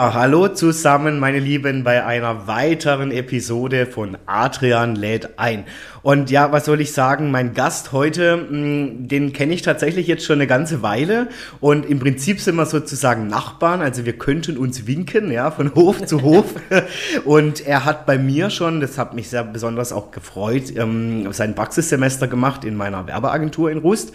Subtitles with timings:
[0.00, 5.64] Hallo zusammen, meine Lieben, bei einer weiteren Episode von Adrian lädt ein.
[6.02, 7.32] Und ja, was soll ich sagen?
[7.32, 11.26] Mein Gast heute, mm, den kenne ich tatsächlich jetzt schon eine ganze Weile.
[11.60, 13.82] Und im Prinzip sind wir sozusagen Nachbarn.
[13.82, 16.54] Also wir könnten uns winken, ja, von Hof zu Hof.
[17.24, 21.56] Und er hat bei mir schon, das hat mich sehr besonders auch gefreut, ähm, sein
[21.56, 24.12] Praxissemester gemacht in meiner Werbeagentur in Rust.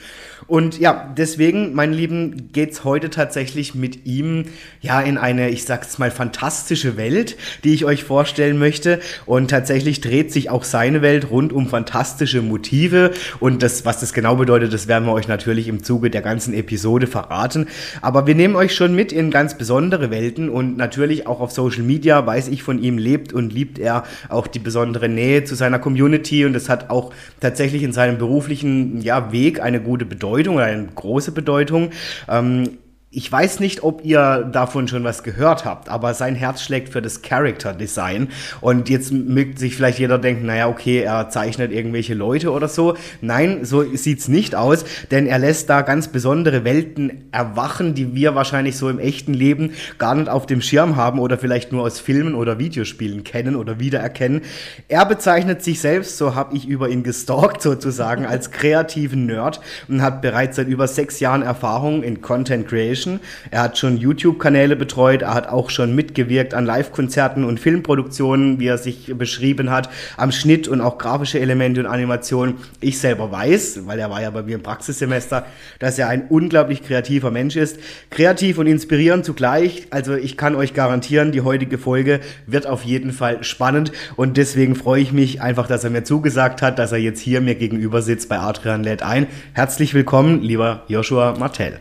[0.48, 4.46] Und ja, deswegen, meine Lieben, geht's heute tatsächlich mit ihm
[4.82, 9.00] ja in eine, ich sag's mal, fantastische Welt, die ich euch vorstellen möchte.
[9.26, 13.10] Und tatsächlich dreht sich auch seine Welt rund um fantastische Motive.
[13.40, 16.54] Und das, was das genau bedeutet, das werden wir euch natürlich im Zuge der ganzen
[16.54, 17.66] Episode verraten.
[18.04, 21.82] Aber wir nehmen euch schon mit in ganz besondere Welten und natürlich auch auf Social
[21.82, 25.80] Media, weiß ich von ihm, lebt und liebt er auch die besondere Nähe zu seiner
[25.80, 26.46] Community.
[26.46, 30.58] Und das hat auch tatsächlich in seinem beruflichen ja, Weg eine gute Bedeutung.
[30.58, 31.90] Oder eine große Bedeutung.
[32.30, 32.78] Ähm,
[33.16, 37.02] ich weiß nicht, ob ihr davon schon was gehört habt, aber sein Herz schlägt für
[37.02, 38.30] das Character Design.
[38.60, 42.96] Und jetzt mögt sich vielleicht jeder denken, naja, okay, er zeichnet irgendwelche Leute oder so.
[43.22, 48.34] Nein, so sieht's nicht aus, denn er lässt da ganz besondere Welten erwachen, die wir
[48.34, 52.00] wahrscheinlich so im echten Leben gar nicht auf dem Schirm haben oder vielleicht nur aus
[52.00, 54.42] Filmen oder Videospielen kennen oder wiedererkennen.
[54.88, 60.02] Er bezeichnet sich selbst, so habe ich über ihn gestalkt sozusagen, als kreativen Nerd und
[60.02, 63.20] hat bereits seit über sechs Jahren Erfahrung in Content Creation Foundation.
[63.52, 68.68] Er hat schon YouTube-Kanäle betreut, er hat auch schon mitgewirkt an Live-Konzerten und Filmproduktionen, wie
[68.68, 72.56] er sich beschrieben hat, am Schnitt und auch grafische Elemente und Animationen.
[72.80, 75.46] Ich selber weiß, weil er war ja bei mir im Praxissemester,
[75.80, 77.80] dass er ein unglaublich kreativer Mensch ist.
[78.10, 79.88] Kreativ und inspirierend zugleich.
[79.90, 84.76] Also ich kann euch garantieren, die heutige Folge wird auf jeden Fall spannend und deswegen
[84.76, 88.02] freue ich mich einfach, dass er mir zugesagt hat, dass er jetzt hier mir gegenüber
[88.02, 89.28] sitzt bei Adrian lädt ein.
[89.54, 91.80] Herzlich willkommen, lieber Joshua Martell.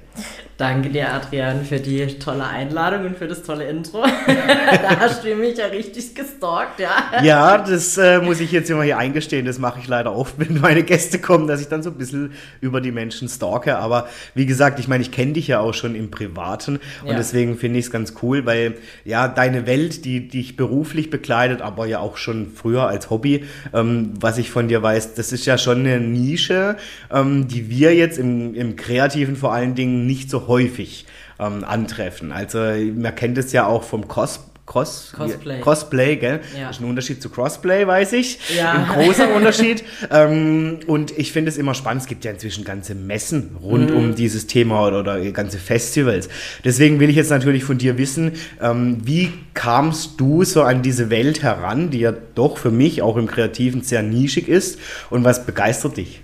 [0.62, 4.04] Danke dir, Adrian, für die tolle Einladung und für das tolle Intro.
[4.26, 7.20] da hast du mich ja richtig gestalkt, ja.
[7.24, 9.44] Ja, das äh, muss ich jetzt immer hier eingestehen.
[9.44, 12.34] Das mache ich leider oft, wenn meine Gäste kommen, dass ich dann so ein bisschen
[12.60, 13.76] über die Menschen stalke.
[13.76, 14.06] Aber
[14.36, 17.16] wie gesagt, ich meine, ich kenne dich ja auch schon im Privaten und ja.
[17.16, 18.74] deswegen finde ich es ganz cool, weil
[19.04, 24.12] ja, deine Welt, die dich beruflich begleitet, aber ja auch schon früher als Hobby, ähm,
[24.20, 26.76] was ich von dir weiß, das ist ja schon eine Nische,
[27.10, 32.32] ähm, die wir jetzt im, im Kreativen vor allen Dingen nicht so häufig ähm, antreffen.
[32.32, 35.60] Also man kennt es ja auch vom Cos Cos Cosplay.
[35.60, 36.40] Cosplay, gell?
[36.56, 36.68] Ja.
[36.68, 38.38] Das ist ein Unterschied zu Crossplay, weiß ich.
[38.56, 38.72] Ja.
[38.72, 39.82] Ein großer Unterschied.
[40.10, 42.02] ähm, und ich finde es immer spannend.
[42.02, 43.96] Es gibt ja inzwischen ganze Messen rund mhm.
[43.96, 46.28] um dieses Thema oder, oder, ganze Festivals.
[46.64, 48.32] Deswegen will ich jetzt natürlich von dir wissen,
[48.62, 53.16] ähm, wie kamst du so an diese Welt heran, die ja doch für mich auch
[53.16, 54.78] im Kreativen sehr nischig ist
[55.10, 56.22] und was begeistert dich?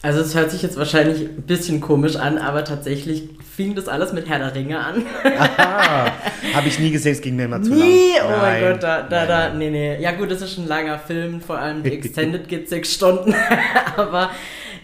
[0.00, 4.12] Also es hört sich jetzt wahrscheinlich ein bisschen komisch an, aber tatsächlich fing das alles
[4.12, 5.04] mit Herr der Ringe an.
[5.24, 6.12] Aha,
[6.54, 7.80] habe ich nie gesehen, es ging mir immer zu lang.
[7.80, 10.00] Nie, oh mein Gott, da, da, da, nee, nee.
[10.00, 13.34] Ja gut, das ist ein langer Film, vor allem die Extended geht sechs Stunden,
[13.96, 14.30] aber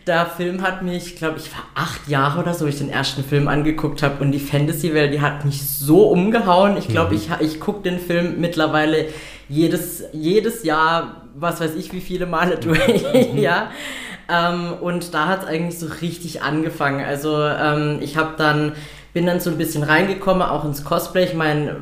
[0.07, 3.49] der Film hat mich, glaube ich, war acht Jahre oder so, ich den ersten Film
[3.49, 6.77] angeguckt habe und die Fantasy-Welt, die hat mich so umgehauen.
[6.77, 7.21] Ich glaube, mhm.
[7.21, 9.07] ich, ich gucke den Film mittlerweile
[9.49, 13.05] jedes, jedes Jahr, was weiß ich, wie viele Male durch,
[13.35, 13.71] ja.
[14.29, 17.05] Ähm, und da hat es eigentlich so richtig angefangen.
[17.05, 18.73] Also ähm, ich habe dann,
[19.13, 21.25] bin dann so ein bisschen reingekommen, auch ins Cosplay.
[21.25, 21.77] Ich meine,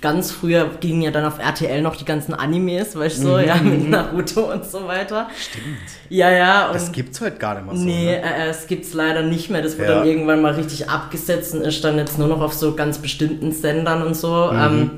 [0.00, 3.44] ganz früher gingen ja dann auf RTL noch die ganzen Animes, weißt du, so, mhm.
[3.44, 3.88] ja, mit.
[3.88, 5.28] Naruto und so weiter.
[5.38, 5.78] Stimmt.
[6.08, 6.72] Ja, ja.
[6.72, 7.84] das gibt's heute gar nicht mehr so.
[7.84, 8.22] Nee, ne?
[8.22, 9.62] äh, es gibt's leider nicht mehr.
[9.62, 9.98] Das wurde ja.
[9.98, 13.52] dann irgendwann mal richtig abgesetzt und ist dann jetzt nur noch auf so ganz bestimmten
[13.52, 14.50] Sendern und so.
[14.52, 14.58] Mhm.
[14.58, 14.90] Ähm,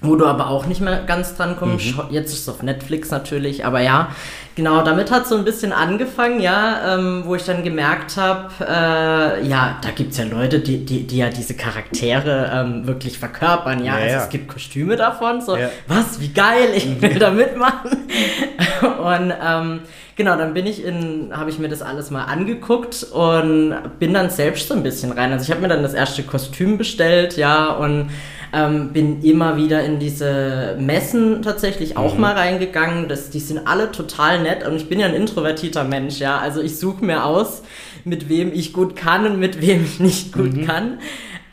[0.00, 1.96] wo du aber auch nicht mehr ganz dran kommst.
[1.96, 2.04] Mhm.
[2.10, 4.08] Jetzt ist es auf Netflix natürlich, aber ja,
[4.58, 9.46] genau, damit hat so ein bisschen angefangen, ja, ähm, wo ich dann gemerkt habe, äh,
[9.46, 13.84] ja, da gibt es ja Leute, die, die, die ja diese Charaktere ähm, wirklich verkörpern,
[13.84, 13.96] ja.
[13.96, 14.24] ja also ja.
[14.24, 15.70] es gibt Kostüme davon, so, ja.
[15.86, 17.00] was, wie geil, ich mhm.
[17.00, 18.08] will da mitmachen.
[18.80, 19.80] Und ähm,
[20.16, 24.30] genau, dann bin ich in, habe ich mir das alles mal angeguckt und bin dann
[24.30, 25.32] selbst so ein bisschen rein.
[25.32, 28.10] Also ich habe mir dann das erste Kostüm bestellt, ja, und
[28.52, 32.20] Ähm, bin immer wieder in diese Messen tatsächlich auch mhm.
[32.20, 33.08] mal reingegangen.
[33.08, 36.38] Das, die sind alle total nett und ich bin ja ein introvertierter Mensch, ja.
[36.38, 37.62] Also ich suche mir aus,
[38.04, 40.66] mit wem ich gut kann und mit wem ich nicht gut mhm.
[40.66, 40.98] kann.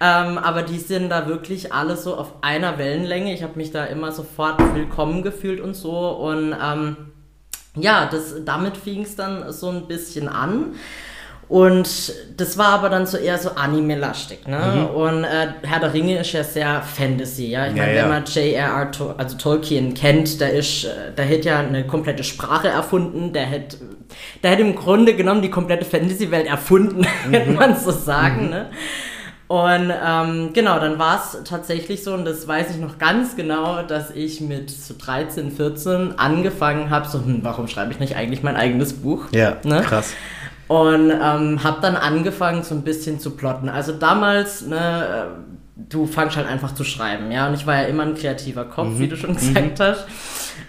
[0.01, 3.33] Ähm, aber die sind da wirklich alle so auf einer Wellenlänge.
[3.33, 6.09] Ich habe mich da immer sofort willkommen gefühlt und so.
[6.09, 6.97] Und ähm,
[7.75, 10.75] ja, das, damit fing es dann so ein bisschen an.
[11.47, 14.87] Und das war aber dann so eher so Anime-lastig, ne?
[14.89, 14.95] Mhm.
[14.95, 17.67] Und äh, Herr der Ringe ist ja sehr Fantasy, ja.
[17.67, 18.03] Ich meine, ja.
[18.03, 18.89] wenn man J.R.R.
[19.17, 23.77] also Tolkien kennt, der ist, äh, der hat ja eine komplette Sprache erfunden, der hat,
[24.41, 27.53] der hat im Grunde genommen die komplette Fantasy-Welt erfunden, mhm.
[27.53, 28.49] man so sagen, mhm.
[28.49, 28.69] ne?
[29.47, 33.83] Und ähm, genau, dann war es tatsächlich so, und das weiß ich noch ganz genau,
[33.83, 38.41] dass ich mit so 13, 14 angefangen habe, so, hm, warum schreibe ich nicht eigentlich
[38.41, 39.25] mein eigenes Buch?
[39.29, 39.81] Ja, ne?
[39.81, 40.15] krass.
[40.67, 43.69] Und ähm, habe dann angefangen, so ein bisschen zu plotten.
[43.69, 45.55] Also damals, ne, äh,
[45.89, 47.47] du fangst halt einfach zu schreiben, ja.
[47.47, 48.99] Und ich war ja immer ein kreativer Kopf, mhm.
[48.99, 49.83] wie du schon gesagt mhm.
[49.83, 50.05] hast.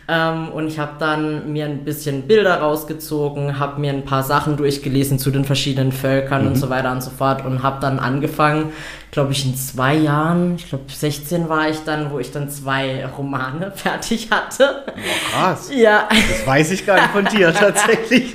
[0.08, 4.56] Ähm, und ich habe dann mir ein bisschen Bilder rausgezogen, habe mir ein paar Sachen
[4.56, 6.48] durchgelesen zu den verschiedenen Völkern mhm.
[6.48, 8.72] und so weiter und so fort und habe dann angefangen,
[9.10, 13.06] glaube ich, in zwei Jahren, ich glaube 16 war ich dann, wo ich dann zwei
[13.06, 14.84] Romane fertig hatte.
[14.86, 15.70] Oh, krass.
[15.74, 16.08] Ja.
[16.10, 18.32] Das weiß ich gar nicht von dir tatsächlich.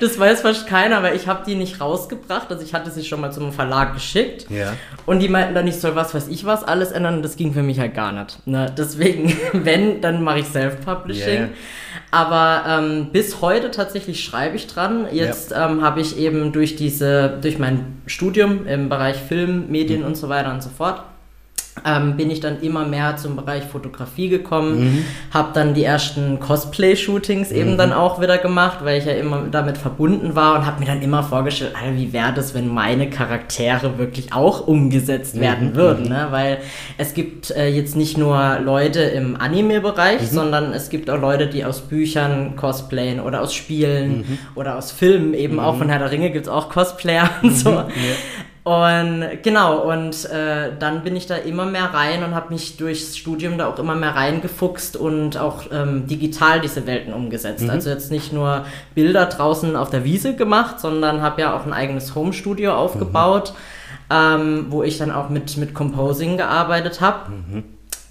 [0.00, 2.50] das weiß fast keiner, weil ich habe die nicht rausgebracht.
[2.50, 4.46] Also ich hatte sie schon mal zum Verlag geschickt.
[4.50, 4.74] Ja.
[5.06, 7.22] Und die meinten dann, ich soll was weiß ich was alles ändern.
[7.22, 8.46] Das ging für mich halt gar nicht.
[8.46, 8.72] Ne?
[8.76, 11.40] Deswegen, wenn, dann mache ich Self-Publishing.
[11.40, 11.48] Yeah.
[12.10, 15.06] Aber ähm, bis heute tatsächlich schreibe ich dran.
[15.12, 15.68] Jetzt ja.
[15.68, 20.06] ähm, habe ich eben durch diese, durch mein Studium im Bereich Film, Medien mhm.
[20.06, 21.02] und so weiter und so fort,
[21.86, 25.04] ähm, bin ich dann immer mehr zum Bereich Fotografie gekommen, mhm.
[25.32, 27.56] habe dann die ersten Cosplay-Shootings mhm.
[27.56, 30.86] eben dann auch wieder gemacht, weil ich ja immer damit verbunden war und habe mir
[30.86, 35.40] dann immer vorgestellt, Alter, wie wäre das, wenn meine Charaktere wirklich auch umgesetzt mhm.
[35.40, 36.28] werden würden, ne?
[36.30, 36.58] weil
[36.98, 40.26] es gibt äh, jetzt nicht nur Leute im Anime-Bereich, mhm.
[40.26, 44.38] sondern es gibt auch Leute, die aus Büchern cosplayen oder aus Spielen mhm.
[44.54, 45.78] oder aus Filmen, eben auch mhm.
[45.78, 47.70] von Herr der Ringe gibt es auch Cosplayer und so.
[47.70, 47.86] Ja.
[48.64, 53.16] Und genau, und äh, dann bin ich da immer mehr rein und habe mich durchs
[53.16, 57.64] Studium da auch immer mehr reingefuchst und auch ähm, digital diese Welten umgesetzt.
[57.64, 57.70] Mhm.
[57.70, 58.64] Also jetzt nicht nur
[58.94, 63.52] Bilder draußen auf der Wiese gemacht, sondern habe ja auch ein eigenes Home-Studio aufgebaut,
[64.08, 64.14] mhm.
[64.16, 67.30] ähm, wo ich dann auch mit, mit Composing gearbeitet habe.
[67.30, 67.64] Mhm.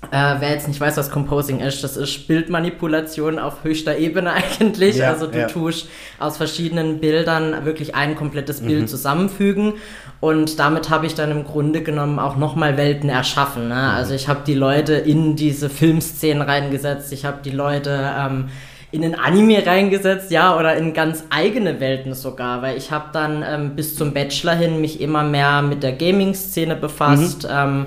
[0.10, 4.98] Äh, wer jetzt nicht weiß, was Composing ist, das ist Bildmanipulation auf höchster Ebene eigentlich.
[4.98, 5.48] Ja, also du ja.
[5.48, 5.88] tust
[6.20, 8.88] aus verschiedenen Bildern wirklich ein komplettes Bild mhm.
[8.88, 9.74] zusammenfügen
[10.20, 13.68] und damit habe ich dann im Grunde genommen auch nochmal Welten erschaffen.
[13.68, 13.76] Ne?
[13.76, 13.96] Mhm.
[13.96, 18.50] Also ich habe die Leute in diese Filmszenen reingesetzt, ich habe die Leute ähm,
[18.92, 23.46] in den Anime reingesetzt, ja, oder in ganz eigene Welten sogar, weil ich habe dann
[23.48, 27.44] ähm, bis zum Bachelor hin mich immer mehr mit der Gaming-Szene befasst.
[27.44, 27.50] Mhm.
[27.52, 27.86] Ähm,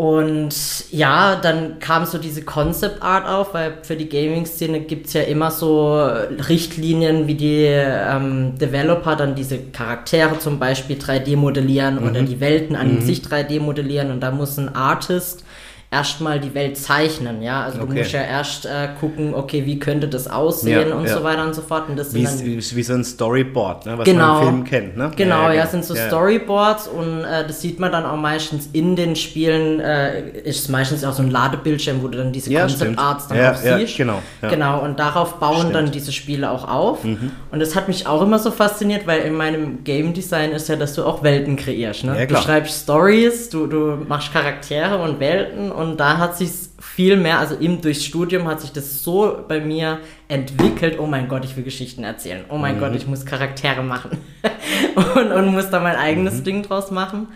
[0.00, 0.54] und
[0.92, 5.20] ja, dann kam so diese Concept Art auf, weil für die Gaming-Szene gibt es ja
[5.20, 6.00] immer so
[6.48, 12.08] Richtlinien, wie die ähm, Developer dann diese Charaktere zum Beispiel 3D modellieren mhm.
[12.08, 13.00] oder die Welten an mhm.
[13.02, 15.44] sich 3D modellieren und da muss ein Artist
[15.92, 17.64] erstmal die Welt zeichnen, ja.
[17.64, 17.88] Also okay.
[17.88, 21.18] du musst ja erst äh, gucken, okay, wie könnte das aussehen ja, und ja.
[21.18, 21.88] so weiter und so fort.
[21.88, 24.64] Und das wie, dann, wie, wie so ein Storyboard, ne, was genau, man im Film
[24.64, 25.10] kennt, ne?
[25.16, 25.70] Genau, ja, ja genau.
[25.72, 30.30] sind so Storyboards und äh, das sieht man dann auch meistens in den Spielen, äh,
[30.44, 33.96] ist meistens auch so ein Ladebildschirm, wo du dann diese Concept Arts dann auch siehst.
[33.96, 34.22] genau.
[34.42, 35.74] Genau, und darauf bauen stimmt.
[35.74, 37.02] dann diese Spiele auch auf.
[37.02, 37.32] Mhm.
[37.50, 40.76] Und das hat mich auch immer so fasziniert, weil in meinem Game Design ist ja,
[40.76, 42.26] dass du auch Welten kreierst, ne?
[42.28, 47.38] du schreibst Stories, du, du machst Charaktere und Welten und da hat sich viel mehr,
[47.38, 51.56] also im durchs Studium hat sich das so bei mir entwickelt, oh mein Gott, ich
[51.56, 52.44] will Geschichten erzählen.
[52.48, 52.80] Oh mein mhm.
[52.80, 54.18] Gott, ich muss Charaktere machen.
[55.16, 56.44] und, und muss da mein eigenes mhm.
[56.44, 57.28] Ding draus machen.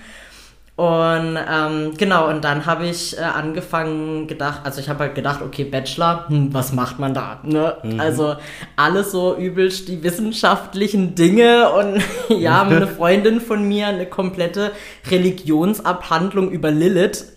[0.76, 5.40] Und ähm, genau, und dann habe ich äh, angefangen, gedacht, also ich habe halt gedacht,
[5.40, 7.38] okay, Bachelor, hm, was macht man da?
[7.44, 7.76] Ne?
[7.84, 8.00] Mhm.
[8.00, 8.34] Also
[8.74, 12.02] alles so übelst die wissenschaftlichen Dinge und
[12.40, 14.72] ja, eine Freundin von mir eine komplette
[15.08, 17.36] Religionsabhandlung über Lilith.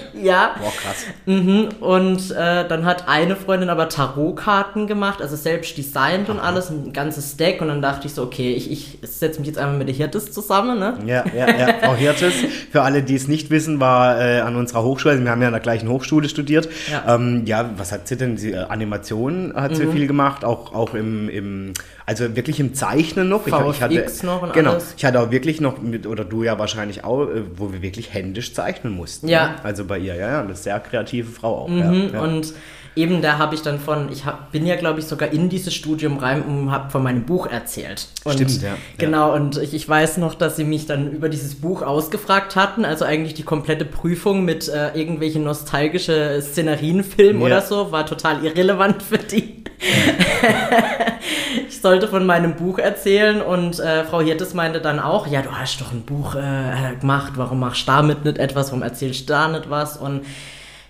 [0.21, 0.55] ja.
[0.59, 1.05] Boah, krass.
[1.25, 1.69] Mhm.
[1.79, 6.93] Und äh, dann hat eine Freundin aber Tarotkarten gemacht, also selbst designt und alles, ein
[6.93, 7.61] ganzes Deck.
[7.61, 10.31] Und dann dachte ich so, okay, ich, ich setze mich jetzt einmal mit der Hirtis
[10.31, 10.97] zusammen, ne?
[11.05, 11.73] Ja, ja, ja.
[11.83, 12.33] Frau Hirtis,
[12.71, 15.47] für alle, die es nicht wissen, war äh, an unserer Hochschule, also wir haben ja
[15.47, 16.69] an der gleichen Hochschule studiert.
[16.91, 18.37] Ja, ähm, ja was hat sie denn?
[18.37, 19.93] Sie, äh, Animation hat sie mhm.
[19.93, 21.73] viel gemacht, auch, auch im, im
[22.05, 23.47] also wirklich im Zeichnen noch.
[23.47, 24.93] Ich, ich hatte, noch und genau, alles.
[24.97, 28.13] ich hatte auch wirklich noch, mit, oder du ja wahrscheinlich auch, äh, wo wir wirklich
[28.13, 29.27] händisch zeichnen mussten.
[29.27, 29.49] Ja.
[29.49, 29.55] Ne?
[29.63, 31.67] Also bei ihr, ja, ja, eine sehr kreative Frau auch.
[31.67, 32.53] Mhm, ja, Und
[32.93, 35.73] Eben, da habe ich dann von, ich hab, bin ja, glaube ich, sogar in dieses
[35.73, 38.09] Studium rein und habe von meinem Buch erzählt.
[38.25, 38.75] Und Stimmt, ja.
[38.97, 39.35] Genau, ja.
[39.35, 43.05] und ich, ich, weiß noch, dass sie mich dann über dieses Buch ausgefragt hatten, also
[43.05, 47.47] eigentlich die komplette Prüfung mit äh, irgendwelchen nostalgische Szenerienfilmen ja.
[47.47, 49.63] oder so, war total irrelevant für die.
[51.81, 55.81] sollte von meinem Buch erzählen und äh, Frau Hirtes meinte dann auch, ja, du hast
[55.81, 59.47] doch ein Buch äh, gemacht, warum machst du damit nicht etwas, warum erzählst du da
[59.47, 59.97] nicht was?
[59.97, 60.25] Und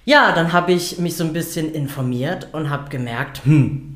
[0.06, 3.91] ja, dann habe ich mich so ein bisschen informiert und habe gemerkt, hm,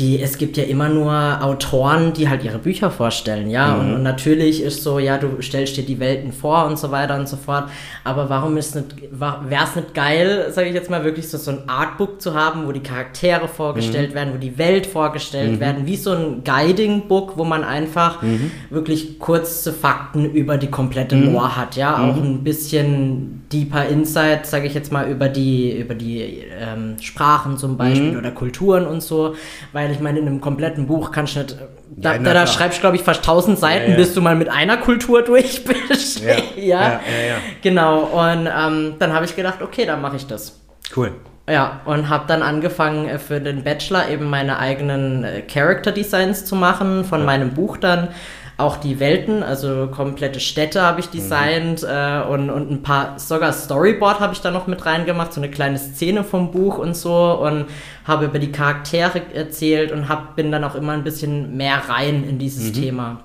[0.00, 3.74] die, es gibt ja immer nur Autoren, die halt ihre Bücher vorstellen, ja.
[3.74, 3.80] Mhm.
[3.80, 7.14] Und, und, natürlich ist so, ja, du stellst dir die Welten vor und so weiter
[7.14, 7.68] und so fort.
[8.02, 11.52] Aber warum ist nicht, wäre es nicht geil, sage ich jetzt mal, wirklich so, so
[11.52, 14.14] ein Artbook zu haben, wo die Charaktere vorgestellt mhm.
[14.16, 15.60] werden, wo die Welt vorgestellt mhm.
[15.60, 18.50] werden, wie so ein Guiding-Book, wo man einfach mhm.
[18.70, 21.34] wirklich kurze Fakten über die komplette mhm.
[21.34, 21.98] Lore hat, ja.
[21.98, 22.34] Auch mhm.
[22.34, 27.76] ein bisschen deeper Insight, sage ich jetzt mal, über die, über die ähm, Sprachen zum
[27.76, 29.36] Beispiel oder Kulturen und so.
[29.72, 31.56] Weil weil ich meine, in einem kompletten Buch kannst du nicht.
[31.96, 33.96] Da, ja, da, da schreibst du, glaube ich, fast 1000 Seiten, ja, ja.
[33.96, 36.22] bis du mal mit einer Kultur durch bist.
[36.56, 37.36] Ja, ja.
[37.62, 38.04] Genau.
[38.04, 40.58] Und ähm, dann habe ich gedacht, okay, dann mache ich das.
[40.96, 41.12] Cool.
[41.48, 46.46] Ja, und habe dann angefangen äh, für den Bachelor eben meine eigenen äh, Character Designs
[46.46, 48.08] zu machen von meinem Buch dann
[48.56, 51.88] auch die Welten, also komplette Städte habe ich designt mhm.
[51.88, 55.50] äh, und, und ein paar, sogar Storyboard habe ich da noch mit reingemacht, so eine
[55.50, 57.66] kleine Szene vom Buch und so und
[58.04, 62.22] habe über die Charaktere erzählt und hab, bin dann auch immer ein bisschen mehr rein
[62.28, 62.80] in dieses mhm.
[62.80, 63.20] Thema.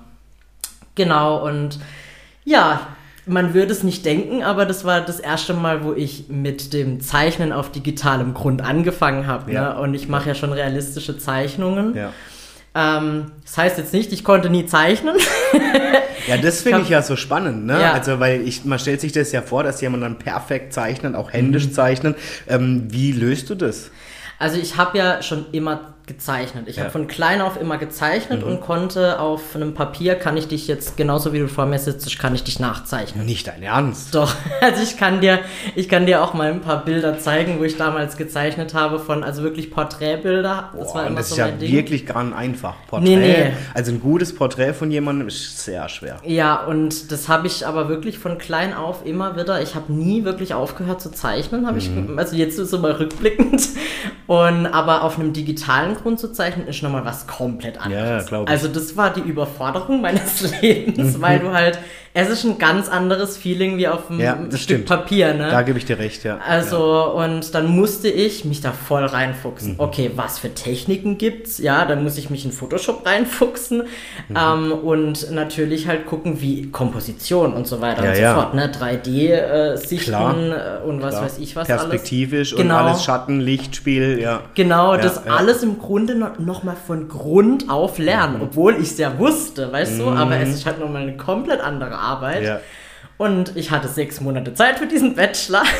[0.96, 1.78] Genau, und
[2.44, 2.80] ja,
[3.26, 7.00] man würde es nicht denken, aber das war das erste Mal, wo ich mit dem
[7.00, 9.52] Zeichnen auf digitalem Grund angefangen habe.
[9.52, 9.74] Ja.
[9.74, 9.80] Ne?
[9.80, 11.94] Und ich mache ja schon realistische Zeichnungen.
[11.94, 12.12] Ja.
[12.74, 15.16] Ähm, das heißt jetzt nicht, ich konnte nie zeichnen.
[16.28, 17.80] ja, das finde ich ja so spannend, ne?
[17.80, 17.92] Ja.
[17.92, 21.32] Also, weil ich, man stellt sich das ja vor, dass jemand dann perfekt zeichnet, auch
[21.32, 21.72] händisch mhm.
[21.72, 22.16] zeichnet.
[22.48, 23.90] Ähm, wie löst du das?
[24.40, 26.66] Also ich habe ja schon immer gezeichnet.
[26.66, 26.82] Ich ja.
[26.82, 28.48] habe von klein auf immer gezeichnet mhm.
[28.48, 32.18] und konnte auf einem Papier, kann ich dich jetzt, genauso wie du vor mir sitzt,
[32.18, 33.24] kann ich dich nachzeichnen.
[33.24, 34.14] Nicht dein Ernst?
[34.14, 35.38] Doch, also ich kann dir,
[35.76, 39.22] ich kann dir auch mal ein paar Bilder zeigen, wo ich damals gezeichnet habe von,
[39.22, 40.70] also wirklich Porträtbilder.
[40.76, 41.70] Das Boah, war immer das so ist ja Ding.
[41.70, 42.74] wirklich gar nicht einfach.
[42.88, 43.52] Porträt, nee, nee.
[43.72, 46.16] Also ein gutes Porträt von jemandem ist sehr schwer.
[46.24, 50.24] Ja, und das habe ich aber wirklich von klein auf immer wieder, ich habe nie
[50.24, 52.08] wirklich aufgehört zu zeichnen, habe mhm.
[52.10, 53.68] ich, also jetzt ist es mal rückblickend.
[54.26, 58.22] Und aber auf einem digitalen Hintergrund zu zeichnen, ist nochmal was komplett anderes.
[58.22, 58.50] Ja, glaube ich.
[58.50, 61.78] Also das war die Überforderung meines Lebens, weil du halt,
[62.12, 64.86] es ist ein ganz anderes Feeling wie auf einem ja, Stück stimmt.
[64.86, 65.48] Papier, ne?
[65.48, 66.38] Da gebe ich dir recht, ja.
[66.44, 67.02] Also, ja.
[67.04, 69.74] und dann musste ich mich da voll reinfuchsen.
[69.74, 69.80] Mhm.
[69.80, 71.58] Okay, was für Techniken gibt's?
[71.58, 73.84] Ja, dann muss ich mich in Photoshop reinfuchsen
[74.28, 74.36] mhm.
[74.36, 78.72] ähm, und natürlich halt gucken, wie Komposition und so weiter ja, und so fort, ne?
[78.72, 81.24] 3D-Sichten äh, und was Klar.
[81.26, 82.62] weiß ich was Perspektivisch alles.
[82.62, 82.80] Genau.
[82.80, 84.40] und alles Schatten, Lichtspiel, ja.
[84.54, 88.42] Genau, das alles im Grunde noch, noch mal von Grund auf lernen, mhm.
[88.42, 90.54] obwohl ich es ja wusste, weißt du, aber es mhm.
[90.54, 92.42] ist halt nochmal eine komplett andere Arbeit.
[92.42, 92.60] Ja.
[93.16, 95.64] Und ich hatte sechs Monate Zeit für diesen Bachelor.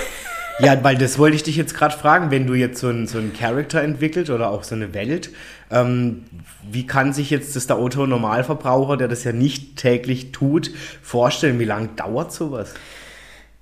[0.62, 3.18] Ja, weil das wollte ich dich jetzt gerade fragen, wenn du jetzt so einen so
[3.38, 5.30] Charakter entwickelt oder auch so eine Welt,
[5.70, 6.24] ähm,
[6.70, 10.70] wie kann sich jetzt das der Auto-Normalverbraucher, der das ja nicht täglich tut,
[11.02, 11.58] vorstellen?
[11.58, 12.74] Wie lange dauert sowas?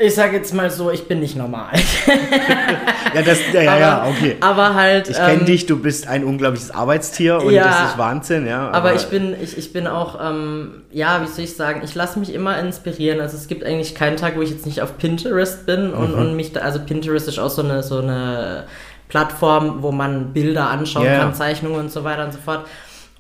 [0.01, 1.73] Ich sage jetzt mal so, ich bin nicht normal.
[3.15, 4.37] ja, das, ja, ja, aber, ja, okay.
[4.41, 5.09] Aber halt.
[5.09, 8.69] Ich kenne ähm, dich, du bist ein unglaubliches Arbeitstier und ja, das ist Wahnsinn, ja.
[8.69, 11.97] Aber, aber, ich bin, ich, ich bin auch, ähm, ja, wie soll ich sagen, ich
[11.97, 13.21] lasse mich immer inspirieren.
[13.21, 16.19] Also es gibt eigentlich keinen Tag, wo ich jetzt nicht auf Pinterest bin und, mhm.
[16.19, 18.67] und mich da, also Pinterest ist auch so eine, so eine
[19.09, 21.19] Plattform, wo man Bilder anschauen yeah.
[21.19, 22.67] kann, Zeichnungen und so weiter und so fort.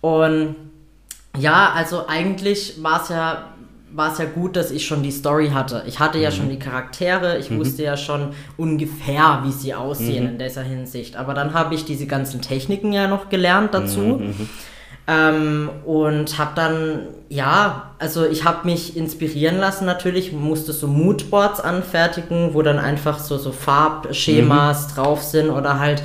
[0.01, 0.55] Und
[1.37, 3.49] ja, also eigentlich war es ja
[3.93, 5.83] war es ja gut, dass ich schon die Story hatte.
[5.87, 6.35] Ich hatte ja mhm.
[6.35, 7.59] schon die Charaktere, ich mhm.
[7.59, 10.31] wusste ja schon ungefähr, wie sie aussehen mhm.
[10.33, 11.17] in dieser Hinsicht.
[11.17, 14.01] Aber dann habe ich diese ganzen Techniken ja noch gelernt dazu.
[14.01, 14.49] Mhm, mhm.
[15.11, 21.61] Ähm, und habe dann, ja, also ich habe mich inspirieren lassen natürlich, musste so Moodboards
[21.61, 24.95] anfertigen, wo dann einfach so, so Farbschemas mhm.
[24.95, 26.03] drauf sind oder halt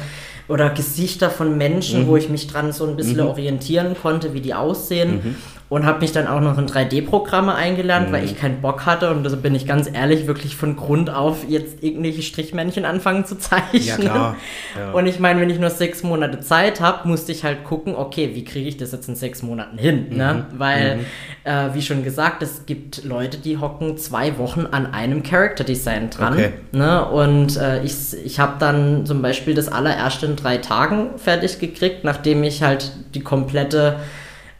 [0.49, 4.53] oder Gesichter von Menschen, wo ich mich dran so ein bisschen orientieren konnte, wie die
[4.53, 5.37] aussehen
[5.73, 8.13] und habe mich dann auch noch in 3D-Programme eingelernt, mhm.
[8.13, 11.49] weil ich keinen Bock hatte und da bin ich ganz ehrlich wirklich von Grund auf
[11.49, 13.81] jetzt irgendwelche Strichmännchen anfangen zu zeichnen.
[13.81, 14.35] Ja, klar.
[14.77, 14.91] Ja.
[14.91, 18.35] Und ich meine, wenn ich nur sechs Monate Zeit habe, musste ich halt gucken, okay,
[18.35, 20.09] wie kriege ich das jetzt in sechs Monaten hin?
[20.11, 20.17] Mhm.
[20.17, 20.45] Ne?
[20.55, 21.05] Weil, mhm.
[21.43, 26.11] äh, wie schon gesagt, es gibt Leute, die hocken zwei Wochen an einem Character Design
[26.11, 26.33] dran.
[26.33, 26.51] Okay.
[26.71, 27.03] Ne?
[27.03, 32.03] Und äh, ich, ich habe dann zum Beispiel das allererste in drei Tagen fertig gekriegt,
[32.03, 33.95] nachdem ich halt die komplette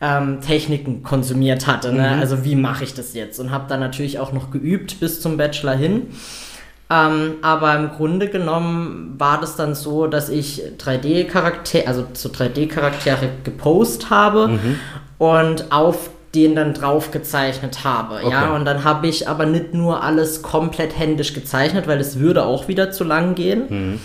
[0.06, 1.94] ähm, Techniken konsumiert hatte.
[1.94, 2.12] Ne?
[2.16, 2.20] Mhm.
[2.20, 3.40] Also wie mache ich das jetzt?
[3.40, 6.08] Und habe dann natürlich auch noch geübt bis zum Bachelor hin.
[6.90, 13.30] Ähm, aber im Grunde genommen war das dann so, dass ich 3D-Charaktere, also so 3D-Charaktere
[13.46, 14.80] gepostet habe Mhm.
[15.18, 18.16] und auf den dann drauf gezeichnet habe.
[18.30, 18.56] Ja, Okay.
[18.56, 22.68] und dann habe ich aber nicht nur alles komplett händisch gezeichnet, weil es würde auch
[22.68, 23.64] wieder zu lang gehen.
[23.70, 24.00] Mhm.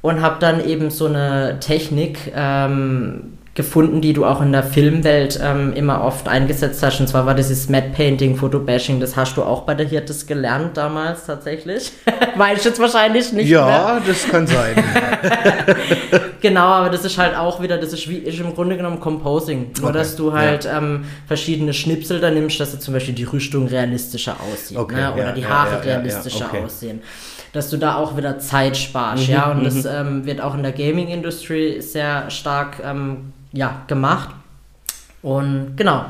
[0.00, 5.38] Und habe dann eben so eine Technik ähm, gefunden, die du auch in der Filmwelt
[5.42, 7.00] ähm, immer oft eingesetzt hast.
[7.00, 8.98] Und zwar war dieses Matte Painting, Fotobashing.
[8.98, 11.92] Das hast du auch bei der Hirtes gelernt damals tatsächlich.
[12.36, 13.60] Weiß ich jetzt wahrscheinlich nicht mehr.
[13.60, 14.74] Ja, das kann sein.
[16.44, 19.70] Genau, aber das ist halt auch wieder, das ist wie ist im Grunde genommen Composing.
[19.80, 23.24] Nur, Okay, dass du halt ähm, verschiedene Schnipsel da nimmst, dass du zum Beispiel die
[23.24, 24.76] Rüstung realistischer aussieht.
[24.76, 25.14] Okay, ne?
[25.14, 26.62] Oder ja, die ja, Haare ja, ja, ja, realistischer okay.
[26.62, 27.00] aussehen.
[27.54, 29.52] Dass du da auch wieder Zeit sparst, Mhm, ja.
[29.52, 34.30] Und das ähm, wird auch in der Gaming-Industrie sehr stark ähm, ja, gemacht.
[35.22, 36.04] Und genau.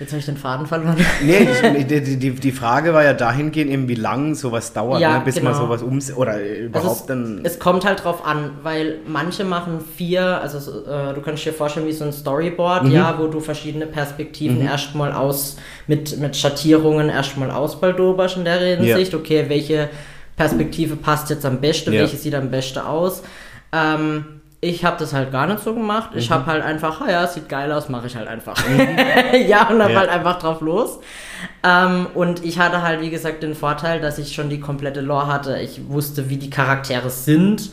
[0.00, 0.96] Jetzt habe ich den Faden verloren.
[1.22, 5.24] Nee, die, die, die Frage war ja dahingehend eben, wie lang sowas dauert, Ja, ne,
[5.24, 5.66] bis man genau.
[5.66, 7.40] sowas umsetzt oder äh, Also überhaupt es, dann.
[7.44, 11.52] es kommt halt drauf an, weil manche machen vier, also so, äh, du kannst dir
[11.52, 12.90] vorstellen wie so ein Storyboard, Mhm.
[12.90, 19.14] ja, wo du verschiedene Perspektiven erstmal aus, mit, mit Schattierungen erstmal ausbaldoberst in der Hinsicht,
[19.14, 19.88] okay, welche
[20.36, 22.00] Perspektive passt jetzt am besten, Ja.
[22.00, 23.22] welche sieht am besten aus.
[23.72, 24.24] Ähm,
[24.64, 26.10] ich habe das halt gar nicht so gemacht.
[26.14, 26.34] Ich Mhm.
[26.34, 28.56] habe halt einfach, ah ja, sieht geil aus, mache ich halt einfach.
[29.46, 30.00] ja, und habe Ja.
[30.00, 30.98] halt einfach drauf los.
[31.62, 35.26] Ähm, und ich hatte halt, wie gesagt, den Vorteil, dass ich schon die komplette Lore
[35.26, 35.58] hatte.
[35.58, 37.70] Ich wusste, wie die Charaktere sind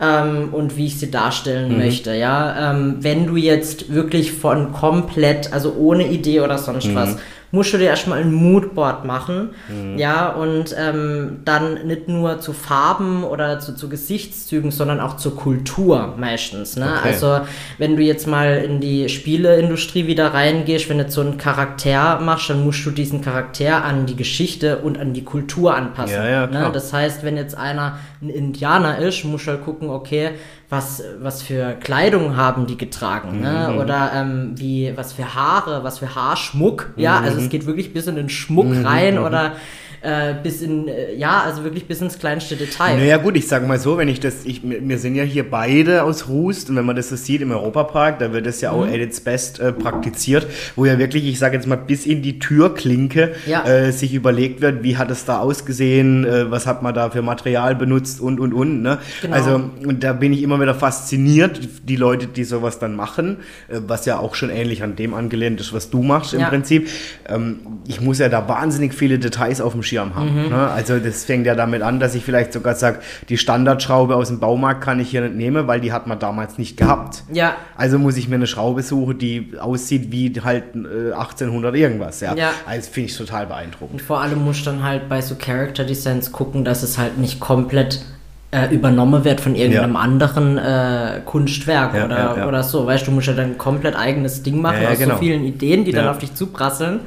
[0.00, 2.14] ähm, und wie ich sie darstellen möchte.
[2.14, 7.16] Ja, ähm, wenn du jetzt wirklich von komplett, also ohne Idee oder sonst was,
[7.52, 9.50] musst du dir erstmal ein Moodboard machen.
[9.96, 15.36] Ja, und ähm, dann nicht nur zu Farben oder zu, zu Gesichtszügen, sondern auch zur
[15.36, 16.76] Kultur meistens.
[16.76, 16.90] Ne?
[16.98, 17.08] Okay.
[17.08, 17.40] Also,
[17.76, 22.20] wenn du jetzt mal in die Spieleindustrie wieder reingehst, wenn du jetzt so einen Charakter
[22.20, 26.16] machst, dann musst du diesen Charakter an die Geschichte und an die Kultur anpassen.
[26.16, 26.70] Ja, ja, ne?
[26.72, 30.30] Das heißt, wenn jetzt einer ein Indianer ist, musst du halt gucken, okay,
[30.70, 33.68] was, was für Kleidung haben die getragen, ne?
[33.72, 33.78] Mhm.
[33.78, 37.41] Oder ähm, wie, was für Haare, was für Haarschmuck, ja, also Mhm.
[37.42, 39.56] Es geht wirklich bis in den Schmuck rein oder
[40.02, 42.96] äh, bis in, äh, ja, also wirklich bis ins kleinste Detail.
[42.96, 46.02] Naja gut, ich sage mal so, wenn ich das, ich, wir sind ja hier beide
[46.02, 48.78] aus Rust und wenn man das so sieht im Europapark, da wird das ja Mhm.
[48.78, 52.20] auch at its best äh, praktiziert, wo ja wirklich, ich sage jetzt mal, bis in
[52.22, 53.64] die Türklinke Ja.
[53.64, 57.22] äh, sich überlegt wird, wie hat es da ausgesehen, äh, was hat man da für
[57.22, 58.82] Material benutzt und und und.
[58.82, 58.98] Ne?
[59.20, 59.36] Genau.
[59.36, 63.36] Also und da bin ich immer wieder fasziniert, die Leute, die sowas dann machen,
[63.68, 66.48] äh, was ja auch schon ähnlich an dem angelehnt ist, was du machst im Ja.
[66.48, 66.88] Prinzip.
[67.28, 70.48] Ähm, ich muss ja da wahnsinnig viele Details auf dem Schirm haben.
[70.48, 70.56] Ne?
[70.56, 74.40] Also das fängt ja damit an, dass ich vielleicht sogar sage, die Standardschraube aus dem
[74.40, 77.22] Baumarkt kann ich hier nicht nehmen, weil die hat man damals nicht gehabt.
[77.32, 77.54] Ja.
[77.76, 82.20] Also muss ich mir eine Schraube suchen, die aussieht wie halt äh, 1800 irgendwas.
[82.20, 82.34] Ja.
[82.34, 82.50] Ja.
[82.66, 84.00] Also finde ich total beeindruckend.
[84.00, 87.18] Und vor allem musst du dann halt bei so Character Designs gucken, dass es halt
[87.18, 88.04] nicht komplett
[88.52, 90.00] äh, übernommen wird von irgendeinem Ja.
[90.00, 92.86] anderen äh, Kunstwerk Ja, oder, ja, oder so.
[92.86, 95.14] Weißt du, du musst ja dann ein komplett eigenes Ding machen aus genau.
[95.14, 97.00] so vielen Ideen, die dann auf dich zuprasseln.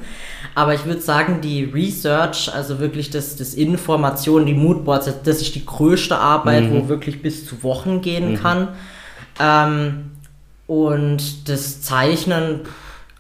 [0.55, 5.53] Aber ich würde sagen, die Research, also wirklich das, das Information, die Moodboards, das ist
[5.53, 6.71] die größte Arbeit, Mhm.
[6.73, 8.69] wo wirklich bis zu Wochen gehen kann.
[9.39, 10.11] Ähm,
[10.67, 12.61] und das Zeichnen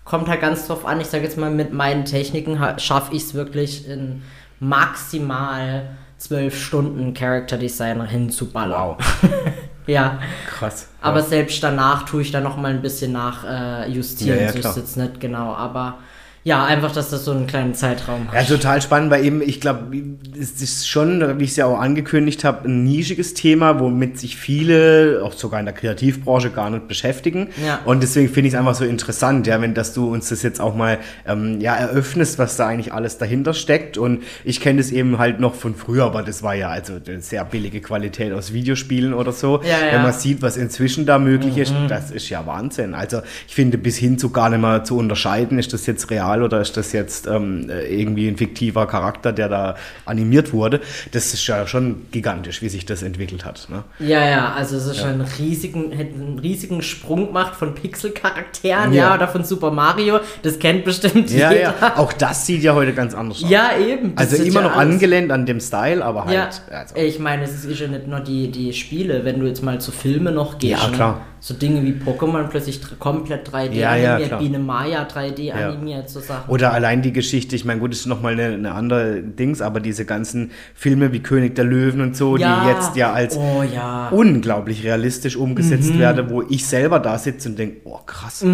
[0.05, 1.01] kommt halt ganz drauf an.
[1.01, 4.21] Ich sage jetzt mal, mit meinen Techniken schaffe ich es wirklich in
[4.59, 8.95] maximal zwölf Stunden Character Designer hinzuballern.
[8.97, 8.97] Wow.
[9.87, 10.17] Ja,
[10.49, 10.87] Krass.
[10.99, 11.25] aber ja.
[11.25, 14.39] selbst danach tue ich da noch mal ein bisschen nach äh, justieren.
[14.39, 15.99] Ja, ja, so ist jetzt nicht genau, aber
[16.45, 18.35] ja, einfach, dass das so einen kleinen Zeitraum hat.
[18.35, 19.91] Ja, total spannend, weil eben, ich glaube,
[20.39, 24.37] es ist schon, wie ich es ja auch angekündigt habe, ein nischiges Thema, womit sich
[24.37, 27.49] viele, auch sogar in der Kreativbranche, gar nicht beschäftigen.
[27.65, 27.79] Ja.
[27.85, 30.61] Und deswegen finde ich es einfach so interessant, ja, wenn dass du uns das jetzt
[30.61, 33.97] auch mal ähm, ja, eröffnest, was da eigentlich alles dahinter steckt.
[33.97, 37.21] Und ich kenne das eben halt noch von früher, aber das war ja also eine
[37.21, 39.63] sehr billige Qualität aus Videospielen oder so.
[39.63, 39.93] Ja, ja.
[39.93, 42.93] Wenn man sieht, was inzwischen da möglich ist, das ist ja Wahnsinn.
[42.93, 46.34] Also ich finde, bis hin zu gar nicht mehr zu unterscheiden, ist das jetzt real
[46.43, 50.81] oder ist das jetzt ähm, äh, irgendwie ein fiktiver Charakter, der da animiert wurde.
[51.11, 53.67] Das ist ja schon gigantisch, wie sich das entwickelt hat.
[53.69, 53.83] Ne?
[53.99, 59.09] Ja, ja, also es ist schon einen riesigen, einen riesigen Sprung gemacht von Pixel-Charakteren, ja.
[59.09, 59.15] Ja.
[59.15, 60.19] oder von Super Mario.
[60.43, 61.73] Das kennt bestimmt Ja, jeder.
[61.81, 61.93] ja.
[61.97, 63.49] Auch das sieht ja heute ganz anders aus.
[63.49, 64.15] Ja, eben.
[64.15, 66.61] das Also immer ja noch alles- angelehnt an dem Style, aber Ja, halt.
[66.71, 69.79] Also, ich meine, es ist ja nicht nur die, die Spiele, wenn du jetzt mal
[69.79, 70.81] zu Filme noch gehst.
[70.83, 71.17] Ja, ne?
[71.39, 76.19] So Dinge wie Pokémon plötzlich komplett 3D ja, animiert, ja, Biene Maya 3D animiert, so
[76.19, 76.49] Sachen.
[76.49, 79.79] Oder allein die Geschichte, ich meine, gut, das ist nochmal eine, eine andere Dings, aber
[79.79, 82.61] diese ganzen Filme wie König der Löwen und so, Ja.
[82.63, 84.09] die jetzt ja als Oh ja.
[84.09, 85.99] unglaublich realistisch umgesetzt Mhm.
[85.99, 88.41] werden, wo ich selber da sitze und denke, oh krass.
[88.43, 88.49] ja.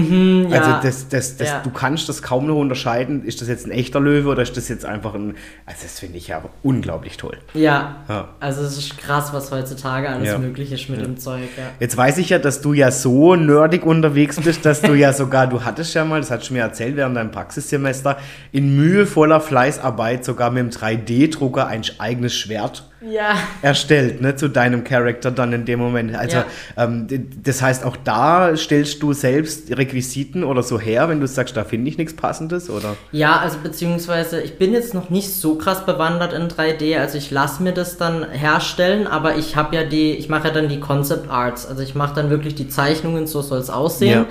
[0.60, 1.62] Also das, das, das, Ja.
[1.64, 4.68] du kannst das kaum noch unterscheiden, ist das jetzt ein echter Löwe oder ist das
[4.68, 7.38] jetzt einfach ein, also das finde ich ja unglaublich toll.
[7.54, 7.98] Ja.
[8.10, 8.30] Ja.
[8.40, 10.38] Also es ist krass, was heutzutage alles Ja.
[10.38, 11.64] möglich ist mit dem Zeug, ja.
[11.80, 15.46] Jetzt weiß ich ja, dass du ja so nerdig unterwegs bist, dass du ja sogar,
[15.46, 18.18] du hattest ja mal, das hattest du mir erzählt während deinem Praxissemester,
[18.52, 23.34] in mühevoller Fleißarbeit sogar mit dem 3D-Drucker ein eigenes Schwert Ja.
[23.64, 26.16] erstellt, ne, zu deinem Charakter dann in dem Moment.
[26.16, 26.46] Also, Ja.
[26.78, 27.08] ähm,
[27.44, 31.64] das heißt, auch da stellst du selbst Requisiten oder so her, wenn du sagst, da
[31.64, 32.96] finde ich nichts Passendes, oder?
[33.12, 37.32] Ja, also beziehungsweise ich bin jetzt noch nicht so krass bewandert in 3D, also ich
[37.32, 40.80] lasse mir das dann herstellen, aber ich habe ja die, ich mache ja dann die
[40.80, 44.12] Concept Arts, also ich mache dann wirklich die Zeichnungen, so soll es aussehen.
[44.12, 44.26] Ja.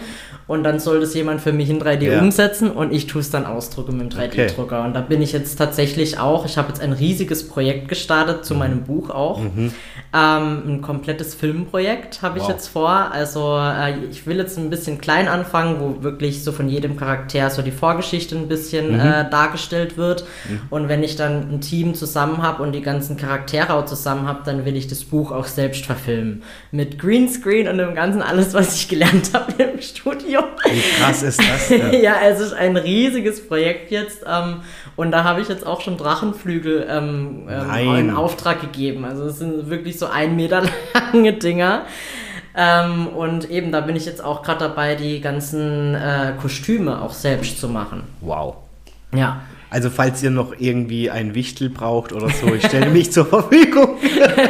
[0.50, 2.18] Und dann soll das jemand für mich in 3D Ja.
[2.20, 4.46] umsetzen und ich tue es dann ausdrucken mit dem Okay.
[4.48, 4.82] 3D-Drucker.
[4.84, 8.42] Und da bin ich jetzt tatsächlich auch, ich habe jetzt ein riesiges Projekt gestartet Mhm.
[8.42, 9.40] zu meinem Buch auch.
[9.40, 9.72] Ähm,
[10.12, 12.50] ein komplettes Filmprojekt habe ich Wow.
[12.50, 12.90] jetzt vor.
[12.90, 17.48] Also äh, ich will jetzt ein bisschen klein anfangen, wo wirklich so von jedem Charakter
[17.50, 19.00] so die Vorgeschichte ein bisschen Mhm.
[19.00, 20.24] äh, dargestellt wird.
[20.70, 24.40] Und wenn ich dann ein Team zusammen habe und die ganzen Charaktere auch zusammen habe,
[24.44, 26.42] dann will ich das Buch auch selbst verfilmen.
[26.72, 30.39] Mit Greenscreen und dem ganzen alles, was ich gelernt habe im Studio.
[30.70, 31.68] Wie krass ist das?
[31.68, 31.92] denn?
[32.02, 34.24] ja, es ist ein riesiges Projekt jetzt.
[34.26, 34.62] Ähm,
[34.96, 39.04] und da habe ich jetzt auch schon Drachenflügel ähm, ähm, in Auftrag gegeben.
[39.04, 40.62] Also es sind wirklich so ein Meter
[41.12, 41.82] lange Dinger.
[42.56, 47.12] Ähm, und eben, da bin ich jetzt auch gerade dabei, die ganzen äh, Kostüme auch
[47.12, 48.02] selbst zu machen.
[48.20, 48.56] Wow.
[49.14, 49.42] Ja.
[49.70, 53.96] Also, falls ihr noch irgendwie ein Wichtel braucht oder so, ich stelle mich zur Verfügung.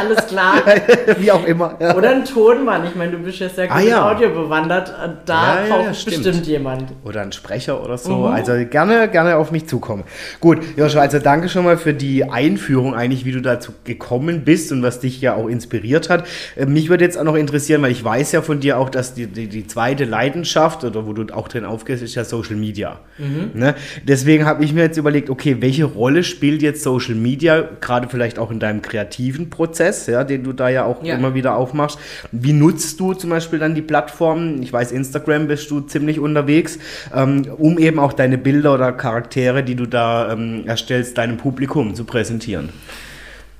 [0.00, 0.54] Alles klar.
[1.18, 1.76] Wie auch immer.
[1.80, 1.96] Ja.
[1.96, 2.84] Oder ein Tonmann.
[2.86, 4.10] Ich meine, du bist ja sehr gut Ah, ja.
[4.10, 4.88] Audio bewandert.
[4.90, 6.22] Äh, Da Ja, braucht stimmt.
[6.24, 6.84] bestimmt jemand.
[7.04, 8.16] Oder ein Sprecher oder so.
[8.18, 8.24] Mhm.
[8.26, 10.04] Also gerne, gerne auf mich zukommen.
[10.40, 14.70] Gut, Joshua, also danke schon mal für die Einführung eigentlich, wie du dazu gekommen bist
[14.72, 16.26] und was dich ja auch inspiriert hat.
[16.56, 19.14] Äh, Mich würde jetzt auch noch interessieren, weil ich weiß ja von dir auch, dass
[19.14, 23.00] die, die, die zweite Leidenschaft oder wo du auch drin aufgehst, ist ja Social Media.
[23.18, 23.50] Mhm.
[23.54, 23.74] Ne?
[24.06, 28.38] Deswegen habe ich mir jetzt überlegt, okay, welche Rolle spielt jetzt Social Media, gerade vielleicht
[28.38, 31.14] auch in deinem kreativen Prozess, ja, den du da ja auch Ja.
[31.16, 31.98] immer wieder aufmachst.
[32.32, 34.62] Wie nutzt du zum Beispiel dann die Plattformen?
[34.62, 36.78] Ich weiß, Instagram bist du ziemlich unterwegs,
[37.14, 41.94] ähm, um eben auch deine Bilder oder Charaktere, die du da ähm, erstellst, deinem Publikum
[41.94, 42.70] zu präsentieren.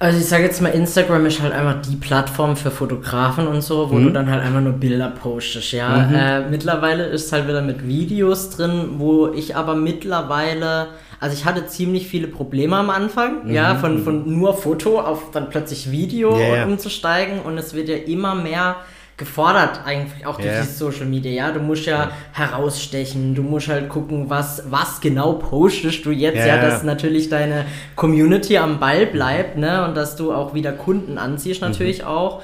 [0.00, 3.90] Also ich sage jetzt mal, Instagram ist halt einfach die Plattform für Fotografen und so,
[3.90, 4.04] wo Mhm.
[4.04, 6.08] du dann halt einfach nur Bilder postest, ja.
[6.38, 10.87] Äh, mittlerweile ist halt wieder mit Videos drin, wo ich aber mittlerweile,
[11.18, 15.50] also ich hatte ziemlich viele Probleme am Anfang, ja, von, von nur Foto auf dann
[15.50, 16.40] plötzlich Video Mhm.
[16.54, 16.64] Ja.
[16.64, 18.76] umzusteigen und es wird ja immer mehr
[19.18, 20.62] gefordert eigentlich auch durch Ja.
[20.62, 25.35] die Social Media, ja, du musst ja herausstechen, du musst halt gucken, was, was genau
[25.35, 26.62] postest du jetzt, Ja, ja, ja.
[26.62, 31.61] dass natürlich deine Community am Ball bleibt, ne, und dass du auch wieder Kunden anziehst
[31.61, 32.42] natürlich auch.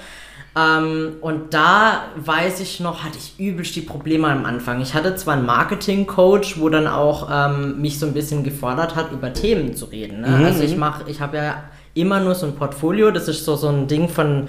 [0.57, 4.81] Ähm, und da weiß ich noch, hatte ich übelst die Probleme am Anfang.
[4.81, 9.11] Ich hatte zwar einen Marketing-Coach, wo dann auch ähm, mich so ein bisschen gefordert hat,
[9.11, 10.21] über Themen zu reden.
[10.21, 10.43] Ne?
[10.47, 13.69] Also ich mache, ich habe ja immer nur so ein Portfolio, das ist so, so
[13.69, 14.47] ein Ding von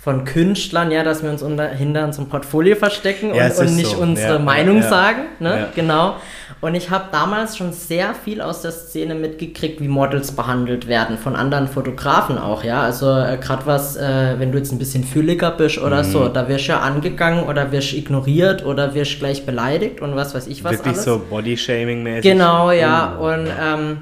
[0.00, 3.90] von Künstlern, ja, dass wir uns unter, hinter unserem Portfolio verstecken Ja, und, und nicht
[3.90, 3.98] so.
[3.98, 5.68] unsere Ja, Meinung ja, sagen, ne?
[5.74, 6.14] Genau.
[6.60, 11.18] Und ich habe damals schon sehr viel aus der Szene mitgekriegt, wie Models behandelt werden,
[11.18, 12.80] von anderen Fotografen auch, ja.
[12.82, 16.10] Also äh, gerade was, äh, wenn du jetzt ein bisschen fülliger bist oder Mhm.
[16.12, 20.34] so, da wirst du ja angegangen oder wirst ignoriert oder wirst gleich beleidigt und was
[20.34, 21.04] weiß ich was Wirklich alles.
[21.04, 22.22] so Body-Shaming-mäßig.
[22.22, 23.14] Genau, ja.
[23.16, 23.98] Und ähm,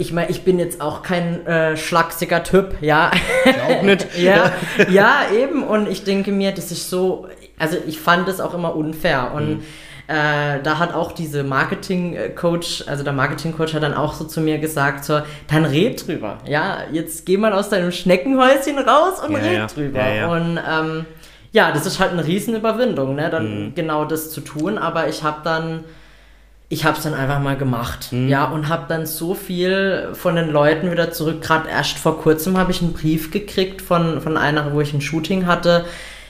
[0.00, 3.10] ich meine, ich bin jetzt auch kein äh, schlachsiger Typ, ja.
[3.68, 4.06] Auch nicht.
[4.18, 4.50] ja,
[4.90, 5.62] ja, eben.
[5.62, 9.32] Und ich denke mir, das ist so, also ich fand das auch immer unfair.
[9.34, 9.62] Und Mhm.
[10.08, 14.58] äh, da hat auch diese Marketing-Coach, also der Marketing-Coach hat dann auch so zu mir
[14.58, 16.38] gesagt, so, dann red drüber.
[16.46, 19.66] Ja, jetzt geh mal aus deinem Schneckenhäuschen raus und Ja, red ja.
[19.66, 20.08] drüber.
[20.12, 20.28] Ja.
[20.32, 21.06] Und ähm,
[21.52, 23.74] ja, das ist halt eine Riesenüberwindung, ne, dann Mhm.
[23.74, 24.78] genau das zu tun.
[24.78, 25.84] Aber ich habe dann
[26.72, 28.28] ich habe es dann einfach mal gemacht, Mhm.
[28.28, 31.42] ja, und habe dann so viel von den Leuten wieder zurück.
[31.42, 35.00] Gerade erst vor kurzem habe ich einen Brief gekriegt von, von einer, wo ich ein
[35.00, 35.84] Shooting hatte.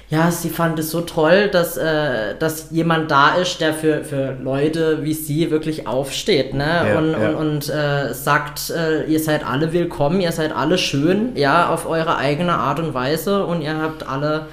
[0.08, 4.34] Ja, sie fand es so toll, dass, äh, dass jemand da ist, der für, für
[4.42, 6.64] Leute wie sie wirklich aufsteht, ne?
[6.88, 7.28] Ja, und ja.
[7.28, 11.86] und, und äh, sagt, äh, ihr seid alle willkommen, ihr seid alle schön, ja, auf
[11.88, 14.46] eure eigene Art und Weise und ihr habt alle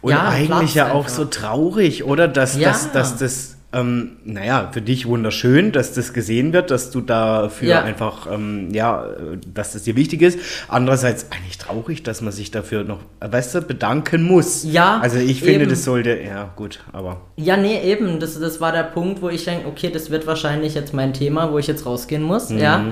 [0.00, 1.08] Und ja, eigentlich Platz ja auch einfach.
[1.10, 2.26] so traurig, oder?
[2.26, 2.68] Dass, Ja.
[2.70, 7.68] dass, dass das ähm, naja, für dich wunderschön, dass das gesehen wird, dass du dafür
[7.68, 7.82] ja.
[7.82, 9.06] einfach, ähm, ja,
[9.52, 10.38] dass das dir wichtig ist.
[10.68, 14.64] Andererseits eigentlich traurig, dass man sich dafür noch, weißt du, bedanken muss.
[14.64, 15.00] Ja.
[15.00, 15.70] Also ich finde, eben.
[15.70, 17.20] das sollte, ja, gut, aber.
[17.36, 18.20] Ja, nee, eben.
[18.20, 21.52] Das, das war der Punkt, wo ich denke, okay, das wird wahrscheinlich jetzt mein Thema,
[21.52, 22.58] wo ich jetzt rausgehen muss, mhm.
[22.58, 22.84] ja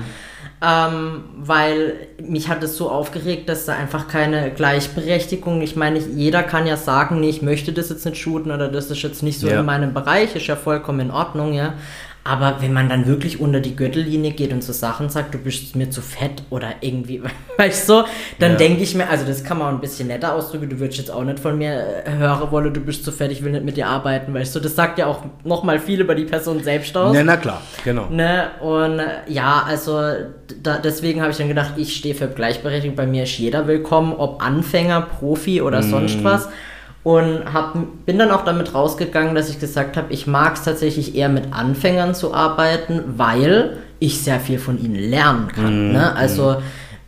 [0.65, 6.41] ähm, weil mich hat es so aufgeregt, dass da einfach keine Gleichberechtigung, ich meine, jeder
[6.41, 9.39] kann ja sagen, nee, ich möchte das jetzt nicht shooten oder das ist jetzt nicht
[9.39, 9.59] so ja.
[9.59, 11.73] in meinem Bereich, ist ja vollkommen in Ordnung, ja.
[12.27, 15.75] Aber wenn man dann wirklich unter die Gürtellinie geht und so Sachen sagt, du bist
[15.75, 17.21] mir zu fett oder irgendwie,
[17.57, 18.03] weißt du,
[18.39, 18.57] dann ja.
[18.57, 21.11] denke ich mir, also das kann man auch ein bisschen netter ausdrücken, du würdest jetzt
[21.11, 23.77] auch nicht von mir äh, hören wollen, du bist zu fett, ich will nicht mit
[23.77, 27.13] dir arbeiten, weißt du, das sagt ja auch nochmal viel über die Person selbst aus.
[27.13, 28.07] Ne, na klar, genau.
[28.09, 28.47] Ne?
[28.59, 30.01] Und äh, ja, also
[30.63, 34.13] da, deswegen habe ich dann gedacht, ich stehe für Gleichberechtigung, bei mir ist jeder willkommen,
[34.13, 35.89] ob Anfänger, Profi oder mm.
[35.91, 36.49] sonst was
[37.05, 41.15] und hab, bin dann auch damit rausgegangen, dass ich gesagt habe, ich mag es tatsächlich
[41.15, 45.89] eher mit Anfängern zu arbeiten, weil ich sehr viel von ihnen lernen kann.
[45.89, 46.15] Mm, ne?
[46.15, 46.57] Also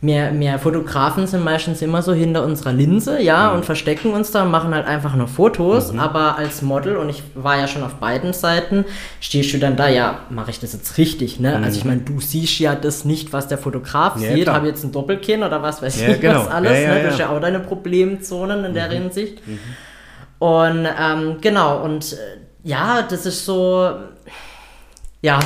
[0.00, 3.56] wir, wir Fotografen sind meistens immer so hinter unserer Linse, ja, mhm.
[3.56, 5.98] und verstecken uns da und machen halt einfach nur Fotos, mhm.
[5.98, 8.84] aber als Model, und ich war ja schon auf beiden Seiten,
[9.18, 11.58] stehst du dann da, ja, mache ich das jetzt richtig, ne?
[11.58, 11.64] Mhm.
[11.64, 14.84] Also ich meine, du siehst ja das nicht, was der Fotograf ja, sieht, habe jetzt
[14.84, 16.42] ein Doppelkinn oder was weiß ja, ich, genau.
[16.42, 17.02] was alles, ja, ne?
[17.02, 18.92] Du hast ja auch deine Problemzonen in der mhm.
[18.92, 19.42] Hinsicht.
[20.40, 20.46] Mhm.
[20.46, 22.16] Und ähm, genau, und äh,
[22.64, 23.90] ja, das ist so,
[25.20, 25.40] ja.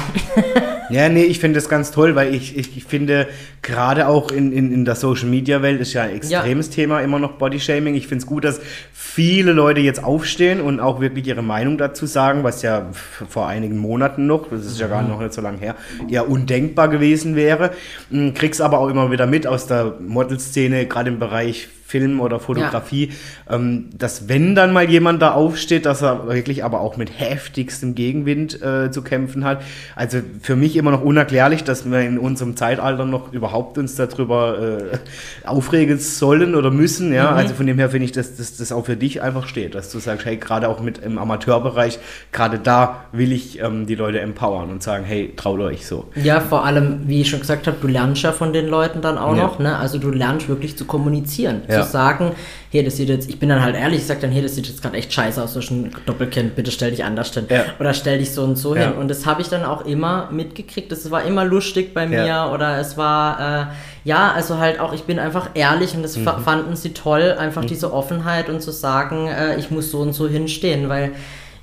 [0.91, 3.29] ja, nee, ich finde das ganz toll, weil ich, ich, ich finde,
[3.63, 6.75] gerade auch in, in, in der Social Media Welt ist ja ein extremes ja.
[6.75, 7.95] Thema immer noch Bodyshaming.
[7.95, 8.61] Ich finde es gut, dass
[8.93, 13.79] viele Leute jetzt aufstehen und auch wirklich ihre Meinung dazu sagen, was ja vor einigen
[13.79, 15.77] Monaten noch, das ist ja gar noch nicht so lange her,
[16.09, 17.71] ja undenkbar gewesen wäre.
[18.11, 22.41] Hm, krieg's aber auch immer wieder mit aus der Modelszene, gerade im Bereich Film oder
[22.41, 23.11] Fotografie,
[23.49, 23.57] ja.
[23.57, 27.95] ähm, dass wenn dann mal jemand da aufsteht, dass er wirklich aber auch mit heftigstem
[27.95, 29.61] Gegenwind äh, zu kämpfen hat.
[29.95, 34.59] Also für mich immer noch unerklärlich, dass wir in unserem Zeitalter noch überhaupt uns darüber
[34.59, 37.13] äh, aufregen sollen oder müssen.
[37.13, 37.37] Ja, mhm.
[37.37, 39.99] also von dem her finde ich, dass das auch für dich einfach steht, dass du
[39.99, 41.99] sagst, hey, gerade auch mit im Amateurbereich,
[42.33, 46.07] gerade da will ich ähm, die Leute empowern und sagen, hey, traut euch so.
[46.15, 49.19] Ja, vor allem, wie ich schon gesagt habe, du lernst ja von den Leuten dann
[49.19, 49.43] auch ja.
[49.43, 49.77] noch, ne?
[49.77, 51.61] Also du lernst wirklich zu kommunizieren.
[51.69, 52.33] Ja zu sagen,
[52.71, 54.67] hey, das sieht jetzt, ich bin dann halt ehrlich, ich sag dann, hey, das sieht
[54.67, 57.47] jetzt gerade echt scheiße aus, so ein Doppelkind, bitte stell dich anders hin.
[57.49, 57.65] Ja.
[57.79, 58.83] Oder stell dich so und so ja.
[58.83, 58.93] hin.
[58.95, 60.91] Und das habe ich dann auch immer mitgekriegt.
[60.91, 62.53] Das war immer lustig bei mir ja.
[62.53, 63.67] oder es war, äh,
[64.05, 66.27] ja, also halt auch, ich bin einfach ehrlich und das mhm.
[66.45, 67.69] fanden sie toll, einfach mhm.
[67.69, 71.13] diese Offenheit und zu sagen, äh, ich muss so und so hinstehen, weil,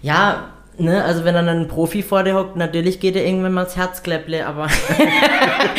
[0.01, 3.65] ja, Ne, also wenn dann ein Profi vor dir hockt, natürlich geht dir irgendwann mal
[3.65, 4.67] das Herzkläpple, aber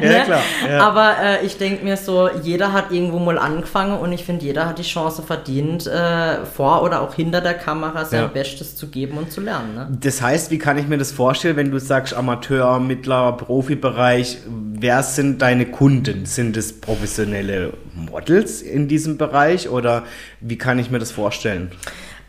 [0.00, 0.12] ne?
[0.12, 0.40] ja, klar,
[0.70, 0.86] ja.
[0.86, 4.66] aber äh, ich denke mir so, jeder hat irgendwo mal angefangen und ich finde, jeder
[4.66, 8.26] hat die Chance verdient, äh, vor oder auch hinter der Kamera sein ja.
[8.28, 9.74] Bestes zu geben und zu lernen.
[9.74, 9.88] Ne?
[10.00, 15.02] Das heißt, wie kann ich mir das vorstellen, wenn du sagst Amateur, Mittler, Profibereich, wer
[15.02, 16.24] sind deine Kunden?
[16.24, 20.04] Sind es professionelle Models in diesem Bereich oder
[20.40, 21.72] wie kann ich mir das vorstellen?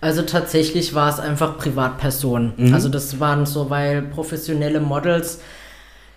[0.03, 2.51] Also tatsächlich war es einfach Privatpersonen.
[2.57, 2.73] Mhm.
[2.73, 5.39] Also das waren so, weil professionelle Models,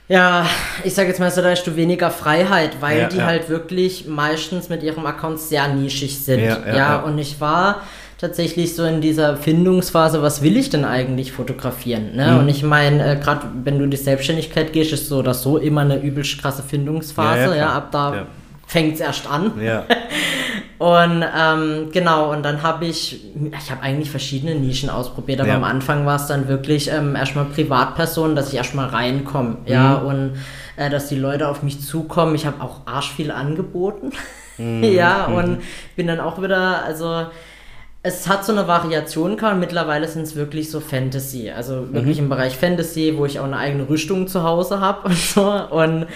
[0.08, 0.44] ja,
[0.82, 3.26] ich sage jetzt mal so, da hast du weniger Freiheit, weil ja, die ja.
[3.26, 6.42] halt wirklich meistens mit ihrem Account sehr nischig sind.
[6.42, 7.82] Ja, ja und ich war
[8.18, 12.16] tatsächlich so in dieser Findungsphase, was will ich denn eigentlich fotografieren?
[12.16, 12.32] Ne?
[12.32, 12.38] Mhm.
[12.40, 15.58] Und ich meine, äh, gerade wenn du in die Selbstständigkeit gehst, ist so oder so
[15.58, 17.56] immer eine übelst krasse Findungsphase.
[17.56, 18.26] Ja, ab da
[18.66, 19.52] fängt es erst an.
[19.60, 19.84] Ja.
[20.78, 25.56] und ähm, genau, und dann habe ich, ich habe eigentlich verschiedene Nischen ausprobiert, aber ja.
[25.56, 29.66] am Anfang war es dann wirklich ähm, erstmal Privatpersonen, dass ich erstmal reinkomme, mhm.
[29.66, 30.36] ja, und
[30.76, 32.34] äh, dass die Leute auf mich zukommen.
[32.34, 34.10] Ich habe auch arsch viel angeboten,
[34.58, 34.82] mhm.
[34.92, 35.62] ja, und mhm.
[35.94, 37.26] bin dann auch wieder, also
[38.06, 39.58] es hat so eine Variation gehabt.
[39.58, 41.50] Mittlerweile sind es wirklich so Fantasy.
[41.50, 42.24] Also wirklich mhm.
[42.24, 45.42] im Bereich Fantasy, wo ich auch eine eigene Rüstung zu Hause habe und so.
[45.42, 46.06] Und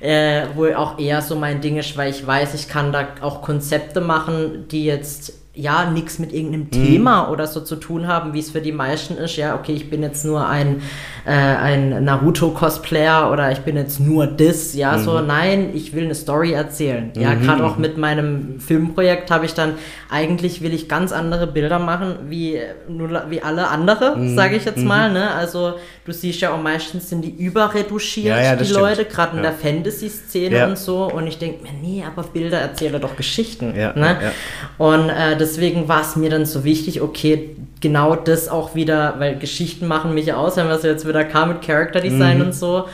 [0.00, 3.42] äh, wo auch eher so mein Ding ist, weil ich weiß, ich kann da auch
[3.42, 6.70] Konzepte machen, die jetzt ja nichts mit irgendeinem mhm.
[6.70, 9.36] Thema oder so zu tun haben, wie es für die meisten ist.
[9.36, 10.82] Ja, okay, ich bin jetzt nur ein,
[11.24, 14.74] äh, ein Naruto-Cosplayer oder ich bin jetzt nur das.
[14.74, 15.02] Ja, mhm.
[15.04, 17.12] so nein, ich will eine Story erzählen.
[17.16, 17.42] Ja, mhm.
[17.42, 19.74] gerade auch mit meinem Filmprojekt habe ich dann,
[20.10, 24.34] eigentlich will ich ganz andere Bilder machen, wie, nur, wie alle andere, mhm.
[24.34, 24.88] sage ich jetzt mhm.
[24.88, 25.12] mal.
[25.12, 25.30] Ne?
[25.30, 28.80] Also du siehst ja auch meistens sind die überretuschiert, ja, ja, die stimmt.
[28.80, 29.50] Leute, gerade in ja.
[29.50, 31.04] der Fantasy-Szene und so.
[31.04, 33.72] Und ich denke mir, nee, aber Bilder erzählen doch Geschichten.
[33.72, 34.32] Ne?
[34.78, 39.38] Und äh, deswegen war es mir dann so wichtig, okay, genau das auch wieder, weil
[39.38, 42.44] Geschichten machen mich aus, wenn wir so jetzt wieder kam mit Character Design mhm.
[42.46, 42.88] und so.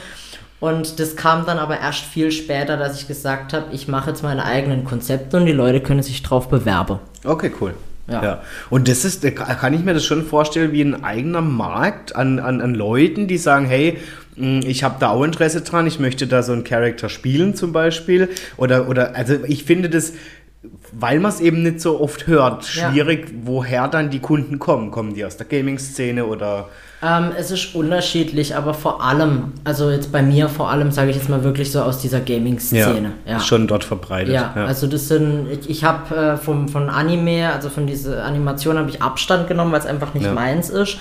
[0.59, 4.23] Und das kam dann aber erst viel später, dass ich gesagt habe, ich mache jetzt
[4.23, 6.99] meine eigenen Konzepte und die Leute können sich drauf bewerben.
[7.25, 7.75] Okay, cool.
[8.09, 8.23] Ja.
[8.23, 8.43] ja.
[8.69, 12.41] Und das ist, da kann ich mir das schon vorstellen, wie ein eigener Markt an,
[12.41, 13.99] an, an Leuten, die sagen, hey,
[14.35, 17.73] hm, ich habe da auch Interesse dran, ich möchte da so einen Charakter spielen zum
[17.73, 18.29] Beispiel.
[18.57, 20.13] Oder, oder also ich finde das,
[20.93, 23.35] weil man es eben nicht so oft hört, schwierig, ja.
[23.45, 24.91] woher dann die Kunden kommen.
[24.91, 26.69] Kommen die aus der Gaming-Szene oder
[27.03, 31.17] ähm, es ist unterschiedlich, aber vor allem, also jetzt bei mir vor allem, sage ich
[31.17, 33.13] jetzt mal wirklich so aus dieser Gaming-Szene.
[33.25, 33.41] Ja, ja.
[33.41, 34.35] schon dort verbreitet.
[34.35, 34.67] Ja, ja.
[34.67, 38.91] also das sind, ich, ich habe äh, vom, von Anime, also von dieser Animation habe
[38.91, 40.99] ich Abstand genommen, weil es einfach nicht meins ist.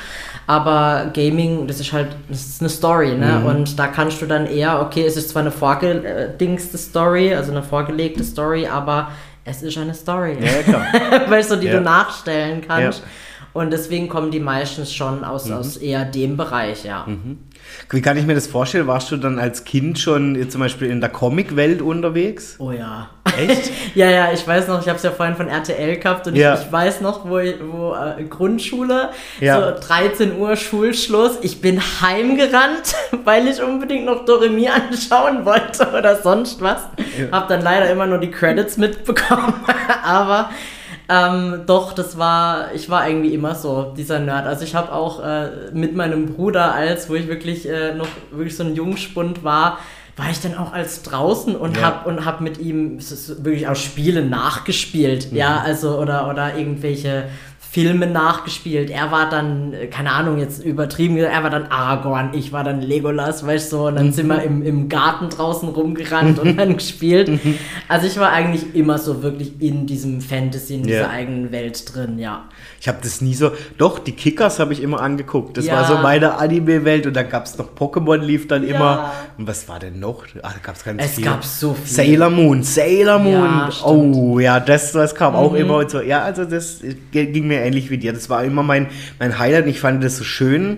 [0.47, 3.41] Aber Gaming, das ist halt, das ist eine Story, ne?
[3.41, 3.45] Mhm.
[3.45, 7.61] Und da kannst du dann eher, okay, es ist zwar eine vorgedingste Story, also eine
[7.61, 9.09] vorgelegte Story, aber
[9.49, 10.38] es ist eine Story.
[10.39, 10.85] Ja, klar.
[11.29, 13.03] weißt du, die du nachstellen kannst.
[13.51, 15.53] Und deswegen kommen die meistens schon aus, mhm.
[15.53, 17.05] aus eher dem Bereich, ja.
[17.07, 17.39] Mhm.
[17.89, 18.88] Wie kann ich mir das vorstellen?
[18.88, 22.55] Warst du dann als Kind schon zum Beispiel in der Comicwelt unterwegs?
[22.60, 23.10] Oh ja.
[23.38, 23.71] Echt?
[23.95, 26.55] ja, ja, ich weiß noch, ich habe es ja vorhin von RTL gehabt und ja.
[26.55, 29.75] ich, ich, weiß noch, wo, wo äh, Grundschule, ja.
[29.75, 36.21] so 13 Uhr Schulschluss, ich bin heimgerannt, weil ich unbedingt noch Doremi anschauen wollte oder
[36.21, 36.82] sonst was.
[37.17, 37.32] Ja.
[37.32, 39.53] Hab dann leider immer nur die Credits mitbekommen,
[40.03, 40.49] aber
[41.09, 44.45] ähm, doch, das war, ich war irgendwie immer so, dieser Nerd.
[44.45, 48.55] Also ich habe auch äh, mit meinem Bruder, als wo ich wirklich äh, noch wirklich
[48.55, 49.79] so ein Jungspund war,
[50.17, 51.83] war ich dann auch als draußen und ja.
[51.83, 55.37] hab und hab mit ihm wirklich auch Spiele nachgespielt, mhm.
[55.37, 57.29] ja, also oder oder irgendwelche
[57.71, 58.89] Filme nachgespielt.
[58.89, 62.82] Er war dann, äh, keine Ahnung, jetzt übertrieben, er war dann Aragorn, ich war dann
[62.82, 64.12] Legolas, weißt du, so, und dann mhm.
[64.12, 67.27] sind wir im, im Garten draußen rumgerannt und dann gespielt.
[67.27, 67.60] Mhm.
[67.88, 72.17] Also ich war eigentlich immer so wirklich in diesem Fantasy, in dieser eigenen Welt drin,
[72.17, 72.45] ja.
[72.82, 75.58] Ich habe das nie so, doch, die Kickers habe ich immer angeguckt.
[75.58, 75.75] Das ja.
[75.75, 78.75] war so meine Anime-Welt und dann gab es noch Pokémon, lief dann ja.
[78.75, 79.12] immer.
[79.38, 80.25] Und was war denn noch?
[80.41, 81.25] Ach, da gab es ganz es viel.
[81.25, 81.86] Es gab so viel.
[81.93, 83.34] Sailor Moon, Sailor Moon.
[83.34, 85.39] Ja, oh, ja, das, das kam mhm.
[85.39, 86.01] auch immer und so.
[86.01, 88.13] Ja, also das ging mir ähnlich wie dir.
[88.13, 88.87] Das war immer mein,
[89.19, 90.77] mein Highlight und ich fand das so schön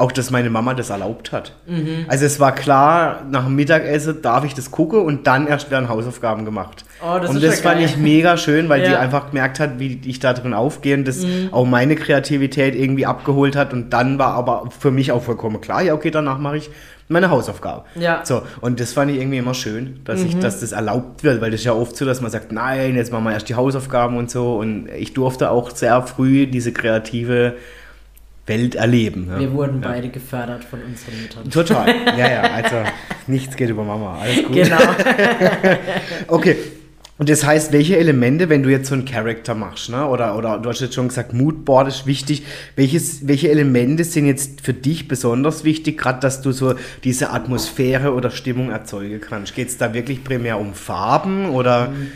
[0.00, 1.54] auch, dass meine Mama das erlaubt hat.
[1.66, 2.06] Mhm.
[2.08, 5.88] Also es war klar, nach dem Mittagessen darf ich das gucken und dann erst werden
[5.88, 6.84] Hausaufgaben gemacht.
[7.02, 8.90] Oh, das und das fand ich mega schön, weil ja.
[8.90, 11.50] die einfach gemerkt hat, wie ich da drin aufgehe und das mhm.
[11.52, 13.72] auch meine Kreativität irgendwie abgeholt hat.
[13.72, 16.70] Und dann war aber für mich auch vollkommen klar, ja, okay, danach mache ich
[17.10, 17.84] meine Hausaufgabe.
[17.96, 18.24] Ja.
[18.24, 20.26] So, und das fand ich irgendwie immer schön, dass, mhm.
[20.26, 22.96] ich, dass das erlaubt wird, weil das ist ja oft so, dass man sagt, nein,
[22.96, 24.56] jetzt machen wir erst die Hausaufgaben und so.
[24.56, 27.56] Und ich durfte auch sehr früh diese kreative
[28.46, 29.28] Welt erleben.
[29.28, 29.40] Ja.
[29.40, 29.88] Wir wurden ja.
[29.88, 31.50] beide gefördert von unseren Müttern.
[31.50, 31.94] Total.
[32.16, 32.76] Ja, ja, also
[33.26, 34.18] nichts geht über Mama.
[34.20, 34.54] Alles gut.
[34.54, 34.78] Genau.
[36.28, 36.56] okay.
[37.20, 40.06] Und das heißt, welche Elemente, wenn du jetzt so einen Charakter machst, ne?
[40.06, 42.44] oder, oder du hast jetzt schon gesagt, Moodboard ist wichtig,
[42.76, 48.14] welches, welche Elemente sind jetzt für dich besonders wichtig, gerade dass du so diese Atmosphäre
[48.14, 49.54] oder Stimmung erzeugen kannst?
[49.54, 51.88] Geht es da wirklich primär um Farben oder...
[51.88, 52.10] Mhm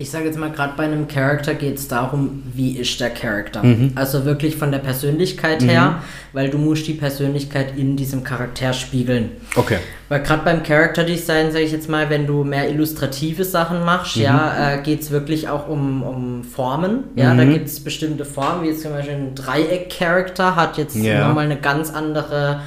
[0.00, 3.64] ich sage jetzt mal, gerade bei einem Charakter geht es darum, wie ist der Charakter.
[3.64, 3.92] Mhm.
[3.96, 5.68] Also wirklich von der Persönlichkeit mhm.
[5.68, 9.30] her, weil du musst die Persönlichkeit in diesem Charakter spiegeln.
[9.56, 9.78] Okay.
[10.08, 14.16] Weil gerade beim Character Design, sage ich jetzt mal, wenn du mehr illustrative Sachen machst,
[14.16, 14.22] mhm.
[14.22, 17.04] ja, äh, geht es wirklich auch um, um Formen.
[17.16, 17.54] Ja, da mhm.
[17.54, 21.26] gibt es bestimmte Formen, wie jetzt zum Beispiel ein Dreieck-Charakter hat jetzt yeah.
[21.26, 22.60] nochmal eine ganz andere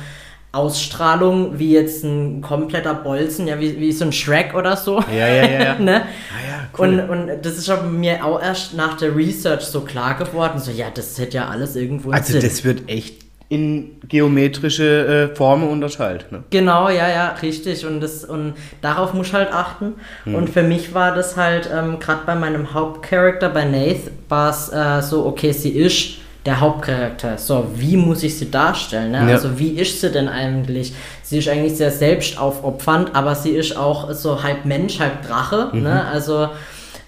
[0.53, 5.01] Ausstrahlung wie jetzt ein kompletter Bolzen, ja, wie, wie so ein Shrek oder so.
[5.09, 5.63] Ja, ja, ja.
[5.63, 5.75] ja.
[5.79, 6.01] ne?
[6.01, 6.99] ah, ja cool.
[6.99, 10.71] und, und das ist aber mir auch erst nach der Research so klar geworden, so,
[10.71, 12.41] ja, das hätte ja alles irgendwo Also Sinn.
[12.41, 16.31] das wird echt in geometrische äh, Formen unterteilt.
[16.31, 16.43] Ne?
[16.51, 17.85] Genau, ja, ja, richtig.
[17.85, 19.95] Und, das, und darauf muss ich halt achten.
[20.23, 20.35] Hm.
[20.35, 24.69] Und für mich war das halt, ähm, gerade bei meinem Hauptcharakter, bei Nath, war es
[24.69, 27.37] äh, so, okay, sie ist der Hauptcharakter.
[27.37, 29.11] So, wie muss ich sie darstellen?
[29.11, 29.19] Ne?
[29.19, 29.27] Ja.
[29.27, 30.93] Also, wie ist sie denn eigentlich?
[31.23, 35.69] Sie ist eigentlich sehr selbstaufopfernd, aber sie ist auch so halb Mensch, halb Drache.
[35.71, 35.83] Mhm.
[35.83, 36.05] Ne?
[36.05, 36.49] Also,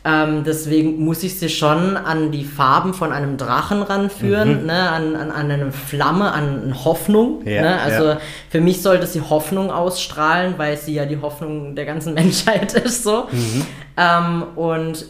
[0.06, 4.68] ähm, deswegen muss ich sie schon an die Farben von einem Drachen ranführen, mhm.
[4.68, 4.90] ne?
[4.90, 7.42] an, an, an eine Flamme, an Hoffnung.
[7.46, 7.82] Ja, ne?
[7.82, 8.18] Also ja.
[8.50, 13.04] für mich sollte sie Hoffnung ausstrahlen, weil sie ja die Hoffnung der ganzen Menschheit ist.
[13.04, 13.28] So.
[13.32, 13.66] Mhm.
[13.96, 15.06] Ähm, und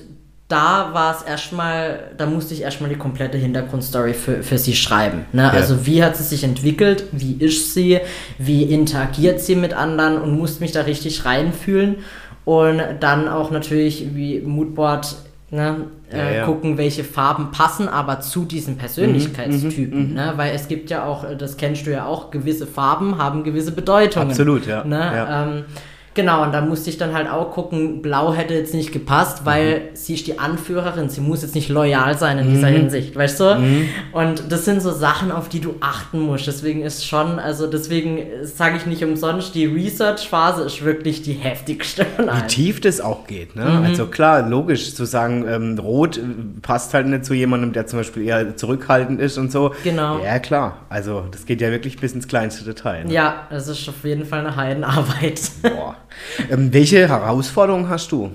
[0.53, 5.25] da war es erstmal, da musste ich erstmal die komplette Hintergrundstory für, für sie schreiben.
[5.33, 5.41] Ne?
[5.41, 5.49] Ja.
[5.49, 7.99] Also wie hat sie sich entwickelt, wie ist sie,
[8.37, 11.95] wie interagiert sie mit anderen und musste mich da richtig reinfühlen.
[12.45, 15.15] Und dann auch natürlich wie Moodboard
[15.49, 16.45] ne, ja, äh, ja.
[16.45, 19.99] gucken, welche Farben passen aber zu diesen Persönlichkeitstypen.
[19.99, 20.33] Mhm, mhm, ne?
[20.35, 24.29] Weil es gibt ja auch, das kennst du ja auch, gewisse Farben haben gewisse Bedeutungen.
[24.29, 24.83] Absolut, ja.
[24.83, 25.27] Ne?
[25.31, 25.65] Ähm,
[26.15, 29.79] Genau, und da musste ich dann halt auch gucken, Blau hätte jetzt nicht gepasst, weil
[29.79, 29.95] mhm.
[29.95, 32.53] sie ist die Anführerin, sie muss jetzt nicht loyal sein in mhm.
[32.53, 33.55] dieser Hinsicht, weißt du?
[33.55, 33.89] Mhm.
[34.11, 36.45] Und das sind so Sachen, auf die du achten musst.
[36.45, 42.05] Deswegen ist schon, also deswegen sage ich nicht umsonst, die Research-Phase ist wirklich die heftigste.
[42.17, 43.65] Wie tief das auch geht, ne?
[43.65, 43.85] Mhm.
[43.85, 46.19] Also klar, logisch zu sagen, ähm, Rot
[46.61, 49.73] passt halt nicht zu jemandem, der zum Beispiel eher zurückhaltend ist und so.
[49.83, 50.23] Genau.
[50.23, 50.77] Ja, klar.
[50.89, 53.05] Also das geht ja wirklich bis ins kleinste Detail.
[53.05, 53.13] Ne?
[53.13, 55.41] Ja, das ist auf jeden Fall eine Heidenarbeit.
[55.63, 55.95] Boah.
[56.49, 58.31] Ähm, welche Herausforderungen hast du,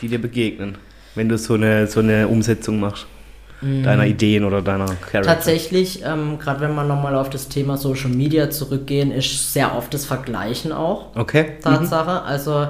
[0.00, 0.76] die dir begegnen,
[1.14, 3.06] wenn du so eine, so eine Umsetzung machst?
[3.60, 3.82] Mhm.
[3.82, 5.34] Deiner Ideen oder deiner Charakter?
[5.34, 9.92] Tatsächlich, ähm, gerade wenn wir nochmal auf das Thema Social Media zurückgehen, ist sehr oft
[9.92, 11.14] das Vergleichen auch.
[11.14, 11.58] Okay.
[11.62, 12.22] Tatsache.
[12.22, 12.26] Mhm.
[12.26, 12.68] Also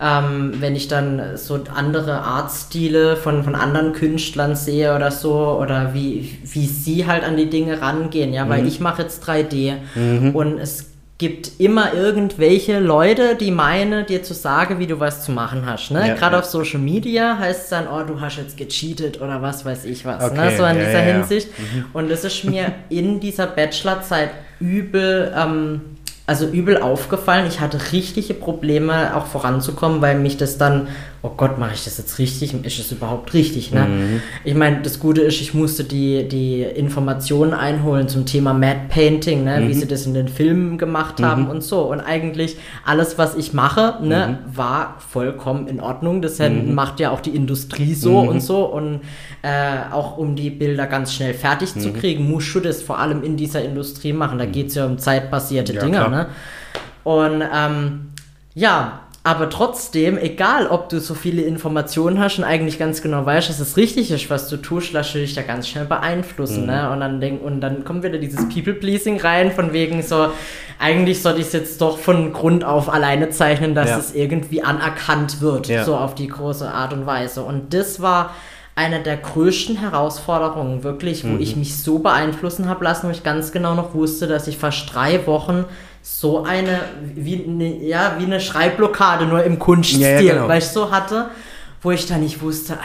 [0.00, 5.92] ähm, wenn ich dann so andere Artstile von, von anderen Künstlern sehe oder so, oder
[5.92, 8.68] wie, wie sie halt an die Dinge rangehen, ja, weil mhm.
[8.68, 10.34] ich mache jetzt 3D mhm.
[10.34, 10.89] und es
[11.20, 15.90] gibt immer irgendwelche Leute, die meinen, dir zu sagen, wie du was zu machen hast.
[15.90, 16.08] Ne?
[16.08, 16.40] Ja, Gerade ja.
[16.40, 20.06] auf Social Media heißt es dann, oh, du hast jetzt gecheatet oder was weiß ich
[20.06, 20.18] was.
[20.18, 20.30] Ne?
[20.30, 20.56] Okay, ne?
[20.56, 21.48] So in ja, dieser Hinsicht.
[21.58, 21.84] Mhm.
[21.92, 25.82] Und das ist mir in dieser Bachelorzeit übel ähm,
[26.26, 27.46] also übel aufgefallen.
[27.48, 30.86] Ich hatte richtige Probleme, auch voranzukommen, weil mich das dann,
[31.22, 32.54] oh Gott, mache ich das jetzt richtig?
[32.64, 33.72] Ist es überhaupt richtig?
[33.72, 33.84] Ne?
[33.84, 34.22] Mhm.
[34.42, 39.44] Ich meine, das Gute ist, ich musste die, die Informationen einholen zum Thema Mad Painting,
[39.44, 39.60] ne?
[39.60, 39.68] Mhm.
[39.68, 41.24] wie sie das in den Filmen gemacht mhm.
[41.26, 41.82] haben und so.
[41.82, 42.56] Und eigentlich
[42.86, 44.56] alles, was ich mache, ne, mhm.
[44.56, 46.22] war vollkommen in Ordnung.
[46.22, 46.74] Das mhm.
[46.74, 48.28] macht ja auch die Industrie so mhm.
[48.28, 48.64] und so.
[48.64, 49.00] Und
[49.42, 53.22] äh, auch um die Bilder ganz schnell fertig zu kriegen, musst du das vor allem
[53.22, 54.38] in dieser Industrie machen.
[54.38, 56.08] Da geht es ja um zeitbasierte ja, Dinge.
[56.08, 56.26] Ne?
[57.04, 58.10] Und ähm,
[58.54, 63.50] ja, aber trotzdem, egal ob du so viele Informationen hast und eigentlich ganz genau weißt,
[63.50, 66.62] dass es richtig ist, was du tust, lässt du dich da ganz schnell beeinflussen.
[66.62, 66.66] Mhm.
[66.68, 66.90] Ne?
[66.90, 70.28] Und, dann denk, und dann kommt wieder dieses People-Pleasing rein, von wegen so,
[70.78, 73.98] eigentlich sollte ich es jetzt doch von Grund auf alleine zeichnen, dass ja.
[73.98, 75.84] es irgendwie anerkannt wird, ja.
[75.84, 77.42] so auf die große Art und Weise.
[77.42, 78.34] Und das war
[78.74, 81.40] eine der größten Herausforderungen, wirklich, wo mhm.
[81.40, 84.94] ich mich so beeinflussen habe lassen, wo ich ganz genau noch wusste, dass ich fast
[84.94, 85.66] drei Wochen
[86.02, 86.80] so eine,
[87.14, 90.48] wie eine, ja, wie eine Schreibblockade nur im Kunststil, ja, ja, genau.
[90.48, 91.30] weil ich so hatte,
[91.82, 92.76] wo ich dann nicht wusste,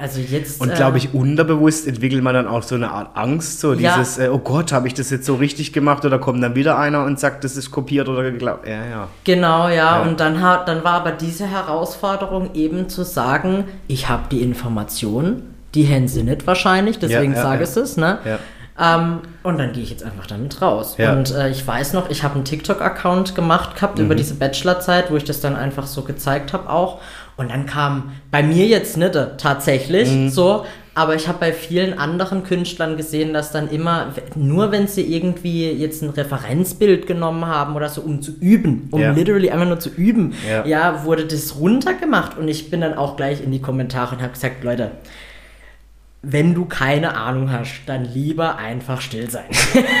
[0.00, 0.60] also jetzt.
[0.60, 3.96] Und glaube ich, unterbewusst entwickelt man dann auch so eine Art Angst, so ja.
[3.96, 6.78] dieses, äh, oh Gott, habe ich das jetzt so richtig gemacht oder kommt dann wieder
[6.78, 8.66] einer und sagt, das ist kopiert oder geglaubt.
[8.68, 9.08] Ja, ja.
[9.24, 9.74] Genau, ja.
[9.74, 10.02] ja.
[10.02, 15.54] Und dann, hat, dann war aber diese Herausforderung eben zu sagen, ich habe die Informationen,
[15.74, 18.18] die haben sie nicht wahrscheinlich, deswegen ja, sage ich es, ne?
[18.80, 20.96] Ähm, und dann gehe ich jetzt einfach damit raus.
[20.98, 21.12] Ja.
[21.12, 24.06] Und äh, ich weiß noch, ich habe einen TikTok-Account gemacht gehabt mhm.
[24.06, 27.00] über diese Bachelorzeit, wo ich das dann einfach so gezeigt habe auch.
[27.36, 30.28] Und dann kam bei mir jetzt nicht äh, tatsächlich mhm.
[30.28, 30.64] so,
[30.96, 35.70] aber ich habe bei vielen anderen Künstlern gesehen, dass dann immer, nur wenn sie irgendwie
[35.70, 39.12] jetzt ein Referenzbild genommen haben oder so, um zu üben, um ja.
[39.12, 40.64] literally einfach nur zu üben, ja.
[40.64, 42.38] ja, wurde das runtergemacht.
[42.38, 44.92] Und ich bin dann auch gleich in die Kommentare und habe gesagt, Leute,
[46.26, 49.44] wenn du keine Ahnung hast, dann lieber einfach still sein.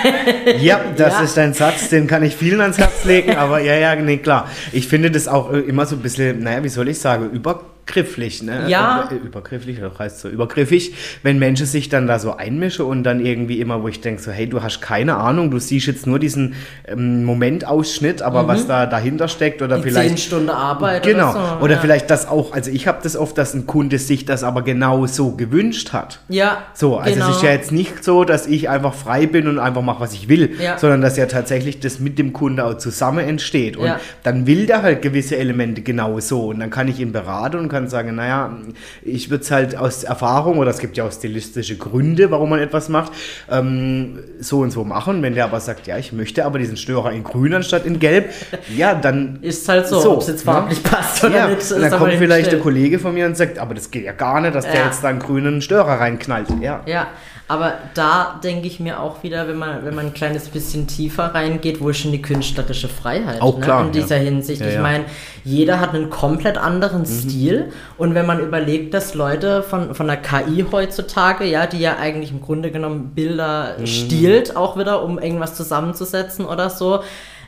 [0.60, 1.22] ja, das ja.
[1.22, 4.48] ist ein Satz, den kann ich vielen ans Herz legen, aber ja, ja, nee, klar.
[4.72, 7.73] Ich finde das auch äh, immer so ein bisschen, naja, wie soll ich sagen, über
[7.84, 8.64] übergrifflich, ne?
[8.68, 9.08] Ja.
[9.10, 13.24] Über, übergrifflich, das heißt so übergriffig, wenn Menschen sich dann da so einmischen und dann
[13.24, 16.18] irgendwie immer, wo ich denke so, hey, du hast keine Ahnung, du siehst jetzt nur
[16.18, 16.54] diesen
[16.86, 18.48] ähm, Momentausschnitt, aber mhm.
[18.48, 20.08] was da dahinter steckt oder Die vielleicht...
[20.08, 21.30] Zehn Stunden Arbeit Genau.
[21.30, 21.80] Oder, so, oder ja.
[21.80, 25.06] vielleicht das auch, also ich habe das oft, dass ein Kunde sich das aber genau
[25.06, 26.20] so gewünscht hat.
[26.28, 27.30] Ja, So, also genau.
[27.30, 30.14] es ist ja jetzt nicht so, dass ich einfach frei bin und einfach mache, was
[30.14, 30.78] ich will, ja.
[30.78, 33.76] sondern dass ja tatsächlich das mit dem Kunde auch zusammen entsteht.
[33.76, 34.00] Und ja.
[34.22, 37.73] dann will der halt gewisse Elemente genau so und dann kann ich ihn beraten und
[37.74, 38.56] kann sagen, naja,
[39.02, 42.60] ich würde es halt aus Erfahrung oder es gibt ja auch stilistische Gründe, warum man
[42.60, 43.10] etwas macht,
[43.50, 45.22] ähm, so und so machen.
[45.22, 48.30] Wenn der aber sagt, ja, ich möchte aber diesen Störer in grün anstatt in gelb,
[48.76, 50.52] ja, dann ist halt so, so ob es jetzt ne?
[50.52, 50.88] farblich ne?
[50.88, 51.68] passt oder ja, nicht.
[51.68, 54.54] Dann kommt vielleicht der Kollege von mir und sagt, aber das geht ja gar nicht,
[54.54, 54.70] dass ja.
[54.70, 56.46] der jetzt da einen grünen Störer reinknallt.
[56.60, 56.82] Ja.
[56.86, 57.08] ja.
[57.46, 61.34] Aber da denke ich mir auch wieder, wenn man, wenn man ein kleines bisschen tiefer
[61.34, 63.64] reingeht, wo ist schon die künstlerische Freiheit auch ne?
[63.64, 64.22] klar, in dieser ja.
[64.22, 64.62] Hinsicht.
[64.62, 65.04] Ja, ich meine,
[65.44, 67.06] jeder hat einen komplett anderen mhm.
[67.06, 67.72] Stil.
[67.98, 72.30] Und wenn man überlegt, dass Leute von, von der KI heutzutage, ja, die ja eigentlich
[72.30, 73.86] im Grunde genommen Bilder mhm.
[73.86, 77.02] stiehlt, auch wieder, um irgendwas zusammenzusetzen oder so,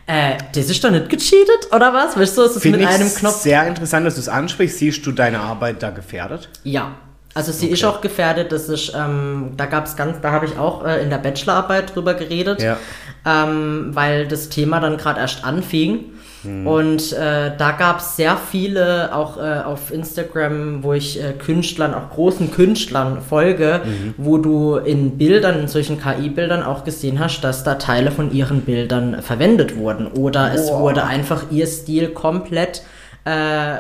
[0.07, 2.17] äh, das ist doch nicht gecheatet, oder was?
[2.19, 3.41] Weißt du, es ist Find mit einem Knopf.
[3.41, 4.79] sehr interessant, dass du es ansprichst.
[4.79, 6.51] Siehst du deine Arbeit da gefährdet?
[6.63, 6.93] Ja,
[7.37, 7.75] also sie okay.
[7.75, 11.03] ist auch gefährdet, das ist, ähm, da gab es ganz, da habe ich auch äh,
[11.03, 12.79] in der Bachelorarbeit drüber geredet, ja.
[13.27, 16.07] ähm, weil das Thema dann gerade erst anfing.
[16.45, 16.67] Mhm.
[16.67, 21.93] Und äh, da gab es sehr viele, auch äh, auf Instagram, wo ich äh, Künstlern,
[21.93, 24.15] auch großen Künstlern folge, mhm.
[24.17, 28.63] wo du in Bildern, in solchen KI-Bildern auch gesehen hast, dass da Teile von ihren
[28.63, 30.07] Bildern verwendet wurden.
[30.07, 30.55] Oder Boah.
[30.55, 32.83] es wurde einfach ihr Stil komplett,
[33.27, 33.75] äh,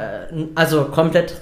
[0.55, 1.37] also komplett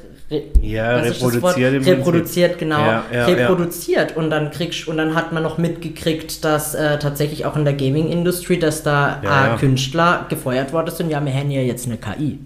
[0.63, 4.17] ja, reproduziert, reproduziert genau, ja, ja, reproduziert.
[4.17, 7.75] Und dann kriegst und dann hat man noch mitgekriegt, dass äh, tatsächlich auch in der
[7.75, 12.39] Gaming-Industrie, dass da äh, Künstler gefeuert worden sind, ja, wir haben ja jetzt eine KI.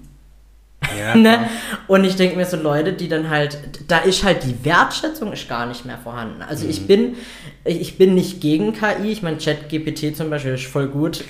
[0.99, 1.49] Ja, ne?
[1.87, 3.59] Und ich denke mir so Leute, die dann halt,
[3.89, 6.43] da ist halt die Wertschätzung ist gar nicht mehr vorhanden.
[6.43, 6.71] Also mhm.
[6.71, 7.17] ich bin,
[7.65, 9.11] ich bin nicht gegen KI.
[9.11, 11.25] Ich meine, ChatGPT zum Beispiel ist voll gut.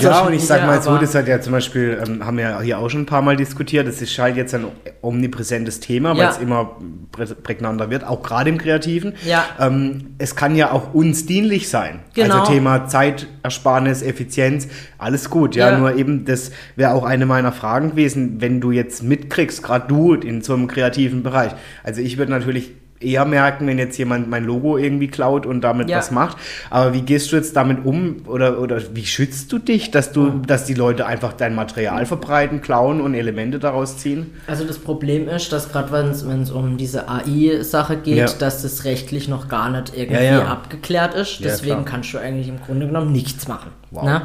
[0.00, 2.78] Ja, und ich sag mal so, das hat ja zum Beispiel, ähm, haben wir hier
[2.78, 4.66] auch schon ein paar Mal diskutiert, das ist halt jetzt ein
[5.02, 6.30] omnipräsentes Thema, weil ja.
[6.30, 6.76] es immer
[7.12, 9.14] prä prägnanter wird, auch gerade im Kreativen.
[9.24, 9.44] Ja.
[9.58, 12.00] Ähm, es kann ja auch uns dienlich sein.
[12.14, 12.40] Genau.
[12.40, 15.56] Also Thema Zeitersparnis, Effizienz, alles gut.
[15.56, 15.78] Ja, ja.
[15.78, 20.14] nur eben, das wäre auch eine meiner Fragen gewesen, wenn du jetzt mitkriegst, gerade du
[20.14, 21.52] in so einem kreativen Bereich.
[21.82, 25.90] Also ich würde natürlich eher merken, wenn jetzt jemand mein Logo irgendwie klaut und damit
[25.90, 25.98] ja.
[25.98, 26.36] was macht.
[26.70, 30.40] Aber wie gehst du jetzt damit um oder, oder wie schützt du dich, dass du,
[30.46, 34.32] dass die Leute einfach dein Material verbreiten, klauen und Elemente daraus ziehen?
[34.46, 38.26] Also das Problem ist, dass gerade wenn es um diese AI-Sache geht, ja.
[38.26, 41.44] dass das rechtlich noch gar nicht irgendwie ja, abgeklärt ist.
[41.44, 43.70] Deswegen kannst du eigentlich im Grunde genommen nichts machen.
[43.90, 44.22] Wow.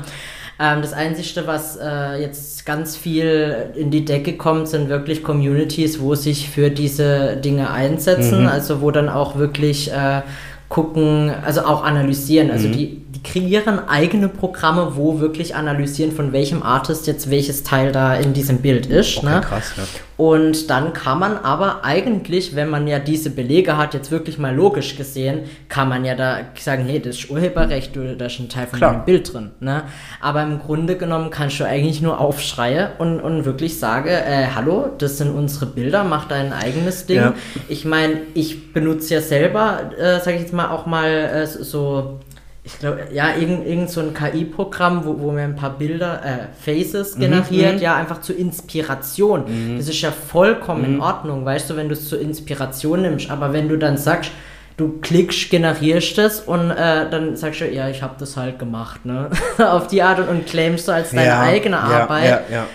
[0.61, 5.99] Ähm, das Einzige, was äh, jetzt ganz viel in die Decke kommt, sind wirklich Communities,
[5.99, 8.47] wo sich für diese Dinge einsetzen, mhm.
[8.47, 10.21] also wo dann auch wirklich äh,
[10.69, 12.51] gucken, also auch analysieren.
[12.51, 12.73] Also mhm.
[12.73, 18.15] die, die kreieren eigene Programme, wo wirklich analysieren, von welchem Artist jetzt welches Teil da
[18.15, 19.17] in diesem Bild ist.
[19.17, 19.41] Okay, ne?
[19.41, 19.83] krass, ja.
[20.17, 24.53] Und dann kann man aber eigentlich, wenn man ja diese Belege hat, jetzt wirklich mal
[24.53, 28.47] logisch gesehen, kann man ja da sagen, hey, das ist Urheberrecht, oder da ist ein
[28.47, 28.93] Teil von Klar.
[28.93, 29.51] deinem Bild drin.
[29.59, 29.81] Ne?
[30.19, 34.91] Aber im Grunde genommen kannst du eigentlich nur aufschreie und, und wirklich sage, äh, hallo,
[34.95, 37.17] das sind unsere Bilder, mach dein eigenes Ding.
[37.17, 37.33] Ja.
[37.67, 42.19] Ich meine, ich benutze ja selber, äh, sage ich jetzt mal, auch mal äh, so
[42.63, 46.37] ich glaube, ja, irgend, irgend so ein KI-Programm, wo, wo mir ein paar Bilder, äh,
[46.63, 47.81] Faces mhm, generiert, mhm.
[47.81, 49.45] ja, einfach zur Inspiration.
[49.47, 49.77] Mhm.
[49.77, 50.95] Das ist ja vollkommen mhm.
[50.95, 53.31] in Ordnung, weißt du, wenn du es zur Inspiration nimmst.
[53.31, 54.31] Aber wenn du dann sagst,
[54.77, 59.05] du klickst, generierst es und äh, dann sagst du, ja, ich habe das halt gemacht,
[59.05, 59.29] ne?
[59.57, 62.25] Auf die Art und, und claimst du als deine ja, eigene Arbeit.
[62.25, 62.65] Ja, ja, ja.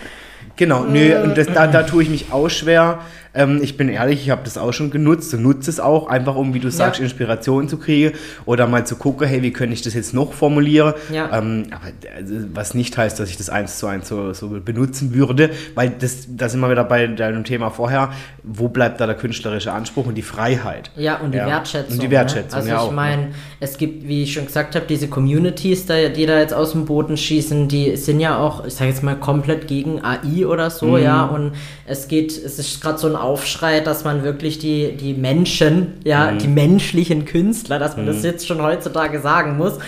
[0.57, 2.99] Genau, nö, und das, da, da tue ich mich auch schwer.
[3.37, 6.35] Ähm, ich bin ehrlich, ich habe das auch schon genutzt und nutze es auch, einfach
[6.35, 7.05] um, wie du sagst, ja.
[7.05, 8.13] Inspiration zu kriegen
[8.45, 10.93] oder mal zu gucken, hey, wie könnte ich das jetzt noch formulieren.
[11.13, 11.37] Ja.
[11.37, 11.85] Ähm, aber
[12.15, 15.91] also, was nicht heißt, dass ich das eins zu eins so, so benutzen würde, weil
[15.91, 18.11] das, da sind wir wieder bei deinem Thema vorher,
[18.43, 20.91] wo bleibt da der künstlerische Anspruch und die Freiheit?
[20.95, 21.45] Ja, und die ja.
[21.45, 21.93] Wertschätzung.
[21.93, 22.73] Und die Wertschätzung, ne?
[22.73, 23.31] Also ich meine, ne?
[23.59, 27.17] es gibt, wie ich schon gesagt habe, diese Communities, die da jetzt aus dem Boden
[27.17, 31.03] schießen, die sind ja auch, ich sage jetzt mal, komplett gegen AI oder so, mhm.
[31.03, 31.53] ja, und
[31.85, 36.31] es geht, es ist gerade so ein Aufschrei, dass man wirklich die, die Menschen, ja,
[36.31, 36.39] mhm.
[36.39, 38.09] die menschlichen Künstler, dass man mhm.
[38.09, 39.79] das jetzt schon heutzutage sagen muss,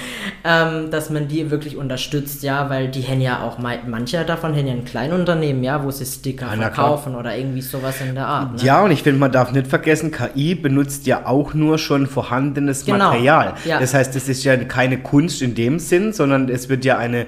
[0.43, 4.67] ähm, dass man die wirklich unterstützt, ja, weil die haben ja auch, manche davon haben
[4.67, 8.55] ja ein Kleinunternehmen, ja, wo sie Sticker ja, verkaufen oder irgendwie sowas in der Art.
[8.55, 8.61] Ne?
[8.61, 12.83] Ja, und ich finde, man darf nicht vergessen, KI benutzt ja auch nur schon vorhandenes
[12.83, 13.11] genau.
[13.11, 13.53] Material.
[13.63, 13.79] Ja.
[13.79, 17.25] Das heißt, es ist ja keine Kunst in dem Sinn, sondern es wird ja eine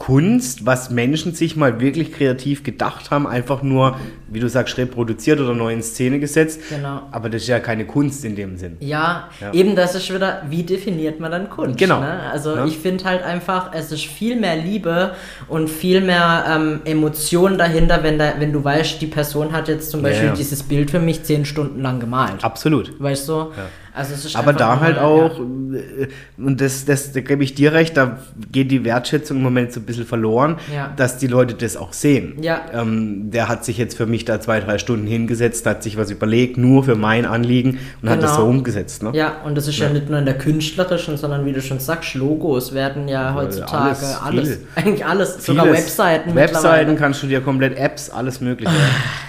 [0.00, 3.98] Kunst, was Menschen sich mal wirklich kreativ gedacht haben, einfach nur,
[4.28, 6.58] wie du sagst, reproduziert oder neu in Szene gesetzt.
[6.70, 7.02] Genau.
[7.10, 8.78] Aber das ist ja keine Kunst in dem Sinn.
[8.80, 9.52] Ja, ja.
[9.52, 11.78] eben das ist wieder, wie definiert man dann Kunst?
[11.78, 12.00] Genau.
[12.00, 12.18] Ne?
[12.32, 12.64] Also ja.
[12.64, 15.14] ich finde halt einfach, es ist viel mehr Liebe
[15.48, 19.90] und viel mehr ähm, Emotion dahinter, wenn, da, wenn du weißt, die Person hat jetzt
[19.90, 22.42] zum Beispiel ja, dieses Bild für mich zehn Stunden lang gemalt.
[22.42, 22.98] Absolut.
[22.98, 23.32] Weißt du?
[23.32, 23.50] Ja.
[23.92, 25.78] Also Aber da halt auch, ja.
[25.78, 28.18] Äh, und das, das da gebe ich dir recht, da
[28.52, 30.92] geht die Wertschätzung im Moment so ein bisschen verloren, ja.
[30.96, 32.40] dass die Leute das auch sehen.
[32.40, 32.62] Ja.
[32.72, 36.10] Ähm, der hat sich jetzt für mich da zwei, drei Stunden hingesetzt, hat sich was
[36.10, 38.12] überlegt, nur für mein Anliegen und genau.
[38.12, 38.50] hat das so genau.
[38.50, 39.02] umgesetzt.
[39.02, 39.10] Ne?
[39.14, 39.86] Ja, und das ist ja.
[39.86, 39.92] ja.
[39.92, 44.22] nicht nur in der künstlerischen, sondern wie du schon sagst, Logos werden ja heutzutage alles,
[44.22, 45.46] alles eigentlich alles, Vieles.
[45.46, 46.34] sogar Webseiten.
[46.34, 48.72] Webseiten kannst du dir komplett Apps, alles mögliche.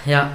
[0.05, 0.31] Ja.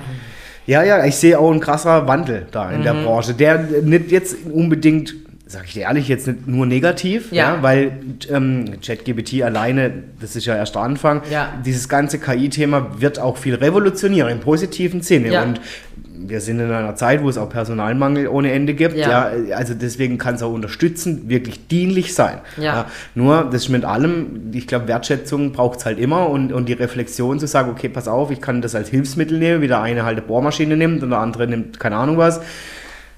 [0.66, 2.84] Ja, ja, ich sehe auch einen krasser Wandel da in mhm.
[2.84, 5.14] der Branche, der nicht jetzt unbedingt,
[5.46, 7.92] sag ich dir ehrlich, jetzt nicht nur negativ, ja, ja weil
[8.30, 11.52] ähm, ChatGPT alleine, das ist ja erst der Anfang, ja.
[11.64, 15.42] dieses ganze KI-Thema wird auch viel revolutionieren im positiven Sinne ja.
[15.44, 15.60] und
[16.18, 18.96] wir sind in einer Zeit, wo es auch Personalmangel ohne Ende gibt.
[18.96, 19.32] Ja.
[19.34, 22.38] ja also deswegen kann es auch unterstützend wirklich dienlich sein.
[22.56, 22.62] Ja.
[22.62, 26.68] ja nur, das ist mit allem, ich glaube, Wertschätzung braucht es halt immer und, und
[26.68, 29.82] die Reflexion zu sagen, okay, pass auf, ich kann das als Hilfsmittel nehmen, wie der
[29.82, 32.40] eine halt eine Bohrmaschine nimmt und der andere nimmt keine Ahnung was.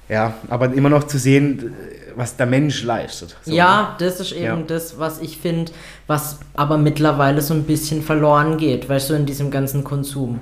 [0.08, 1.74] Ja, aber immer noch zu sehen,
[2.16, 3.36] was der Mensch leistet.
[3.42, 4.06] So, ja, ne?
[4.06, 4.64] das ist eben ja.
[4.66, 5.70] das, was ich finde,
[6.06, 10.40] was aber mittlerweile so ein bisschen verloren geht, weißt du, in diesem ganzen Konsum.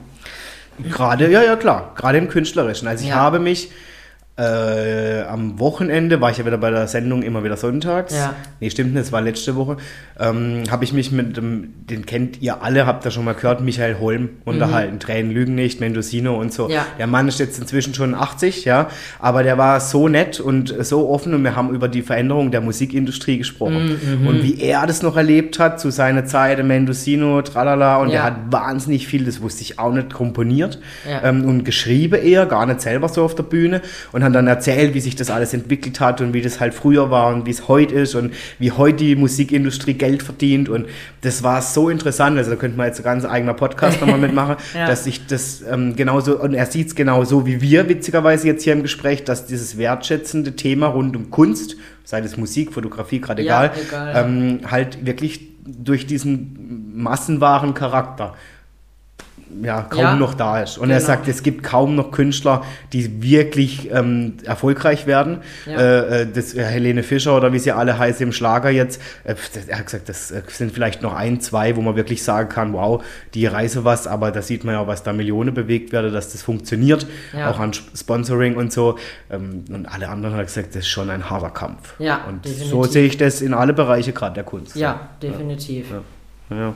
[0.78, 2.88] Gerade, ja, ja, klar, gerade im Künstlerischen.
[2.88, 3.16] Also ich ja.
[3.16, 3.70] habe mich
[4.38, 8.14] äh, am Wochenende war ich ja wieder bei der Sendung immer wieder sonntags.
[8.14, 8.34] Ja.
[8.60, 9.78] Nee, stimmt nicht, es war letzte Woche.
[10.20, 13.62] Ähm, habe ich mich mit dem, den kennt ihr alle, habt ihr schon mal gehört,
[13.62, 14.94] Michael Holm unterhalten.
[14.94, 15.00] Mhm.
[15.00, 16.68] Tränen lügen nicht, Mendocino und so.
[16.68, 16.84] Ja.
[16.98, 18.88] Der Mann ist jetzt inzwischen schon 80, ja,
[19.20, 22.60] aber der war so nett und so offen und wir haben über die Veränderung der
[22.60, 23.98] Musikindustrie gesprochen.
[24.20, 24.26] Mhm.
[24.26, 28.16] Und wie er das noch erlebt hat zu seiner Zeit, Mendocino, tralala, und ja.
[28.16, 30.78] er hat wahnsinnig viel, das wusste ich auch nicht, komponiert
[31.08, 31.22] ja.
[31.24, 33.80] ähm, und geschrieben eher, gar nicht selber so auf der Bühne
[34.12, 37.10] und hat dann erzählt, wie sich das alles entwickelt hat und wie das halt früher
[37.10, 40.68] war und wie es heute ist und wie heute die Musikindustrie Geld verdient.
[40.68, 40.86] Und
[41.22, 42.36] das war so interessant.
[42.36, 44.86] Also da könnte man jetzt ein ganz eigener Podcast nochmal mitmachen, ja.
[44.86, 48.74] dass ich das ähm, genauso, und er sieht es genauso wie wir, witzigerweise jetzt hier
[48.74, 53.64] im Gespräch, dass dieses wertschätzende Thema rund um Kunst, sei es Musik, Fotografie, gerade ja,
[53.64, 54.24] egal, egal.
[54.24, 58.34] Ähm, halt wirklich durch diesen massenwahren Charakter
[59.62, 60.78] ja, kaum ja, noch da ist.
[60.78, 60.94] Und genau.
[60.94, 65.38] er sagt, es gibt kaum noch Künstler, die wirklich ähm, erfolgreich werden.
[65.66, 65.78] Ja.
[65.78, 69.34] Äh, äh das, äh, Helene Fischer oder wie sie alle heißen im Schlager jetzt, äh,
[69.66, 72.72] er hat gesagt, das äh, sind vielleicht noch ein, zwei, wo man wirklich sagen kann,
[72.72, 73.02] wow,
[73.34, 76.42] die reise was, aber da sieht man ja, was da Millionen bewegt werde, dass das
[76.42, 77.50] funktioniert, ja.
[77.50, 78.98] auch an Sponsoring und so.
[79.30, 81.94] Ähm, und alle anderen haben gesagt, das ist schon ein harter Kampf.
[81.98, 82.70] Ja, und definitiv.
[82.70, 84.76] so sehe ich das in alle Bereiche gerade der Kunst.
[84.76, 85.86] Ja, definitiv.
[86.50, 86.74] ja.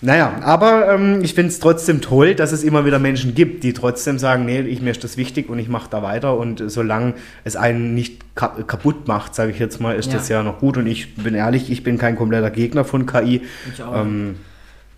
[0.00, 0.08] Ja.
[0.08, 3.72] Naja, aber ähm, ich finde es trotzdem toll, dass es immer wieder Menschen gibt, die
[3.72, 7.14] trotzdem sagen, nee, ich, mir ist das wichtig und ich mache da weiter und solange
[7.44, 10.18] es einen nicht ka kaputt macht, sage ich jetzt mal, ist ja.
[10.18, 13.42] das ja noch gut und ich bin ehrlich, ich bin kein kompletter Gegner von KI.
[13.72, 14.02] Ich auch.
[14.02, 14.36] Ähm,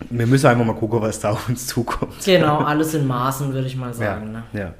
[0.08, 2.24] wir müssen einfach mal gucken, was da auf uns zukommt.
[2.24, 4.32] Genau, alles in Maßen, würde ich mal sagen.
[4.32, 4.42] Ja, ne?
[4.52, 4.74] ja.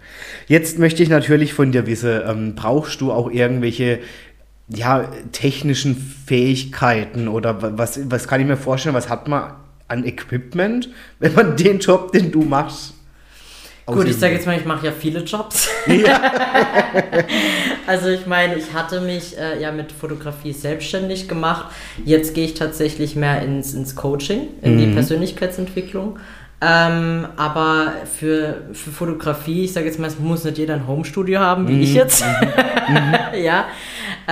[0.46, 4.00] Jetzt möchte ich natürlich von dir wissen, ähm, brauchst du auch irgendwelche
[4.68, 9.52] ja, technischen Fähigkeiten oder was, was kann ich mir vorstellen, was hat man
[9.90, 10.88] an Equipment,
[11.18, 12.94] wenn man den Job, den du machst,
[13.86, 15.68] Gut, ich sage jetzt mal, ich mache ja viele Jobs.
[15.86, 16.20] Ja.
[17.86, 21.66] also ich meine, ich hatte mich äh, ja mit Fotografie selbstständig gemacht.
[22.04, 24.78] Jetzt gehe ich tatsächlich mehr ins, ins Coaching, in mhm.
[24.78, 26.18] die Persönlichkeitsentwicklung.
[26.62, 31.40] Ähm, aber für, für Fotografie, ich sage jetzt mal, es muss nicht jeder ein Homestudio
[31.40, 31.82] haben, wie mhm.
[31.82, 32.22] ich jetzt.
[32.22, 32.94] Mhm.
[33.42, 33.64] ja.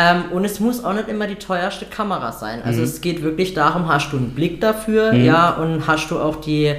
[0.01, 2.63] Ähm, und es muss auch nicht immer die teuerste Kamera sein.
[2.63, 2.85] Also mhm.
[2.85, 5.25] es geht wirklich darum, hast du einen Blick dafür, mhm.
[5.25, 6.73] ja, und hast du auch die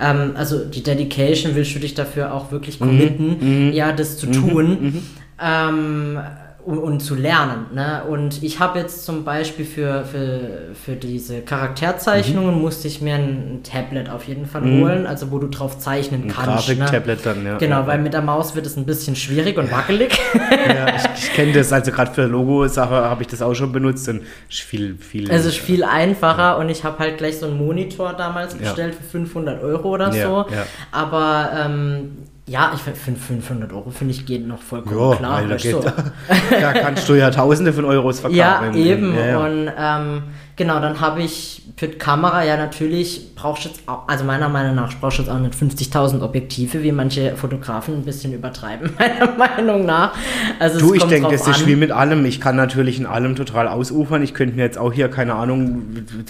[0.00, 2.86] ähm, also die Dedication, willst du dich dafür auch wirklich mhm.
[2.86, 3.72] committen, mhm.
[3.72, 5.02] ja, das zu tun.
[5.38, 6.18] Ähm,
[6.64, 7.66] und, und zu lernen.
[7.74, 8.02] Ne?
[8.08, 12.60] Und ich habe jetzt zum Beispiel für, für, für diese Charakterzeichnungen mhm.
[12.60, 14.82] musste ich mir ein, Tablet auf jeden Fall mhm.
[14.82, 16.68] holen, also wo du drauf zeichnen ein kannst.
[16.68, 17.24] Ein Grafik-Tablet ne?
[17.24, 17.58] dann, ja.
[17.58, 17.86] Genau, ja.
[17.86, 20.18] weil mit der Maus wird es ein bisschen schwierig und wackelig.
[20.34, 24.08] ja, ich, ich kenne das, also gerade für Logo-Sache habe ich das auch schon benutzt
[24.08, 25.30] und ist viel, viel.
[25.30, 26.52] Es ist viel einfacher ja.
[26.54, 30.46] und ich habe halt gleich so einen Monitor damals bestellt für 500 Euro oder so.
[30.90, 35.42] Aber ähm, ja, ich finde 500 Euro finde ich geht noch vollkommen jo, klar.
[35.46, 35.80] Da, geht, so.
[36.50, 38.38] da kannst du ja Tausende von Euros verkaufen.
[38.38, 39.14] Ja, eben.
[39.14, 39.38] Ja, ja.
[39.38, 40.22] Und ähm,
[40.56, 44.48] genau, dann habe ich für die Kamera, ja natürlich brauchst du jetzt auch, also meiner
[44.48, 48.90] Meinung nach brauchst du jetzt auch nicht 50.000 Objektive, wie manche Fotografen ein bisschen übertreiben,
[48.98, 50.14] meiner Meinung nach.
[50.58, 52.24] Also du, ich denke, das ist wie mit allem.
[52.24, 54.22] Ich kann natürlich in allem total ausufern.
[54.22, 55.82] Ich könnte mir jetzt auch hier, keine Ahnung,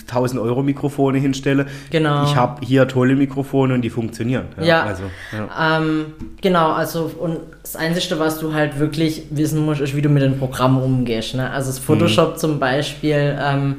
[0.08, 1.66] 1000 Euro Mikrofone hinstellen.
[1.90, 2.24] Genau.
[2.24, 4.46] Ich habe hier tolle Mikrofone und die funktionieren.
[4.58, 4.82] Ja, ja.
[4.84, 5.02] Also,
[5.32, 5.78] ja.
[5.78, 6.06] Ähm,
[6.40, 10.22] genau, also und das Einzige, was du halt wirklich wissen musst, ist, wie du mit
[10.22, 11.34] dem Programm umgehst.
[11.34, 11.50] Ne?
[11.50, 12.38] Also das Photoshop mhm.
[12.38, 13.76] zum Beispiel, ähm,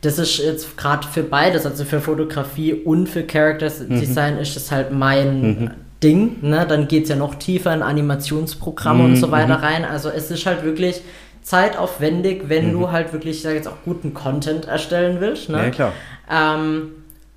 [0.00, 4.40] das ist jetzt gerade für beides, also für Fotografie und für Character Design mhm.
[4.40, 5.70] ist das halt mein mhm.
[6.02, 6.38] Ding.
[6.42, 6.66] Ne?
[6.68, 9.10] Dann geht es ja noch tiefer in Animationsprogramme mhm.
[9.10, 9.64] und so weiter mhm.
[9.64, 9.84] rein.
[9.84, 11.00] Also es ist halt wirklich
[11.42, 12.92] zeitaufwendig, wenn du mhm.
[12.92, 15.48] halt wirklich, ich sage jetzt auch guten Content erstellen willst.
[15.48, 15.58] Ne?
[15.58, 15.92] Ja, klar.
[16.30, 16.90] Ähm,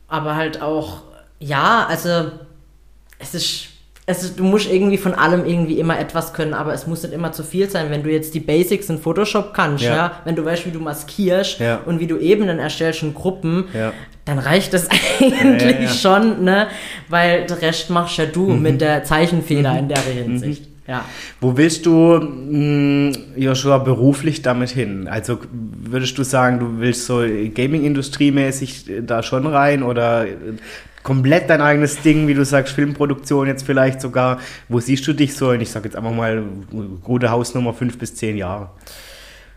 [0.08, 1.04] aber halt auch,
[1.40, 2.32] ja, also
[3.20, 3.69] es ist
[4.10, 7.32] es, du musst irgendwie von allem irgendwie immer etwas können, aber es muss nicht immer
[7.32, 7.92] zu viel sein.
[7.92, 10.80] Wenn du jetzt die Basics in Photoshop kannst, ja, ja wenn du weißt, wie du
[10.80, 11.82] maskierst ja.
[11.86, 13.94] und wie du Ebenen erstellst in Gruppen, ja.
[14.26, 14.88] dann reicht das
[15.20, 16.68] eigentlich schon, ne?
[17.08, 18.62] Weil der Rest machst ja du mhm.
[18.64, 19.80] mit der Zeichenfehler mhm.
[19.80, 20.66] in der Hinsicht.
[20.66, 20.79] Mhm.
[20.90, 21.06] Ja.
[21.40, 25.08] Wo willst du, mh, Joshua, beruflich damit hin?
[25.08, 30.26] Also würdest du sagen, du willst so Gaming-Industrie mäßig da schon rein oder
[31.04, 34.40] komplett dein eigenes Ding, wie du sagst, Filmproduktion jetzt vielleicht sogar.
[34.68, 35.50] Wo siehst du dich so?
[35.50, 36.44] Und ich sage jetzt einfach mal,
[37.04, 38.72] gute Hausnummer fünf bis zehn Jahre.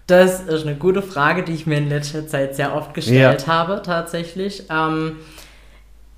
[0.07, 3.47] Das ist eine gute Frage, die ich mir in letzter Zeit sehr oft gestellt ja.
[3.47, 4.65] habe, tatsächlich.
[4.71, 5.17] Ähm,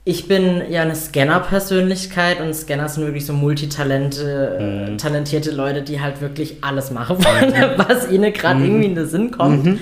[0.07, 4.99] ich bin ja eine Scanner-Persönlichkeit und Scanner sind wirklich so multitalente, mhm.
[4.99, 7.79] talentierte Leute, die halt wirklich alles machen wollen, mhm.
[7.89, 8.67] was ihnen gerade mhm.
[8.67, 9.65] irgendwie in den Sinn kommt.
[9.65, 9.81] Mhm.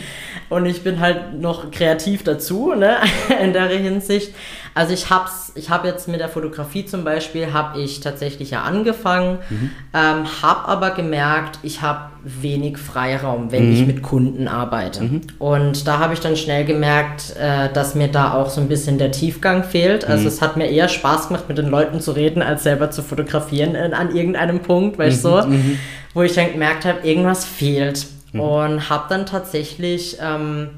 [0.52, 2.96] Und ich bin halt noch kreativ dazu, ne,
[3.42, 4.34] in der Hinsicht.
[4.74, 8.62] Also ich hab's, ich habe jetzt mit der Fotografie zum Beispiel, habe ich tatsächlich ja
[8.62, 9.70] angefangen, mhm.
[9.94, 13.72] ähm, habe aber gemerkt, ich habe wenig Freiraum, wenn mhm.
[13.72, 15.04] ich mit Kunden arbeite.
[15.04, 15.20] Mhm.
[15.38, 18.98] Und da habe ich dann schnell gemerkt, äh, dass mir da auch so ein bisschen
[18.98, 20.06] der Tiefgang fehlt.
[20.06, 20.28] Also mhm.
[20.28, 23.74] es hat mir eher Spaß gemacht, mit den Leuten zu reden, als selber zu fotografieren
[23.74, 25.40] in, an irgendeinem Punkt, weißt du, mhm.
[25.40, 25.78] so, mhm.
[26.12, 28.06] wo ich dann gemerkt habe, irgendwas fehlt.
[28.40, 30.18] Und habe dann tatsächlich...
[30.20, 30.70] Ähm,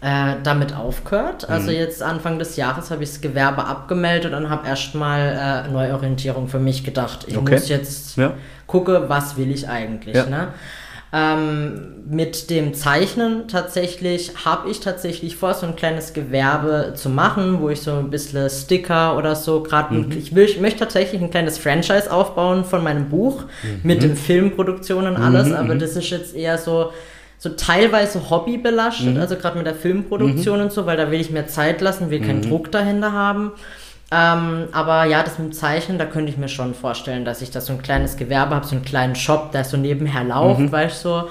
[0.00, 1.48] äh, damit aufgehört.
[1.48, 1.76] Also mhm.
[1.76, 6.58] jetzt Anfang des Jahres habe ich das Gewerbe abgemeldet und habe erstmal äh, Neuorientierung für
[6.58, 7.24] mich gedacht.
[7.28, 7.54] Ich okay.
[7.54, 8.34] muss jetzt ja.
[8.66, 10.16] gucken, was will ich eigentlich.
[10.16, 10.26] Ja.
[10.26, 10.48] Ne?
[11.16, 17.60] Ähm, mit dem Zeichnen tatsächlich habe ich tatsächlich vor, so ein kleines Gewerbe zu machen,
[17.60, 19.94] wo ich so ein bisschen Sticker oder so gerade.
[19.94, 20.12] Mhm.
[20.12, 23.80] Ich, will, ich möchte tatsächlich ein kleines Franchise aufbauen von meinem Buch mhm.
[23.82, 25.54] mit dem Filmproduktion und alles, mhm.
[25.54, 25.78] aber mhm.
[25.78, 26.92] das ist jetzt eher so
[27.38, 29.20] so teilweise Hobby belastet, mhm.
[29.20, 30.64] also gerade mit der Filmproduktion mhm.
[30.64, 32.48] und so, weil da will ich mehr Zeit lassen, will keinen mhm.
[32.48, 33.52] Druck dahinter haben.
[34.12, 37.50] Ähm, aber ja, das mit dem Zeichnen, da könnte ich mir schon vorstellen, dass ich
[37.50, 40.72] da so ein kleines Gewerbe habe, so einen kleinen Shop, der so nebenher läuft, mhm.
[40.72, 41.08] weißt du.
[41.08, 41.28] So.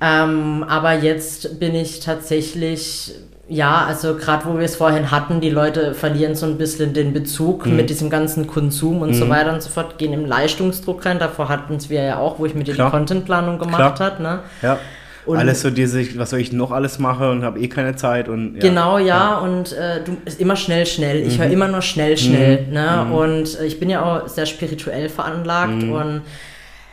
[0.00, 3.12] Ähm, aber jetzt bin ich tatsächlich,
[3.48, 7.12] ja, also gerade wo wir es vorhin hatten, die Leute verlieren so ein bisschen den
[7.12, 7.76] Bezug mhm.
[7.76, 9.14] mit diesem ganzen Konsum und mhm.
[9.14, 11.18] so weiter und so fort, gehen im Leistungsdruck rein.
[11.18, 14.22] Davor hatten es wir ja auch, wo ich mit dir die Contentplanung gemacht habe.
[14.22, 14.38] Ne?
[14.62, 14.78] Ja.
[15.26, 18.28] Und alles so diese, was soll ich noch alles mache und habe eh keine Zeit
[18.28, 18.60] und ja.
[18.60, 19.38] Genau, ja, ja.
[19.38, 21.26] und äh, du ist immer schnell, schnell.
[21.26, 21.42] Ich mhm.
[21.42, 22.66] höre immer nur schnell, schnell.
[22.66, 22.72] Mhm.
[22.72, 23.04] Ne?
[23.06, 23.12] Mhm.
[23.12, 25.92] Und äh, ich bin ja auch sehr spirituell veranlagt mhm.
[25.92, 26.22] und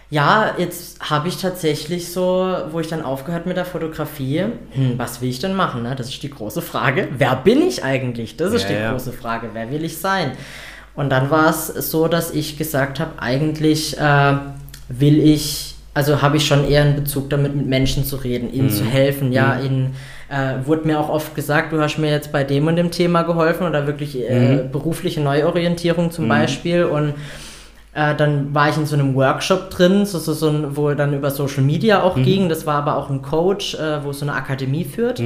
[0.09, 5.19] ja, jetzt habe ich tatsächlich so, wo ich dann aufgehört mit der Fotografie, hm, was
[5.19, 5.83] will ich denn machen?
[5.83, 5.95] Ne?
[5.97, 7.09] Das ist die große Frage.
[7.17, 8.37] Wer bin ich eigentlich?
[8.37, 8.91] Das ist ja, die ja.
[8.91, 9.49] große Frage.
[9.51, 10.31] Wer will ich sein?
[10.95, 14.33] Und dann war es so, dass ich gesagt habe, eigentlich äh,
[14.87, 18.67] will ich also habe ich schon eher einen Bezug damit, mit Menschen zu reden, ihnen
[18.67, 18.71] mhm.
[18.71, 19.65] zu helfen, ja, mhm.
[19.65, 19.95] ihnen
[20.29, 23.23] äh, wurde mir auch oft gesagt, du hast mir jetzt bei dem und dem Thema
[23.23, 24.71] geholfen oder wirklich äh, mhm.
[24.71, 26.29] berufliche Neuorientierung zum mhm.
[26.29, 27.15] Beispiel und
[27.95, 31.31] äh, dann war ich in so einem Workshop drin, so, so, so wo dann über
[31.31, 32.23] Social Media auch mhm.
[32.23, 32.49] ging.
[32.49, 35.19] Das war aber auch ein Coach, äh, wo so eine Akademie führt.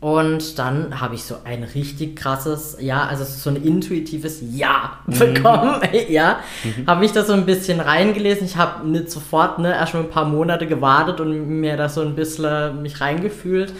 [0.00, 0.08] Mhm.
[0.08, 5.18] Und dann habe ich so ein richtig krasses, ja, also so ein intuitives Ja mhm.
[5.18, 5.80] bekommen.
[6.08, 6.86] ja, mhm.
[6.86, 8.46] habe ich da so ein bisschen reingelesen.
[8.46, 12.02] Ich habe nicht sofort, ne, erst mal ein paar Monate gewartet und mir da so
[12.02, 13.72] ein bisschen mich reingefühlt.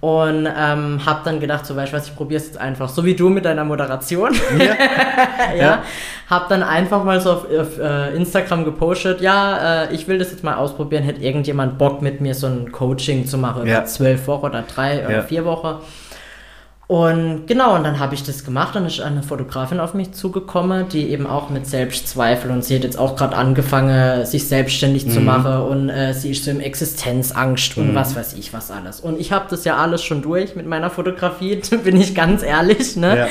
[0.00, 3.04] Und ähm, habe dann gedacht, so weißt du was, ich probiere es jetzt einfach, so
[3.04, 4.34] wie du mit deiner Moderation.
[4.58, 4.64] Ja.
[5.54, 5.56] ja.
[5.56, 5.82] ja.
[6.28, 10.32] Habe dann einfach mal so auf, auf uh, Instagram gepostet, ja, äh, ich will das
[10.32, 13.78] jetzt mal ausprobieren, hätte irgendjemand Bock mit mir so ein Coaching zu machen, ja.
[13.78, 15.76] über zwölf Wochen oder drei oder vier Wochen.
[16.88, 18.76] Und genau, und dann habe ich das gemacht.
[18.76, 22.84] Dann ist eine Fotografin auf mich zugekommen, die eben auch mit Selbstzweifel und sie hat
[22.84, 25.10] jetzt auch gerade angefangen, sich selbstständig mhm.
[25.10, 27.88] zu machen und äh, sie ist so im Existenzangst mhm.
[27.88, 29.00] und was weiß ich was alles.
[29.00, 32.94] Und ich habe das ja alles schon durch mit meiner Fotografie, bin ich ganz ehrlich.
[32.94, 33.18] Ne?
[33.18, 33.28] Ja.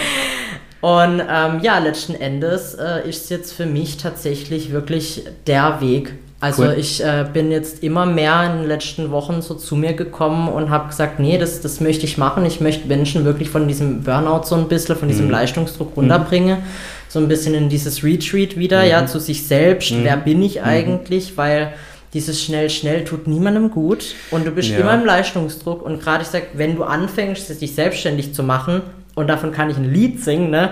[0.82, 6.14] Und ähm, ja, letzten Endes äh, ist es jetzt für mich tatsächlich wirklich der Weg,
[6.41, 6.75] also cool.
[6.77, 10.69] ich äh, bin jetzt immer mehr in den letzten Wochen so zu mir gekommen und
[10.69, 12.45] habe gesagt, nee, das, das möchte ich machen.
[12.45, 15.31] Ich möchte Menschen wirklich von diesem Burnout so ein bisschen, von diesem mhm.
[15.31, 16.59] Leistungsdruck runterbringen.
[16.59, 16.63] Mhm.
[17.07, 18.89] So ein bisschen in dieses Retreat wieder, mhm.
[18.89, 19.91] ja, zu sich selbst.
[19.91, 20.03] Mhm.
[20.03, 20.65] Wer bin ich mhm.
[20.65, 21.38] eigentlich?
[21.38, 21.73] Weil
[22.13, 24.79] dieses schnell, schnell tut niemandem gut und du bist ja.
[24.79, 25.81] immer im Leistungsdruck.
[25.81, 28.81] Und gerade ich sage, wenn du anfängst, dich selbstständig zu machen,
[29.16, 30.72] und davon kann ich ein Lied singen, ne,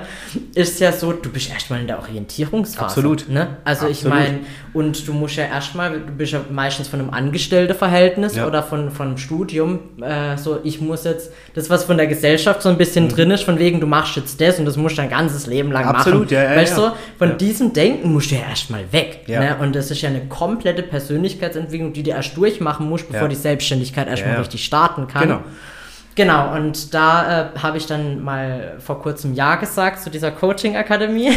[0.53, 2.85] ist ja so, du bist erstmal in der Orientierungsphase.
[2.85, 3.29] Absolut.
[3.29, 3.55] Ne?
[3.63, 3.95] Also Absolut.
[3.95, 4.39] ich meine,
[4.73, 8.45] und du musst ja erstmal, du bist ja meistens von einem Angestellteverhältnis ja.
[8.45, 12.61] oder von, von einem Studium, äh, so ich muss jetzt, das was von der Gesellschaft
[12.61, 13.09] so ein bisschen mhm.
[13.09, 15.71] drin ist, von wegen, du machst jetzt das und das musst du dein ganzes Leben
[15.71, 16.33] lang Absolut, machen.
[16.33, 19.21] Ja, ja, weißt du, so, von diesem Denken musst du ja erstmal weg.
[19.27, 19.55] Ne?
[19.61, 24.09] Und das ist ja eine komplette Persönlichkeitsentwicklung, die du erst durchmachen musst, bevor die Selbstständigkeit
[24.09, 25.21] erstmal richtig starten kann.
[25.21, 25.39] Genau.
[26.15, 31.31] Genau, und da äh, habe ich dann mal vor kurzem Ja gesagt zu dieser Coaching-Akademie.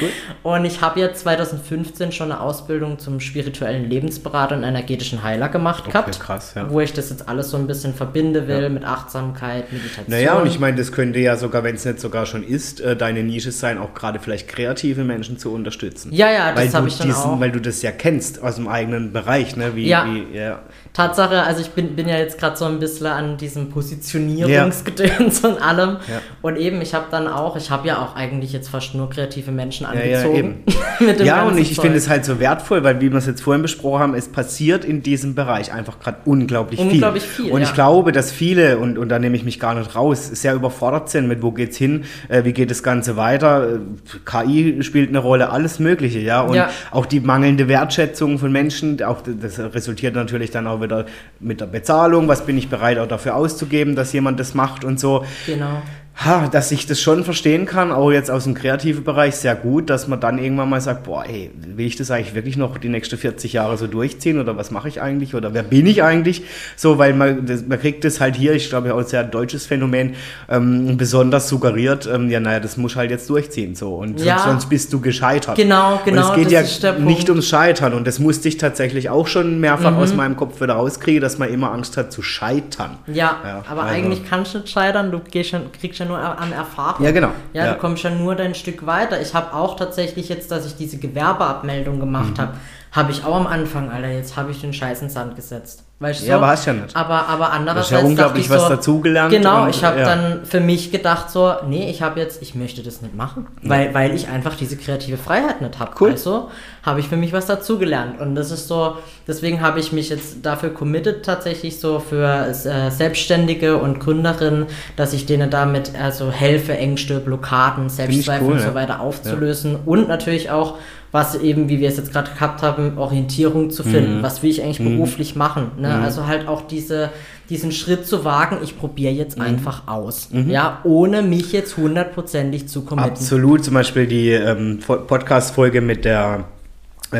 [0.00, 0.08] Cool.
[0.42, 5.84] und ich habe ja 2015 schon eine Ausbildung zum spirituellen Lebensberater und energetischen Heiler gemacht
[5.84, 6.18] okay, gehabt.
[6.18, 6.68] krass, ja.
[6.68, 8.68] Wo ich das jetzt alles so ein bisschen verbinde will ja.
[8.68, 10.06] mit Achtsamkeit, Meditation.
[10.08, 12.96] Naja, und ich meine, das könnte ja sogar, wenn es nicht sogar schon ist, äh,
[12.96, 16.12] deine Nische sein, auch gerade vielleicht kreative Menschen zu unterstützen.
[16.12, 17.40] Ja, ja, das habe ich dann diesen, auch.
[17.40, 19.76] Weil du das ja kennst aus dem eigenen Bereich, ne?
[19.76, 20.06] Wie, ja.
[20.06, 20.60] Wie, ja.
[20.92, 25.42] Tatsache, also ich bin, bin ja jetzt gerade so ein bisschen an diesem Position Positionierungsgedöns
[25.42, 25.48] ja.
[25.48, 25.96] und allem.
[26.08, 26.20] Ja.
[26.40, 29.52] Und eben, ich habe dann auch, ich habe ja auch eigentlich jetzt fast nur kreative
[29.52, 30.64] Menschen angezogen.
[31.00, 33.42] Ja, ja und ich, ich finde es halt so wertvoll, weil wie wir es jetzt
[33.42, 37.46] vorhin besprochen haben, es passiert in diesem Bereich einfach gerade unglaublich, unglaublich viel.
[37.46, 37.54] viel.
[37.54, 40.54] Und ich glaube, dass viele, und, und da nehme ich mich gar nicht raus, sehr
[40.54, 43.74] überfordert sind mit, wo geht's hin, äh, wie geht das Ganze weiter.
[43.74, 43.78] Äh,
[44.24, 46.40] KI spielt eine Rolle, alles Mögliche, ja.
[46.42, 51.06] Und auch die mangelnde Wertschätzung von Menschen, auch das resultiert natürlich dann auch wieder
[51.40, 54.98] mit der Bezahlung, was bin ich bereit auch dafür auszugeben, dass jemand das macht und
[54.98, 55.24] so.
[55.46, 55.82] Genau
[56.14, 59.88] ha, dass ich das schon verstehen kann, auch jetzt aus dem kreativen Bereich sehr gut,
[59.88, 62.90] dass man dann irgendwann mal sagt, boah, ey, will ich das eigentlich wirklich noch die
[62.90, 66.42] nächsten 40 Jahre so durchziehen oder was mache ich eigentlich oder wer bin ich eigentlich?
[66.76, 69.66] So, weil man, das, man kriegt das halt hier, ich glaube auch ein sehr deutsches
[69.66, 70.14] Phänomen,
[70.50, 74.38] ähm, besonders suggeriert, ähm, ja, naja, das muss halt jetzt durchziehen, so und ja.
[74.38, 75.56] sonst bist du gescheitert.
[75.56, 76.34] Genau, genau.
[76.34, 79.92] Und es geht ja nicht ums Scheitern und das musste ich tatsächlich auch schon mehrfach
[79.92, 79.98] mhm.
[79.98, 82.98] aus meinem Kopf wieder rauskriegen, dass man immer Angst hat zu scheitern.
[83.06, 83.94] Ja, ja aber also.
[83.94, 87.04] eigentlich kannst du nicht scheitern, du gehst schon, kriegst ja nur an Erfahrung.
[87.04, 87.30] Ja, genau.
[87.52, 87.72] Ja, ja.
[87.72, 89.20] du kommst ja nur dein Stück weiter.
[89.20, 92.42] Ich habe auch tatsächlich jetzt, dass ich diese Gewerbeabmeldung gemacht mhm.
[92.42, 92.52] habe,
[92.92, 95.84] habe ich auch am Anfang, Alter, jetzt habe ich den Scheiß ins Sand gesetzt.
[95.98, 96.26] Weißt du?
[96.26, 96.94] Ja, aber hast ja nicht.
[96.94, 97.88] Aber, aber andererseits.
[97.88, 99.32] Du hast ja unglaublich was so, dazugelernt.
[99.32, 100.04] Genau, und, ich habe ja.
[100.04, 103.70] dann für mich gedacht, so, nee, ich habe jetzt, ich möchte das nicht machen, ja.
[103.70, 105.92] weil, weil ich einfach diese kreative Freiheit nicht habe.
[106.00, 106.10] Cool.
[106.10, 106.50] Also
[106.82, 108.20] habe ich für mich was dazugelernt.
[108.20, 112.90] Und das ist so, deswegen habe ich mich jetzt dafür committed, tatsächlich so für äh,
[112.90, 114.66] Selbstständige und Gründerinnen,
[114.96, 119.78] dass ich denen damit also helfe, Ängste, Blockaden, Selbstzweifel cool, und so weiter aufzulösen.
[119.86, 120.74] Und natürlich auch
[121.12, 124.18] was eben, wie wir es jetzt gerade gehabt haben, Orientierung zu finden.
[124.18, 124.22] Mhm.
[124.22, 124.96] Was will ich eigentlich mhm.
[124.96, 125.72] beruflich machen?
[125.78, 125.88] Ne?
[125.88, 126.02] Mhm.
[126.02, 127.10] Also halt auch diese,
[127.50, 129.44] diesen Schritt zu wagen, ich probiere jetzt mhm.
[129.44, 130.30] einfach aus.
[130.32, 130.48] Mhm.
[130.48, 133.10] Ja, ohne mich jetzt hundertprozentig zu committen.
[133.10, 136.44] Absolut, zum Beispiel die ähm, Podcast-Folge mit der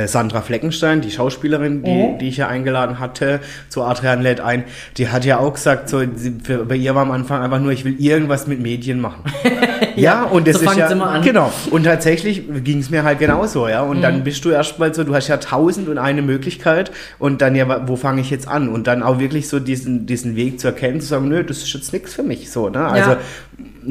[0.06, 2.18] Sandra Fleckenstein, die Schauspielerin, die, oh.
[2.18, 4.64] die ich ja eingeladen hatte, zu Adrian lädt ein,
[4.96, 7.72] die hat ja auch gesagt, so, sie, für, bei ihr war am Anfang einfach nur,
[7.72, 9.22] ich will irgendwas mit Medien machen.
[9.96, 11.52] ja, und das so ist ja, genau.
[11.70, 13.82] Und tatsächlich ging es mir halt genauso, ja.
[13.82, 14.02] Und mhm.
[14.02, 17.86] dann bist du erstmal so, du hast ja tausend und eine Möglichkeit und dann ja,
[17.86, 18.70] wo fange ich jetzt an?
[18.70, 21.72] Und dann auch wirklich so diesen, diesen Weg zu erkennen, zu sagen, nö, das ist
[21.74, 22.86] jetzt nichts für mich, so, ne?
[22.86, 23.18] Also, ja.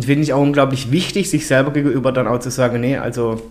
[0.02, 3.42] finde ich auch unglaublich wichtig, sich selber gegenüber dann auch zu sagen, nee, also.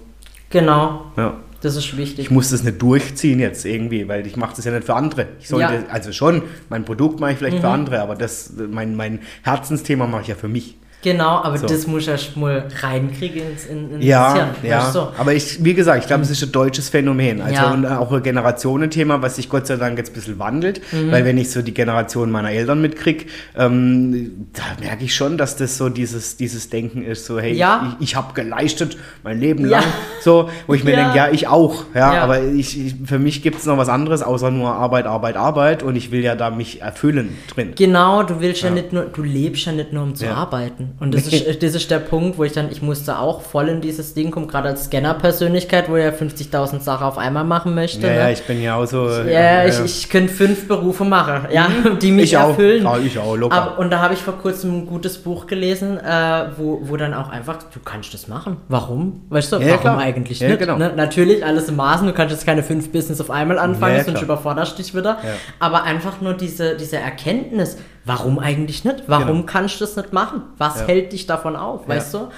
[0.50, 1.04] Genau.
[1.16, 1.34] Ja.
[1.62, 2.26] Das ist wichtig.
[2.26, 5.28] Ich muss das nicht durchziehen jetzt irgendwie, weil ich mache das ja nicht für andere.
[5.40, 5.84] Ich sollte, ja.
[5.90, 7.62] also schon, mein Produkt mache ich vielleicht mhm.
[7.62, 10.78] für andere, aber das, mein, mein Herzensthema mache ich ja für mich.
[11.02, 11.66] Genau, aber so.
[11.66, 14.48] das muss er mal reinkriegen ins, in, ins ja, Hirn.
[14.62, 15.12] Ja, so.
[15.16, 17.40] aber ich, wie gesagt, ich glaube, es ist ein deutsches Phänomen.
[17.40, 17.72] Also ja.
[17.72, 20.82] und auch ein Generationenthema, was sich Gott sei Dank jetzt ein bisschen wandelt.
[20.92, 21.10] Mhm.
[21.10, 23.24] Weil wenn ich so die Generation meiner Eltern mitkriege,
[23.56, 27.96] ähm, da merke ich schon, dass das so dieses, dieses Denken ist, so, hey, ja.
[27.98, 29.84] ich, ich habe geleistet mein Leben lang.
[30.20, 31.84] So, wo ich mir denke, ja, ich auch.
[31.94, 35.36] Ja, aber ich, ich für mich gibt es noch was anderes, außer nur Arbeit, Arbeit,
[35.36, 35.82] Arbeit.
[35.82, 37.72] Und ich will ja da mich erfüllen drin.
[37.74, 40.89] Genau, du willst ja, nicht nur, du lebst ja nicht nur um zu arbeiten.
[40.98, 43.80] Und das ist, das ist der Punkt, wo ich dann, ich musste auch voll in
[43.80, 48.06] dieses Ding kommen, gerade als Scanner-Persönlichkeit, wo er 50.000 Sachen auf einmal machen möchte.
[48.06, 48.18] Ja, ne?
[48.18, 49.08] ja ich bin ja auch so.
[49.08, 51.98] ja, ja, ich, ich könnte fünf Berufe machen, ja, mhm.
[52.02, 52.86] die mich ich erfüllen.
[52.86, 52.96] Auch.
[52.96, 53.54] Ja, ich auch, locker.
[53.54, 57.14] Aber, und da habe ich vor kurzem ein gutes Buch gelesen, äh, wo, wo dann
[57.14, 58.56] auch einfach, du kannst das machen.
[58.68, 59.22] Warum?
[59.28, 59.98] Weißt du, ja, warum klar.
[59.98, 60.58] eigentlich nicht?
[60.58, 60.76] Genau.
[60.76, 60.92] Ne?
[60.96, 64.78] Natürlich, alles im Maßen, du kannst jetzt keine fünf Business auf einmal anfangen, sonst überforderst
[64.78, 65.18] dich wieder.
[65.58, 69.04] Aber einfach nur diese, diese Erkenntnis, warum eigentlich nicht?
[69.06, 69.46] Warum genau.
[69.46, 70.42] kannst du das nicht machen?
[70.58, 70.86] Was ja.
[70.86, 72.28] hält dich davon auf, weißt du?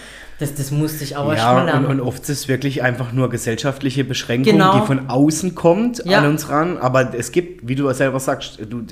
[0.43, 1.87] Das, das musste ich aber ja, schon lernen.
[1.87, 4.81] Und, und oft ist es wirklich einfach nur gesellschaftliche Beschränkung, genau.
[4.81, 6.19] die von außen kommt ja.
[6.19, 6.79] an uns ran.
[6.79, 8.83] Aber es gibt, wie du selber sagst, du,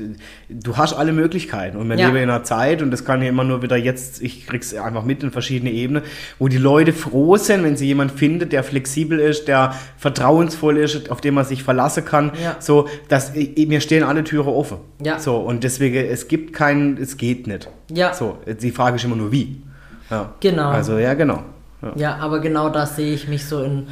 [0.48, 1.76] du hast alle Möglichkeiten.
[1.76, 2.06] Und wir ja.
[2.06, 5.02] leben in einer Zeit, und das kann ja immer nur wieder jetzt, ich krieg's einfach
[5.02, 6.04] mit in verschiedene Ebenen,
[6.38, 11.10] wo die Leute froh sind, wenn sie jemanden findet, der flexibel ist, der vertrauensvoll ist,
[11.10, 12.30] auf den man sich verlassen kann.
[12.40, 12.58] Ja.
[12.60, 14.78] So, dass mir stehen alle Türen offen.
[15.02, 15.18] Ja.
[15.18, 17.68] So, und deswegen, es gibt keinen, es geht nicht.
[17.90, 18.14] Ja.
[18.14, 19.62] So, die Frage ist immer nur wie.
[20.10, 20.32] Ja.
[20.40, 20.70] Genau.
[20.70, 21.42] Also ja, genau.
[21.82, 21.92] Ja.
[21.94, 23.86] ja, aber genau das sehe ich mich so in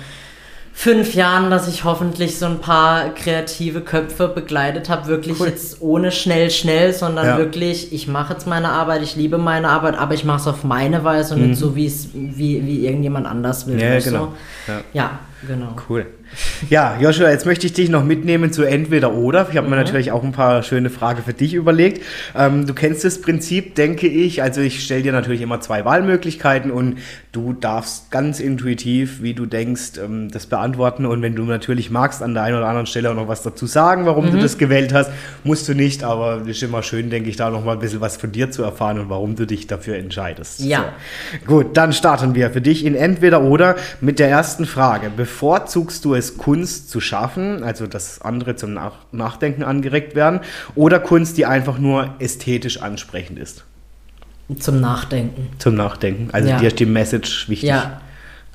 [0.78, 5.08] fünf Jahren, dass ich hoffentlich so ein paar kreative Köpfe begleitet habe.
[5.08, 5.48] Wirklich cool.
[5.48, 7.38] jetzt ohne schnell, schnell, sondern ja.
[7.38, 10.62] wirklich, ich mache jetzt meine Arbeit, ich liebe meine Arbeit, aber ich mache es auf
[10.62, 11.48] meine Weise und mhm.
[11.48, 13.80] nicht so, wie wie, wie irgendjemand anders will.
[13.80, 14.34] Ja, genau.
[14.68, 14.80] Ja.
[14.92, 15.76] ja, genau.
[15.88, 16.06] Cool.
[16.68, 19.48] Ja, Joshua, jetzt möchte ich dich noch mitnehmen zu entweder oder.
[19.50, 19.74] Ich habe mhm.
[19.74, 22.02] mir natürlich auch ein paar schöne Fragen für dich überlegt.
[22.36, 24.42] Ähm, du kennst das Prinzip, denke ich.
[24.42, 26.98] Also ich stelle dir natürlich immer zwei Wahlmöglichkeiten und
[27.32, 31.06] du darfst ganz intuitiv, wie du denkst, ähm, das beantworten.
[31.06, 33.66] Und wenn du natürlich magst, an der einen oder anderen Stelle auch noch was dazu
[33.66, 34.32] sagen, warum mhm.
[34.32, 35.10] du das gewählt hast,
[35.44, 36.04] musst du nicht.
[36.04, 38.50] Aber es ist immer schön, denke ich, da noch mal ein bisschen was von dir
[38.50, 40.60] zu erfahren und warum du dich dafür entscheidest.
[40.60, 40.92] Ja.
[41.40, 41.46] So.
[41.46, 45.10] Gut, dann starten wir für dich in entweder oder mit der ersten Frage.
[45.28, 50.40] Bevorzugst du es Kunst zu schaffen, also dass andere zum Nach Nachdenken angeregt werden,
[50.74, 53.64] oder Kunst, die einfach nur ästhetisch ansprechend ist?
[54.58, 55.50] Zum Nachdenken.
[55.58, 56.30] Zum Nachdenken.
[56.32, 56.58] Also Ja.
[56.58, 57.68] dir ist die Message wichtig.
[57.68, 58.00] Ja.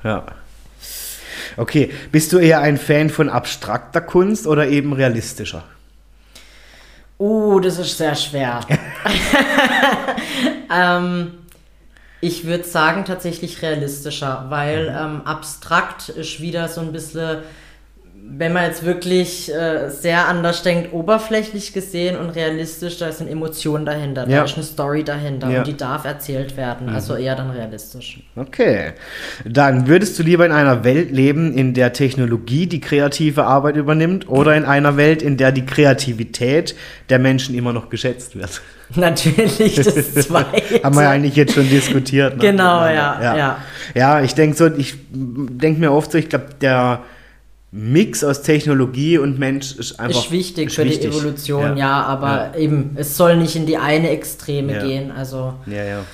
[0.02, 0.24] ja.
[1.56, 5.62] Okay, bist du eher ein Fan von abstrakter Kunst oder eben realistischer?
[7.20, 8.60] Uh, das ist sehr schwer.
[10.76, 11.30] ähm,
[12.24, 17.38] ich würde sagen tatsächlich realistischer, weil ähm, abstrakt ist wieder so ein bisschen,
[18.26, 23.84] wenn man jetzt wirklich äh, sehr anders denkt, oberflächlich gesehen und realistisch, da sind Emotionen
[23.84, 24.38] dahinter, Ja.
[24.38, 25.58] da ist eine Story dahinter Ja.
[25.58, 26.88] und die darf erzählt werden.
[26.88, 28.20] Also eher dann realistisch.
[28.34, 28.92] Okay.
[29.44, 34.28] Dann würdest du lieber in einer Welt leben, in der Technologie die kreative Arbeit übernimmt
[34.28, 36.74] oder in einer Welt, in der die Kreativität
[37.10, 38.62] der Menschen immer noch geschätzt wird?
[38.96, 40.82] Natürlich das Zweite.
[40.82, 42.36] Haben wir ja eigentlich jetzt schon diskutiert.
[42.36, 42.40] ne?
[42.40, 43.58] Genau, ja, Ja, ja.
[43.94, 47.00] ja ich denke so, ich denke mir oft so, ich glaube, der
[47.76, 51.00] Mix aus Technologie und Mensch ist einfach ist wichtig ist für wichtig.
[51.00, 52.56] die Evolution, ja, aber Ja.
[52.56, 54.84] eben, es soll nicht in die eine Extreme Ja.
[54.86, 55.10] gehen.
[55.10, 56.04] Also Ja, ja.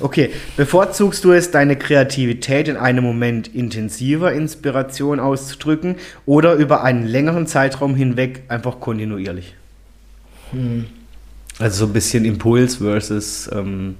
[0.00, 7.06] Okay, bevorzugst du es, deine Kreativität in einem Moment intensiver Inspiration auszudrücken oder über einen
[7.06, 9.54] längeren Zeitraum hinweg einfach kontinuierlich?
[10.52, 10.86] Hm.
[11.58, 13.96] Also so ein bisschen Impuls versus ähm,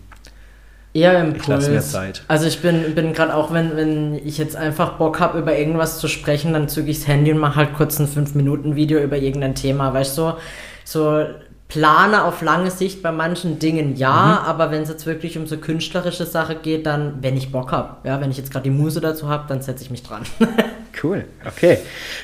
[0.98, 1.92] eher Ich lass mir Impuls.
[1.92, 2.22] Zeit.
[2.28, 5.98] Also ich bin, bin gerade auch, wenn, wenn ich jetzt einfach Bock habe, über irgendwas
[5.98, 9.54] zu sprechen, dann zücke ich das Handy und mache halt kurz ein 5-Minuten-Video über irgendein
[9.54, 9.92] Thema.
[9.94, 10.36] Weißt du, so,
[10.84, 11.24] so
[11.68, 14.48] plane auf lange Sicht bei manchen Dingen ja, Mhm.
[14.48, 18.08] aber wenn es jetzt wirklich um so künstlerische Sache geht, dann, wenn ich Bock habe,
[18.08, 20.22] ja, wenn ich jetzt gerade die Muse dazu habe, dann setze ich mich dran.
[21.02, 21.26] cool.
[21.46, 21.76] Okay.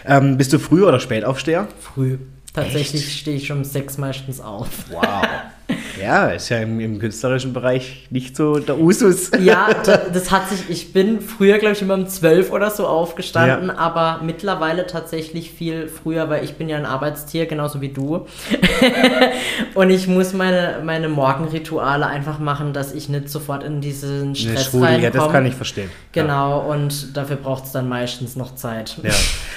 [0.07, 1.69] Ähm, bist du Früh- oder Spätaufsteher?
[1.79, 2.19] Früh.
[2.55, 4.69] Tatsächlich stehe ich schon um sechs meistens auf.
[4.91, 5.03] Wow.
[6.01, 9.31] ja, ist ja im, im künstlerischen Bereich nicht so der Usus.
[9.41, 12.87] Ja, da- das hat sich, ich bin früher, glaube ich, immer um 12 oder so
[12.87, 13.77] aufgestanden, Ja.
[13.77, 18.27] aber mittlerweile tatsächlich viel früher, weil ich bin ja ein Arbeitstier, genauso wie du.
[19.75, 24.67] Und ich muss meine, meine Morgenrituale einfach machen, dass ich nicht sofort in diesen Stress
[24.67, 25.05] Schule, reinkomme.
[25.05, 25.91] ja, das kann ich verstehen.
[26.15, 26.23] Ja.
[26.23, 28.97] Genau, und dafür braucht es dann meistens noch Zeit.
[29.03, 29.11] Ja.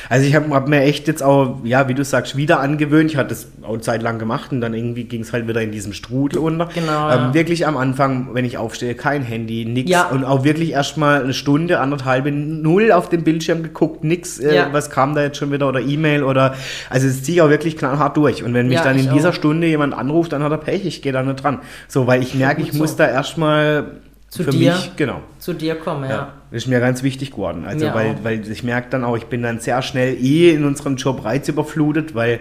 [0.10, 3.12] Also ich habe hab mir echt jetzt auch, ja, wie du sagst, wieder angewöhnt.
[3.12, 5.62] Ich hatte es auch eine Zeit lang gemacht und dann irgendwie ging es halt wieder
[5.62, 6.66] in diesem Strudel unter.
[6.74, 7.34] Genau, Ähm, ja.
[7.34, 9.90] Wirklich am Anfang, wenn ich aufstehe, kein Handy, nix.
[9.90, 10.08] Ja.
[10.08, 14.40] Und auch wirklich erstmal eine Stunde, anderthalbe, null auf den Bildschirm geguckt, nix.
[14.40, 14.68] Äh, Ja.
[14.74, 16.56] Was kam da jetzt schon wieder oder E-Mail oder.
[16.90, 18.44] Also es ziehe ich auch wirklich knallhart durch.
[18.44, 19.34] Und wenn mich dann in dieser auch.
[19.34, 21.60] Stunde jemand anruft, dann hat er Pech, ich gehe da nicht dran.
[21.88, 22.98] So, weil ich merke, ich gut muss so.
[22.98, 23.86] da erstmal
[24.30, 24.74] Zu für dir?
[24.74, 25.22] mich, genau.
[25.40, 26.16] Zu dir komme, ja.
[26.16, 27.64] Ja, ist mir ganz wichtig geworden.
[27.66, 28.24] Also, Mir weil, auch.
[28.24, 32.16] weil ich merke dann auch, ich bin dann sehr schnell eh in unserem Job reizüberflutet,
[32.16, 32.40] weil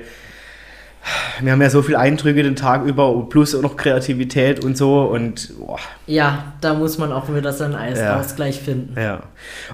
[1.41, 5.03] wir haben ja so viele Eindrücke den Tag über, plus auch noch Kreativität und so
[5.03, 8.19] und boah, Ja, da muss man auch wieder seinen Eis Ja.
[8.19, 8.95] Ausgleich finden.
[9.01, 9.23] ja.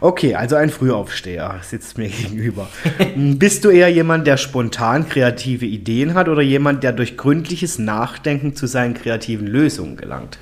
[0.00, 2.68] Okay, also ein Frühaufsteher sitzt mir gegenüber.
[3.16, 8.54] Bist du eher jemand, der spontan kreative Ideen hat oder jemand, der durch gründliches Nachdenken
[8.54, 10.38] zu seinen kreativen Lösungen gelangt?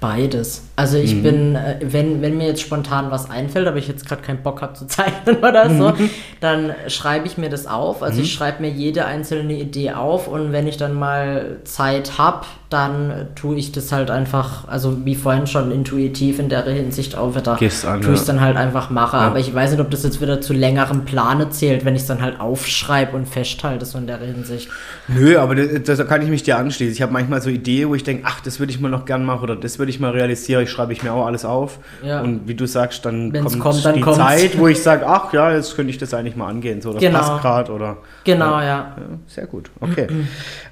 [0.00, 0.64] Beides.
[0.76, 1.22] Also ich Mhm.
[1.22, 4.62] bin, äh, wenn, wenn mir jetzt spontan was einfällt, aber ich jetzt gerade keinen Bock
[4.62, 6.08] habe zu zeichnen oder so, Mhm.
[6.40, 8.02] dann schreibe ich mir das auf.
[8.02, 12.46] Also ich schreibe mir jede einzelne Idee auf und wenn ich dann mal Zeit habe,
[12.70, 17.34] dann tue ich das halt einfach, also wie vorhin schon intuitiv in der Hinsicht auch
[17.34, 19.16] wieder, Gehst an, tue ich es dann halt einfach mache.
[19.16, 19.22] Ja.
[19.24, 22.06] Aber ich weiß nicht, ob das jetzt wieder zu längerem Plane zählt, wenn ich es
[22.08, 24.68] dann halt aufschreibe und festhalte, so in der Hinsicht.
[25.08, 26.94] Nö, aber da kann ich mich dir anschließen.
[26.94, 29.24] Ich habe manchmal so Ideen, wo ich denke, ach, das würde ich mal noch gern
[29.26, 30.62] machen oder das würde ich mal realisieren.
[30.62, 31.78] Ich schreibe ich mir auch alles auf.
[32.02, 32.20] Ja.
[32.22, 34.18] Und wie du sagst, dann Wenn's kommt, kommt, dann die kommt's.
[34.18, 36.80] Zeit, wo ich sage, ach ja, jetzt könnte ich das eigentlich mal angehen.
[36.80, 37.18] So, das Genau.
[37.18, 37.98] passt gerade oder.
[38.24, 38.66] Genau, ja.
[38.70, 39.70] Ja, sehr gut.
[39.80, 40.06] Okay.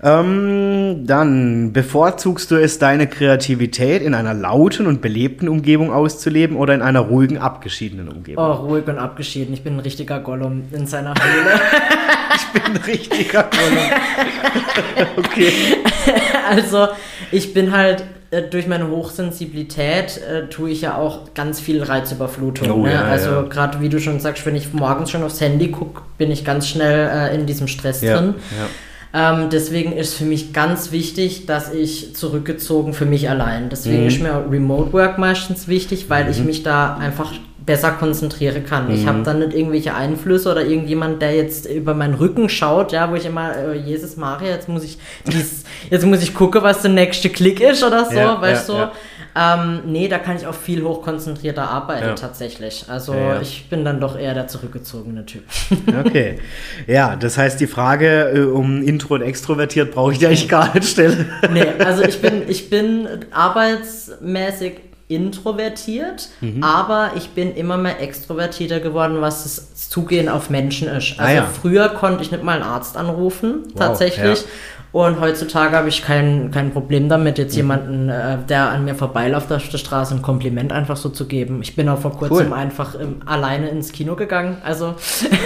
[0.02, 6.74] ähm, dann bevorzugst du es, deine Kreativität in einer lauten und belebten Umgebung auszuleben oder
[6.74, 8.44] in einer ruhigen, abgeschiedenen Umgebung?
[8.44, 9.52] Oh, ruhig und abgeschieden.
[9.54, 11.60] Ich bin ein richtiger Gollum in seiner Höhle.
[12.40, 13.84] Ich bin ein richtiger Gollum.
[15.16, 15.52] okay.
[16.48, 16.88] Also,
[17.32, 22.70] ich bin halt äh, durch meine Hochsensibilität äh, tue ich ja auch ganz viel Reizüberflutung.
[22.70, 22.92] Oh, ne?
[22.92, 23.42] ja, also ja.
[23.42, 26.68] gerade wie du schon sagst, wenn ich morgens schon aufs Handy gucke, bin ich ganz
[26.68, 28.34] schnell äh, in diesem Stress Ja, drin.
[29.14, 33.70] Ähm, deswegen ist für mich ganz wichtig, dass ich zurückgezogen für mich allein.
[33.70, 34.08] Deswegen Mhm.
[34.08, 37.32] ist mir Remote Work meistens wichtig, weil ich mich da einfach
[37.68, 38.90] besser konzentrieren kann.
[38.90, 39.08] Ich Mhm.
[39.08, 43.14] habe dann nicht irgendwelche Einflüsse oder irgendjemand, der jetzt über meinen Rücken schaut, ja, wo
[43.14, 46.90] ich immer, äh, Jesus Maria, jetzt muss ich dies, jetzt muss ich gucken, was der
[46.90, 48.80] nächste Klick ist oder so, Ja, weißt ja, du?
[48.80, 48.92] ja.
[49.40, 52.86] Ähm, nee, da kann ich auch viel hochkonzentrierter arbeiten tatsächlich.
[52.88, 55.42] Also ich bin dann doch eher der zurückgezogene Typ.
[56.06, 56.38] Okay.
[56.86, 60.74] Ja, das heißt, die Frage äh, um Intro und extrovertiert brauche ich dir eigentlich gar
[60.74, 61.30] nicht stellen.
[61.52, 64.72] Nee, also ich bin, ich bin arbeitsmäßig
[65.08, 66.62] introvertiert, Mhm.
[66.62, 71.14] aber ich bin immer mehr extrovertierter geworden, was das Zugehen auf Menschen ist.
[71.18, 71.46] Ah, Also ja.
[71.46, 74.44] früher konnte ich nicht mal einen Arzt anrufen, Wow, tatsächlich.
[74.90, 77.58] Und heutzutage habe ich kein, kein Problem damit, jetzt mhm.
[77.58, 81.60] jemanden, äh, der an mir vorbeiläuft auf der Straße, ein Kompliment einfach so zu geben.
[81.62, 82.52] Ich bin auch vor kurzem cool.
[82.54, 84.56] einfach ähm, alleine ins Kino gegangen.
[84.64, 84.94] Also.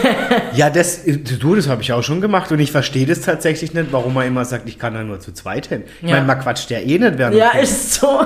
[0.54, 3.92] ja, das, du, das habe ich auch schon gemacht und ich verstehe das tatsächlich nicht,
[3.92, 5.82] warum man immer sagt, ich kann da nur zu zweit hin.
[6.00, 6.14] Ich ja.
[6.14, 8.20] meine, man quatscht ja eh nicht während Ja, ist so.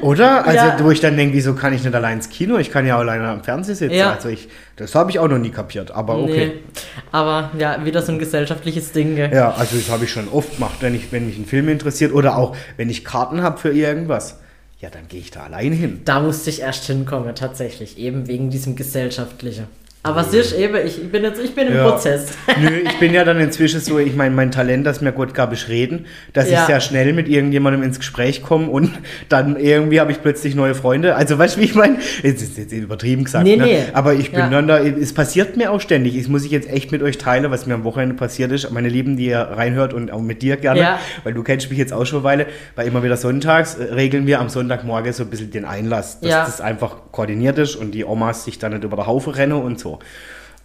[0.00, 0.46] Oder?
[0.46, 0.76] Also, ja.
[0.80, 2.56] wo ich dann denke, wieso kann ich nicht allein ins Kino?
[2.56, 3.94] Ich kann ja alleine am Fernsehen sitzen.
[3.94, 4.12] Ja.
[4.14, 6.46] Also, ich, das habe ich auch noch nie kapiert, aber okay.
[6.46, 6.82] Nee.
[7.12, 9.14] Aber ja, wieder so ein gesellschaftliches Ding.
[9.16, 9.32] Gell?
[9.32, 12.12] Ja, also, das habe ich schon oft gemacht, wenn, ich, wenn mich ein Film interessiert
[12.12, 14.38] oder auch, wenn ich Karten habe für irgendwas.
[14.80, 16.02] Ja, dann gehe ich da allein hin.
[16.04, 17.96] Da musste ich erst hinkommen, tatsächlich.
[17.98, 19.66] Eben wegen diesem Gesellschaftlichen.
[20.06, 21.88] Aber es ist eben, ich bin jetzt, ich bin im ja.
[21.88, 22.36] Prozess.
[22.60, 25.50] Nö, ich bin ja dann inzwischen so, ich meine, mein Talent, das mir Gott gab,
[25.50, 26.60] ist reden, dass ja.
[26.60, 28.90] ich sehr schnell mit irgendjemandem ins Gespräch komme und
[29.30, 31.16] dann irgendwie habe ich plötzlich neue Freunde.
[31.16, 31.96] Also weißt du, wie ich meine?
[32.22, 33.64] Es ist jetzt übertrieben gesagt, nee, ne?
[33.64, 33.82] nee.
[33.94, 34.50] aber ich bin ja.
[34.50, 36.18] dann da, es passiert mir auch ständig.
[36.18, 38.70] Das muss ich jetzt echt mit euch teilen, was mir am Wochenende passiert ist.
[38.72, 41.94] Meine Lieben, die ihr reinhört und auch mit dir gerne, weil du kennst mich jetzt
[41.94, 42.46] auch schon eine Weile,
[42.76, 46.30] weil immer wieder sonntags äh, regeln wir am Sonntagmorgen so ein bisschen den Einlass, dass
[46.44, 49.80] das einfach koordiniert ist und die Omas sich dann nicht über der Haufe rennen und
[49.80, 49.93] so.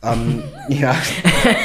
[0.01, 0.95] Ähm, ja,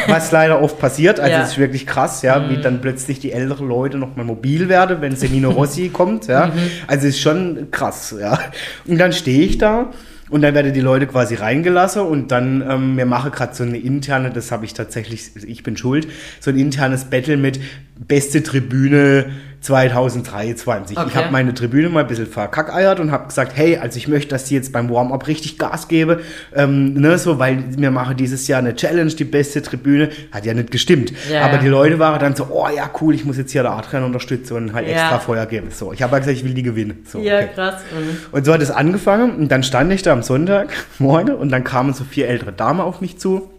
[0.09, 1.21] was leider oft passiert.
[1.21, 2.51] Also es ist wirklich krass, ja, mhm.
[2.51, 6.47] wie dann plötzlich die älteren Leute nochmal mobil werden, wenn Senino Rossi kommt, ja.
[6.47, 6.53] Mhm.
[6.87, 8.39] Also es ist schon krass, ja.
[8.87, 9.91] Und dann stehe ich da
[10.31, 13.79] und dann werden die Leute quasi reingelassen und dann, ähm, wir machen gerade so eine
[13.79, 16.09] interne, das habe ich tatsächlich, ich bin schuld,
[16.41, 17.61] so ein internes Battle mit
[17.97, 19.27] beste Tribüne
[19.65, 20.99] 2023.
[20.99, 21.09] Okay.
[21.09, 24.29] Ich habe meine Tribüne mal ein bisschen verkackeiert und habe gesagt, hey, also ich möchte,
[24.29, 26.21] dass die jetzt beim Warm-up richtig Gas gebe,
[26.55, 30.53] ähm, ne, so, weil wir machen dieses Jahr eine Challenge, die beste Tribüne, hat ja
[30.53, 31.13] nicht gestimmt.
[31.31, 33.73] Ja, Aber die Leute waren dann so, oh ja, cool, ich muss jetzt hier der
[33.73, 34.95] Adrian unterstützen und halt ja.
[34.95, 35.69] extra Feuer geben.
[35.71, 37.03] So, ich habe halt gesagt, ich will die gewinnen.
[37.07, 37.49] So, ja, okay.
[37.55, 37.77] krass.
[37.91, 38.17] Mhm.
[38.33, 41.95] Und so hat es angefangen und dann stand ich da am Sonntagmorgen und dann kamen
[41.95, 43.54] so vier ältere Damen auf mich zu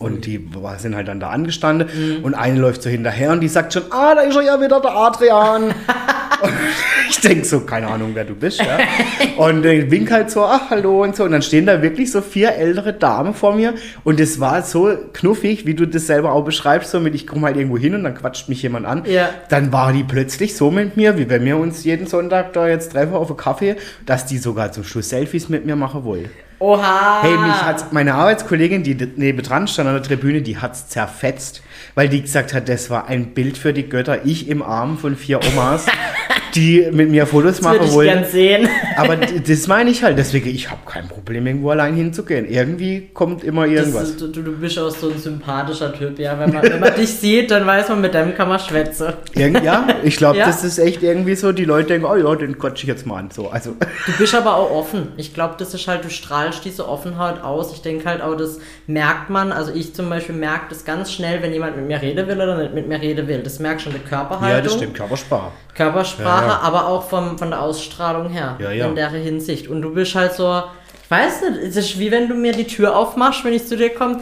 [0.00, 0.48] und die
[0.78, 2.24] sind halt dann da angestanden mhm.
[2.24, 4.80] und eine läuft so hinterher und die sagt schon, ah, da ist er ja wieder
[4.80, 5.74] der Adrian.
[7.10, 8.60] ich denke so, keine Ahnung, wer du bist.
[8.60, 8.78] Ja?
[9.36, 11.24] Und äh, wink halt so, ach, hallo und so.
[11.24, 13.74] Und dann stehen da wirklich so vier ältere Damen vor mir
[14.04, 17.46] und es war so knuffig, wie du das selber auch beschreibst, so mit ich komme
[17.46, 19.04] halt irgendwo hin und dann quatscht mich jemand an.
[19.06, 19.28] Ja.
[19.48, 22.92] Dann war die plötzlich so mit mir, wie wenn wir uns jeden Sonntag da jetzt
[22.92, 23.76] treffen auf einen Kaffee,
[24.06, 26.30] dass die sogar zum Schluss Selfies mit mir machen wollen.
[26.62, 27.22] Oha!
[27.22, 31.62] Hey, mich hat meine Arbeitskollegin, die nebendran stand an der Tribüne, die hat's zerfetzt,
[31.94, 34.26] weil die gesagt hat, das war ein Bild für die Götter.
[34.26, 35.86] Ich im Arm von vier Omas.
[36.54, 38.08] die mit mir Fotos das machen wollen.
[38.08, 38.68] Gern sehen.
[38.96, 40.18] Aber das meine ich halt.
[40.18, 42.48] Deswegen, ich habe kein Problem, irgendwo allein hinzugehen.
[42.48, 44.16] Irgendwie kommt immer irgendwas.
[44.16, 46.38] Das, du, du bist auch so ein sympathischer Typ, ja.
[46.38, 49.12] Wenn man, wenn man dich sieht, dann weiß man, mit dem kann man schwätzen.
[49.34, 50.46] ja, ich glaube, ja?
[50.46, 53.18] das ist echt irgendwie so, die Leute denken, oh ja, den quatsche ich jetzt mal
[53.18, 53.30] an.
[53.30, 53.76] So, also.
[54.06, 55.08] Du bist aber auch offen.
[55.16, 57.72] Ich glaube, das ist halt, du strahlst diese Offenheit aus.
[57.72, 59.52] Ich denke halt auch, das merkt man.
[59.52, 62.56] Also ich zum Beispiel merke das ganz schnell, wenn jemand mit mir reden will oder
[62.56, 63.40] nicht mit mir reden will.
[63.42, 64.50] Das merkt schon die Körperhaltung.
[64.50, 65.52] Ja, das stimmt, Körpersprache.
[65.74, 66.39] Körpersprache.
[66.40, 66.60] Sprache, ja.
[66.60, 68.56] aber auch vom, von der Ausstrahlung her.
[68.58, 69.68] Ja, in der Hinsicht.
[69.68, 70.62] Und du bist halt so,
[71.02, 73.76] ich weiß nicht, es ist wie wenn du mir die Tür aufmachst, wenn ich zu
[73.76, 74.20] dir komme.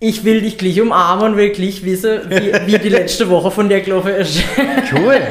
[0.00, 3.68] Ich will dich gleich umarmen und will gleich wissen, wie, wie die letzte Woche von
[3.68, 4.42] der gelaufen ist.
[4.92, 5.20] Cool.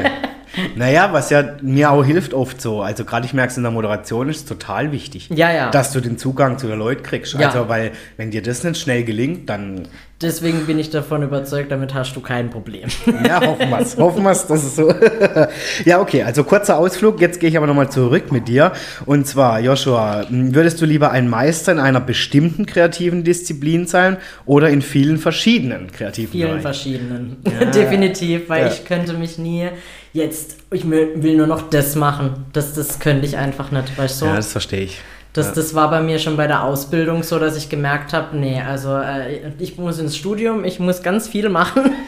[0.76, 2.82] Naja, was ja mir auch hilft oft so.
[2.82, 5.30] Also gerade ich merke es in der Moderation ist total wichtig.
[5.34, 5.72] Ja, ja.
[5.72, 7.34] Dass du den Zugang zu den Leuten kriegst.
[7.34, 7.47] Ja.
[7.47, 9.88] Also weil wenn dir das nicht schnell gelingt, dann...
[10.24, 12.89] Deswegen bin ich davon überzeugt, damit hast du kein Problem.
[13.28, 13.97] Ja, hoffen wir es.
[13.97, 14.93] hoffen wir es, das ist so.
[15.86, 17.21] ja, okay, also kurzer Ausflug.
[17.21, 18.74] Jetzt gehe ich aber nochmal zurück mit dir.
[19.05, 24.69] Und zwar, Joshua, würdest du lieber ein Meister in einer bestimmten kreativen Disziplin sein oder
[24.69, 26.61] in vielen verschiedenen kreativen Vielen Bereichen?
[26.61, 27.38] verschiedenen.
[27.59, 27.65] Ja.
[27.71, 28.71] Definitiv, weil ja.
[28.71, 29.69] ich könnte mich nie
[30.13, 32.45] jetzt, ich will nur noch das machen.
[32.53, 34.26] Das, das könnte ich einfach nicht, weißt du?
[34.28, 35.01] Ja, das verstehe ich.
[35.34, 35.54] Das, ja.
[35.56, 38.96] das war bei mir schon bei der Ausbildung so, dass ich gemerkt habe, nee, also
[38.96, 41.92] äh, ich muss ins Studium, ich muss ganz viel machen.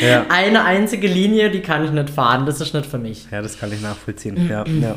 [0.00, 0.26] Ja.
[0.28, 3.26] Eine einzige Linie, die kann ich nicht fahren, das ist nicht für mich.
[3.30, 4.44] Ja, das kann ich nachvollziehen.
[4.44, 4.48] Mhm.
[4.48, 4.94] Ja, ja.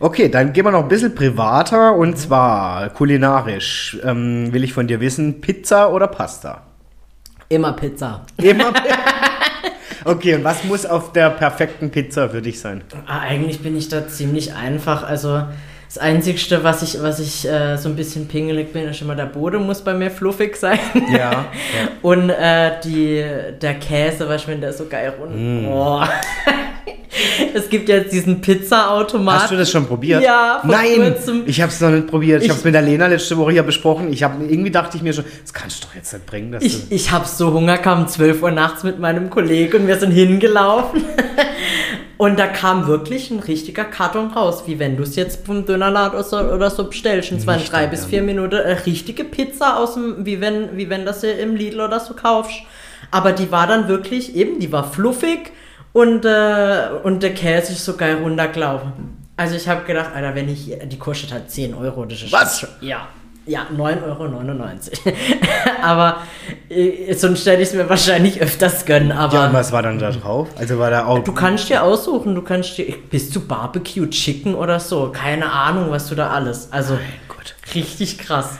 [0.00, 3.98] Okay, dann gehen wir noch ein bisschen privater und zwar kulinarisch.
[4.04, 6.62] Ähm, will ich von dir wissen, Pizza oder Pasta?
[7.48, 8.26] Immer Pizza.
[8.36, 8.96] Immer Pizza.
[10.04, 12.82] Okay, und was muss auf der perfekten Pizza für dich sein?
[13.06, 15.02] Ah, eigentlich bin ich da ziemlich einfach.
[15.02, 15.42] Also
[15.88, 19.24] das Einzige, was ich, was ich äh, so ein bisschen pingelig bin, ist immer der
[19.24, 20.78] Boden muss bei mir fluffig sein.
[21.10, 21.18] Ja.
[21.18, 21.48] ja.
[22.02, 23.24] Und äh, die,
[23.60, 25.34] der Käse, weißt du, wenn der so geil rund.
[25.34, 25.66] Mm.
[25.66, 26.02] Oh.
[27.54, 29.42] es gibt jetzt diesen Pizza-Automat.
[29.42, 30.22] Hast du das schon probiert?
[30.22, 31.42] Ja, vor Nein, kurzem.
[31.46, 32.40] ich habe es noch nicht probiert.
[32.40, 34.12] Ich, ich habe es mit der Lena letzte Woche hier besprochen.
[34.12, 36.52] Ich hab, irgendwie dachte ich mir schon, das kannst du doch jetzt nicht bringen.
[36.52, 39.98] Dass ich ich habe so Hunger, kam 12 Uhr nachts mit meinem Kollegen und wir
[39.98, 41.02] sind hingelaufen.
[42.18, 46.18] Und da kam wirklich ein richtiger Karton raus, wie wenn du es jetzt vom Dönerladen
[46.18, 47.32] oder so, bestellst.
[47.32, 50.90] Und zwar in drei bis vier Minuten eine richtige Pizza aus dem, wie wenn, wie
[50.90, 52.58] wenn das im Lidl oder so kaufst.
[53.12, 55.52] Aber die war dann wirklich eben, die war fluffig,
[55.94, 58.92] Und, äh, und der Käse ist so geil runtergelaufen.
[59.36, 62.04] Also ich habe gedacht, Alter, wenn ich, die kostet halt 10 Euro.
[62.04, 62.60] Das ist Was?
[62.60, 63.08] schon- Ja.
[63.48, 65.16] Ja, 9,99 Euro.
[65.82, 66.18] aber
[66.68, 69.10] äh, sonst hätte ich es mir wahrscheinlich öfters gönnen.
[69.10, 70.48] Aber Ja, und was war dann da drauf?
[70.58, 71.24] Also war da auch.
[71.24, 75.10] du kannst dir aussuchen, du kannst dir bis zu Barbecue Chicken oder so.
[75.12, 76.68] Keine Ahnung, was du da alles.
[76.72, 77.54] Also Gut.
[77.74, 78.58] richtig krass.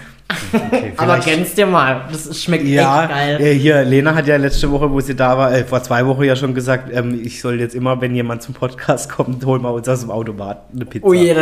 [0.53, 2.03] Okay, Aber gönn's dir mal.
[2.13, 3.41] Das schmeckt Ja, echt geil.
[3.41, 6.23] äh, hier, Lena hat ja letzte Woche, wo sie da war, äh, vor zwei Wochen
[6.25, 9.73] ja schon gesagt, ähm, ich soll jetzt immer, wenn jemand zum Podcast kommt, holen wir
[9.73, 11.07] uns aus dem Automat eine Pizza.
[11.07, 11.35] Oh je,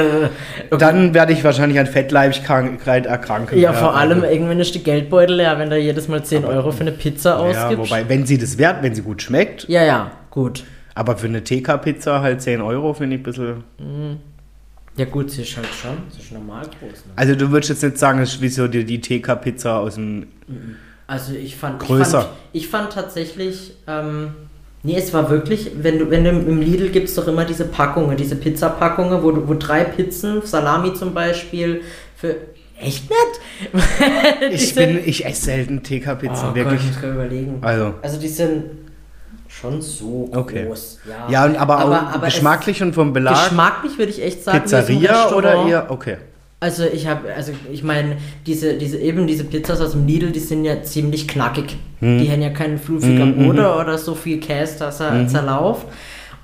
[0.71, 3.59] da- Dann werde ich wahrscheinlich an Fettleibigkeit erkranken.
[3.59, 6.71] Ja, vor allem also- irgendwann ist die Geldbeutel leer, wenn da jedes Mal 10 Euro
[6.71, 7.37] für eine Pizza Ja,
[7.67, 7.91] ausgibst.
[7.91, 10.63] wobei, wenn sie das wert, wenn sie gut schmeckt, ja, ja, gut.
[10.95, 13.65] aber für eine TK-Pizza halt 10 Euro finde ich ein bisschen.
[14.97, 17.07] Ja gut, sie ist halt schon, sie ist normal groß.
[17.07, 17.13] Ne?
[17.17, 20.27] Also du würdest jetzt nicht sagen, es ist wie so die, die TK-Pizza aus dem.
[21.07, 22.21] Also ich fand, Größer.
[22.21, 24.31] Ich fand, ich fand tatsächlich, ähm,
[24.83, 27.67] nee, es war wirklich, wenn du, wenn du im Lidl gibt es doch immer diese
[27.67, 31.83] Packungen, diese Pizzapackungen, wo, wo drei Pizzen, Salami zum Beispiel,
[32.17, 32.37] für,
[32.81, 33.83] echt nett?
[34.51, 36.81] Ich bin, ich esse selten TK-Pizza, oh wirklich.
[36.81, 37.59] Gott, ich muss überlegen.
[37.61, 37.95] Also.
[38.01, 38.65] Also die sind
[39.61, 40.67] schon so Okay.
[40.67, 40.99] groß.
[41.09, 43.35] Ja, Ja, und aber, auch aber es- geschmacklich und vom Belag.
[43.49, 45.91] Geschmacklich würde ich echt sagen, Pizzeria oder eher.
[45.91, 46.17] Okay.
[46.59, 48.17] Also ich habe, also ich meine,
[48.47, 51.77] diese, diese eben diese Pizzas aus dem Lidl, die sind ja ziemlich knackig.
[52.01, 52.19] Hm.
[52.19, 55.29] Die haben ja keinen fluffiger Boden oder so viel Käse, dass er Mhm.
[55.29, 55.87] zerlauft.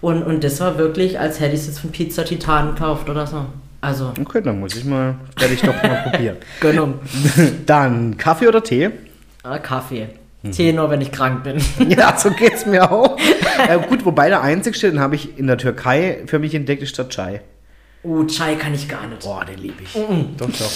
[0.03, 3.27] Und, und das war wirklich, als hätte ich es jetzt von Pizza Titan gekauft oder
[3.27, 3.47] so.
[3.81, 6.37] Also, Okay, dann muss ich mal, werde ich doch mal probieren.
[6.61, 6.95] Gönnung.
[7.67, 8.91] Dann Kaffee oder Tee?
[9.43, 10.09] Ah, Kaffee.
[10.51, 11.63] Tee nur, wenn ich krank bin.
[11.89, 13.17] Ja, so geht's mir auch.
[13.69, 16.99] äh, gut, wobei der einzigste, den habe ich in der Türkei für mich entdeckt, ist
[16.99, 17.43] der Chai.
[18.05, 19.23] Uh, Chai kann ich gar nicht.
[19.23, 19.95] Boah, den liebe ich.
[19.95, 20.37] Mhm.
[20.37, 20.71] Doch, doch.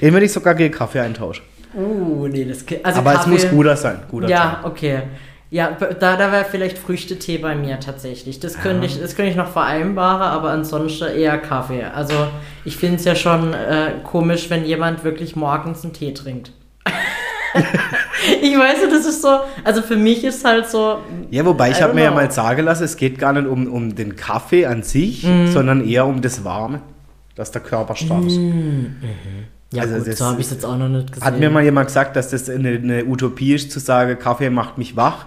[0.00, 1.44] Den würde ich sogar gegen Kaffee eintauschen.
[1.74, 2.84] Uh, nee, das geht.
[2.84, 4.00] Also Aber Kaffee, es muss guter sein.
[4.10, 4.68] Guter Ja, Chai.
[4.68, 5.02] okay.
[5.50, 8.40] Ja, da, da wäre vielleicht Früchtetee bei mir tatsächlich.
[8.40, 11.84] Das könnte ich, das könnte ich noch vereinbaren, aber ansonsten eher Kaffee.
[11.84, 12.14] Also
[12.64, 16.52] ich finde es ja schon äh, komisch, wenn jemand wirklich morgens einen Tee trinkt.
[18.42, 19.28] ich weiß, das ist so,
[19.64, 20.98] also für mich ist halt so.
[21.30, 23.94] Ja, wobei ich habe mir ja mal sagen lassen, es geht gar nicht um, um
[23.94, 25.48] den Kaffee an sich, Mhm.
[25.48, 26.80] sondern eher um das Warme,
[27.34, 28.38] dass der Körper stark ist.
[29.72, 31.24] Ja, Also gut, das so habe ich es jetzt auch noch nicht gesehen.
[31.26, 34.76] Hat mir mal jemand gesagt, dass das eine, eine Utopie ist, zu sagen, Kaffee macht
[34.78, 35.26] mich wach.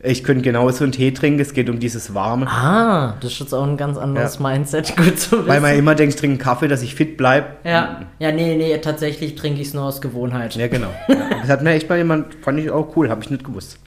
[0.00, 2.46] Ich könnte genauso einen Tee trinken, es geht um dieses Warme.
[2.46, 4.42] ah, das ist jetzt auch ein ganz anderes Ja.
[4.48, 4.94] Mindset.
[4.96, 5.48] Gut zu wissen.
[5.48, 7.48] Weil man immer denkt, ich trinke einen Kaffee, dass ich fit bleibe.
[7.64, 10.54] ja, ja, nee, nee, tatsächlich trinke ich es nur aus Gewohnheit.
[10.54, 10.92] Ja, genau.
[11.40, 13.78] Das hat mir echt mal jemand, fand ich auch cool, habe ich nicht gewusst.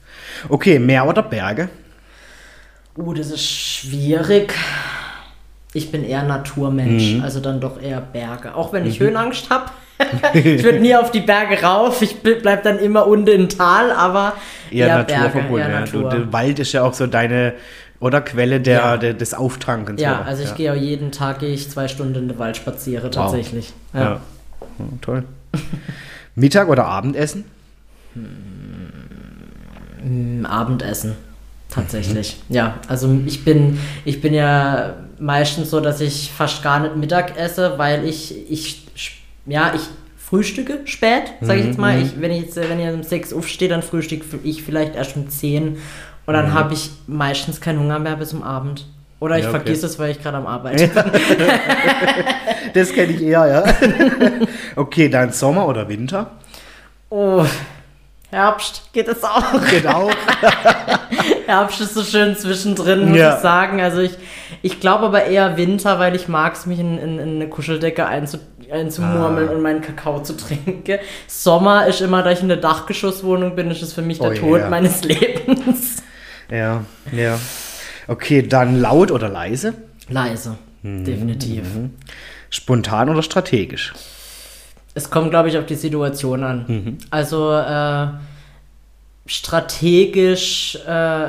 [0.49, 1.69] Okay, Meer oder Berge?
[2.97, 4.53] Uh, das ist schwierig.
[5.73, 7.23] Ich bin eher Naturmensch, Mhm.
[7.23, 8.55] also dann doch eher Berge.
[8.55, 9.65] Auch wenn ich Höhenangst habe.
[10.33, 13.91] ich würde nie auf die Berge rauf, ich ble- bleib dann immer unten im Tal,
[13.91, 14.33] aber
[14.71, 15.55] Eher, eher naturverbunden.
[15.57, 15.85] Berge, eher ja.
[15.85, 16.09] Du, Natur.
[16.09, 17.53] der Wald ist ja auch so deine,
[17.99, 18.97] oder Quelle der, Ja.
[18.97, 20.01] der, des Auftrankens.
[20.01, 20.25] ja, oder?
[20.27, 20.55] also ich ja.
[20.55, 23.73] gehe auch jeden Tag gehe ich zwei Stunden in den Wald spaziere tatsächlich.
[23.93, 23.99] Ja.
[24.01, 24.09] Ja.
[24.79, 25.23] Ja, toll.
[26.35, 27.45] Mittag oder Abendessen?
[30.03, 31.15] Mm, Abendessen.
[31.69, 32.37] Tatsächlich.
[32.49, 37.37] Ja, also ich bin, ich bin ja meistens so, dass ich fast gar nicht Mittag
[37.37, 38.80] esse, weil ich, ich,
[39.45, 39.81] ja, ich
[40.17, 42.01] frühstücke spät, sage ich jetzt mal.
[42.01, 45.29] Ich, wenn ich jetzt, wenn ich um 6 aufstehe, dann frühstücke ich vielleicht erst um
[45.29, 45.77] 10
[46.25, 48.85] und dann habe ich meistens keinen Hunger mehr bis zum Abend.
[49.19, 49.59] Oder ich Ja, okay.
[49.59, 51.03] vergesse es, weil ich gerade am Arbeiten bin.
[52.73, 53.63] Das kenne ich eher, ja.
[54.75, 56.31] okay, dann Sommer oder Winter?
[57.09, 57.45] Oh,
[58.31, 59.43] Herbst geht es auch.
[59.69, 60.09] Genau.
[61.45, 63.35] Herbst ist so schön zwischendrin, muss Ja.
[63.35, 63.81] ich sagen.
[63.81, 64.17] Also ich,
[64.61, 68.05] ich glaube aber eher Winter, weil ich mag es, mich in, in, in eine Kuscheldecke
[68.07, 68.37] einzu,
[68.71, 69.51] einzumurmeln Ah.
[69.51, 70.99] und meinen Kakao zu trinken.
[71.27, 74.33] Sommer ist immer, da ich in der Dachgeschosswohnung bin, ist es für mich der Oh
[74.33, 74.69] Tod yeah.
[74.69, 76.03] meines Lebens.
[76.49, 77.39] Ja, ja.
[78.07, 79.73] Okay, dann laut oder leise?
[80.09, 81.05] Leise, Mhm.
[81.05, 81.63] definitiv.
[82.49, 83.93] Spontan oder strategisch?
[84.93, 86.65] Es kommt, glaube ich, auf die Situation an.
[86.67, 86.97] Mhm.
[87.11, 88.07] Also äh,
[89.25, 91.27] strategisch, äh,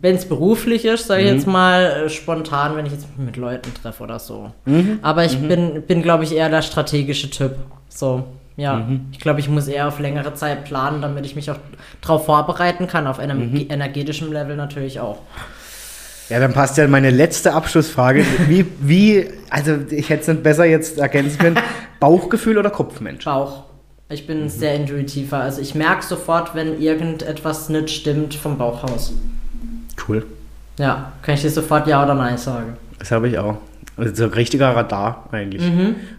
[0.00, 1.36] wenn es beruflich ist, sage ich Mhm.
[1.36, 4.50] jetzt mal, äh, spontan, wenn ich jetzt mit Leuten treffe oder so.
[4.64, 4.98] Mhm.
[5.02, 7.56] Aber ich bin, bin glaube ich, eher der strategische Typ.
[7.88, 8.24] So,
[8.56, 8.76] ja.
[8.76, 9.06] Mhm.
[9.12, 11.58] Ich glaube, ich muss eher auf längere Zeit planen, damit ich mich auch
[12.00, 13.66] darauf vorbereiten kann, auf einem Mhm.
[13.70, 15.18] energetischen Level natürlich auch.
[16.28, 18.24] Ja, dann passt ja meine letzte Abschlussfrage.
[18.48, 21.58] Wie, wie, also ich hätte es nicht besser jetzt ergänzen können,
[22.00, 23.24] Bauchgefühl oder Kopfmensch?
[23.24, 23.62] Bauch.
[24.08, 24.48] Ich bin Mhm.
[24.48, 25.38] sehr intuitiver.
[25.38, 29.12] Also ich merke sofort, wenn irgendetwas nicht stimmt vom Bauchhaus.
[30.06, 30.24] Cool.
[30.78, 32.76] Ja, kann ich dir sofort Ja oder Nein sagen.
[32.98, 33.58] Das habe ich auch.
[33.96, 35.62] Also so ein richtiger Radar eigentlich.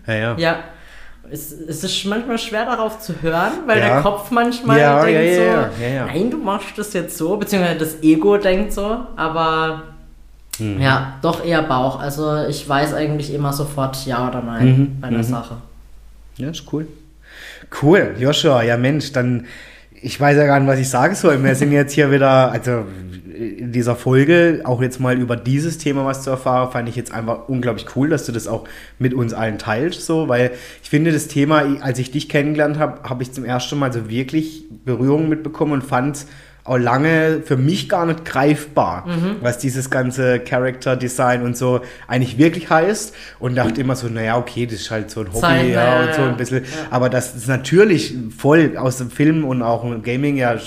[0.08, 0.34] Ja, ja.
[0.34, 0.40] Mhm.
[0.40, 0.56] Ja.
[1.30, 3.96] Es, es ist manchmal schwer darauf zu hören, weil Ja.
[3.96, 6.06] der Kopf manchmal Ja, denkt ja, ja, so, ja, ja, ja.
[6.06, 9.84] nein, du machst das jetzt so, beziehungsweise das Ego denkt so, aber
[10.60, 10.82] Mhm.
[10.82, 12.00] Ja, doch eher Bauch.
[12.00, 15.02] Also ich weiß eigentlich immer sofort ja oder nein mhm.
[15.02, 15.24] bei der mhm.
[15.24, 15.58] Sache.
[16.38, 16.88] Ja, ist cool.
[17.82, 19.46] Cool, Joshua, ja Mensch, dann
[20.02, 21.44] ich weiß ja gar nicht, was ich sagen soll.
[21.44, 22.86] Wir sind jetzt hier wieder, also
[23.38, 27.12] in dieser Folge auch jetzt mal über dieses Thema was zu erfahren, fand ich jetzt
[27.14, 28.68] einfach unglaublich cool, dass du das auch
[28.98, 30.52] mit uns allen teilst, so, weil
[30.82, 34.10] ich finde das Thema, als ich dich kennengelernt habe, habe ich zum ersten Mal so
[34.10, 36.26] wirklich Berührung mitbekommen und fand
[36.68, 39.38] auch lange für mich gar nicht greifbar, mhm.
[39.42, 43.16] was dieses ganze Character Design und so eigentlich wirklich heißt.
[43.40, 46.14] Und dachte immer so, naja, okay, das ist halt so ein Hobby Zeit, ja, und
[46.14, 46.64] so ein bisschen.
[46.64, 46.70] Ja.
[46.90, 50.58] Aber das ist natürlich voll aus dem Film und auch im Gaming ja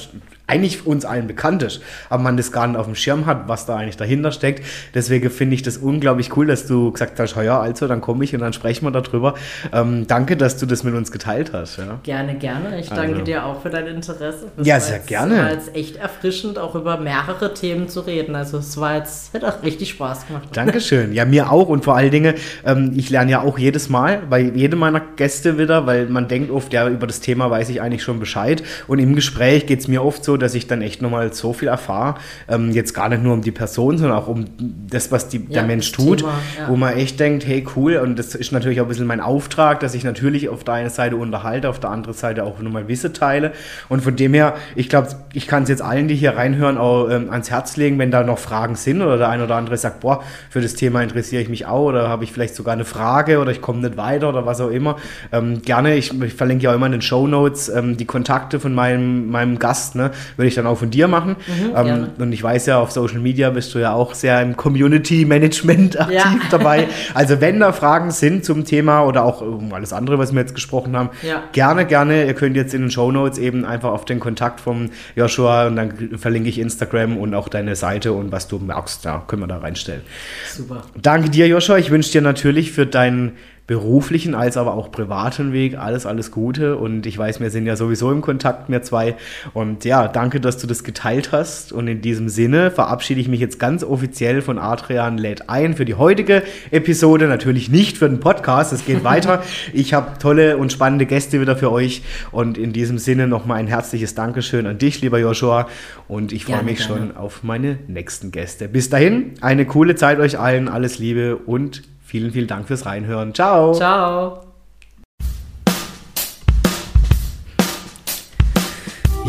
[0.50, 3.66] eigentlich uns allen bekannt ist, aber man das gar nicht auf dem Schirm hat, was
[3.66, 4.64] da eigentlich dahinter steckt.
[4.94, 8.34] Deswegen finde ich das unglaublich cool, dass du gesagt hast, ja, also dann komme ich
[8.34, 9.34] und dann sprechen wir darüber.
[9.72, 11.78] Ähm, danke, dass du das mit uns geteilt hast.
[11.78, 12.00] Ja.
[12.02, 12.80] Gerne, gerne.
[12.80, 13.24] Ich danke also.
[13.24, 14.50] dir auch für dein Interesse.
[14.56, 15.34] Das ja, sehr jetzt, gerne.
[15.34, 18.34] Es war jetzt echt erfrischend, auch über mehrere Themen zu reden.
[18.34, 20.48] Also es war jetzt, hat auch richtig Spaß gemacht.
[20.52, 21.12] Dankeschön.
[21.12, 24.40] Ja, mir auch und vor allen Dingen, ähm, ich lerne ja auch jedes Mal bei
[24.40, 28.02] jedem meiner Gäste wieder, weil man denkt oft, ja, über das Thema weiß ich eigentlich
[28.02, 31.32] schon Bescheid und im Gespräch geht es mir oft so, dass ich dann echt nochmal
[31.32, 32.16] so viel erfahre.
[32.48, 34.46] Ähm, jetzt gar nicht nur um die Person, sondern auch um
[34.88, 36.68] das, was die, ja, der Mensch tut, Thema, ja.
[36.68, 39.80] wo man echt denkt, hey cool, und das ist natürlich auch ein bisschen mein Auftrag,
[39.80, 43.12] dass ich natürlich auf der einen Seite unterhalte, auf der anderen Seite auch nochmal Wisse
[43.12, 43.52] teile.
[43.88, 47.08] Und von dem her, ich glaube, ich kann es jetzt allen, die hier reinhören, auch
[47.08, 50.00] ähm, ans Herz legen, wenn da noch Fragen sind oder der eine oder andere sagt,
[50.00, 53.38] boah, für das Thema interessiere ich mich auch oder habe ich vielleicht sogar eine Frage
[53.38, 54.96] oder ich komme nicht weiter oder was auch immer.
[55.32, 58.60] Ähm, gerne, ich, ich, verlinke ja auch immer in den Show Notes ähm, die Kontakte
[58.60, 61.36] von meinem, meinem Gast, ne, würde ich dann auch von dir machen.
[61.46, 64.56] Mhm, ähm, und ich weiß ja, auf Social Media bist du ja auch sehr im
[64.56, 66.36] Community Management aktiv ja.
[66.50, 66.88] dabei.
[67.14, 70.54] Also wenn da Fragen sind zum Thema oder auch um alles andere, was wir jetzt
[70.54, 71.42] gesprochen haben, ja.
[71.52, 72.24] gerne, gerne.
[72.26, 75.76] Ihr könnt jetzt in den Show Notes eben einfach auf den Kontakt vom Joshua und
[75.76, 79.48] dann verlinke ich Instagram und auch deine Seite und was du magst, da können wir
[79.48, 80.02] da reinstellen.
[80.48, 80.82] Super.
[81.00, 81.78] Danke dir, Joshua.
[81.78, 83.32] Ich wünsche dir natürlich für deinen
[83.70, 86.76] beruflichen als aber auch privaten Weg alles, alles Gute.
[86.76, 89.14] Und ich weiß, wir sind ja sowieso im Kontakt, wir zwei.
[89.54, 91.72] Und ja, danke, dass du das geteilt hast.
[91.72, 95.84] Und in diesem Sinne verabschiede ich mich jetzt ganz offiziell von Adrian lädt ein für
[95.84, 96.42] die heutige
[96.72, 97.28] Episode.
[97.28, 99.44] Natürlich nicht für den Podcast, es geht weiter.
[99.72, 102.02] Ich habe tolle und spannende Gäste wieder für euch.
[102.32, 105.68] Und in diesem Sinne nochmal ein herzliches Dankeschön an dich, lieber Joshua.
[106.08, 107.00] Und ich freue mich gerne.
[107.02, 108.68] schon auf meine nächsten Gäste.
[108.68, 110.68] Bis dahin, eine coole Zeit euch allen.
[110.68, 113.32] Alles Liebe und Vielen, vielen Dank fürs Reinhören.
[113.32, 113.72] Ciao.
[113.72, 114.49] Ciao.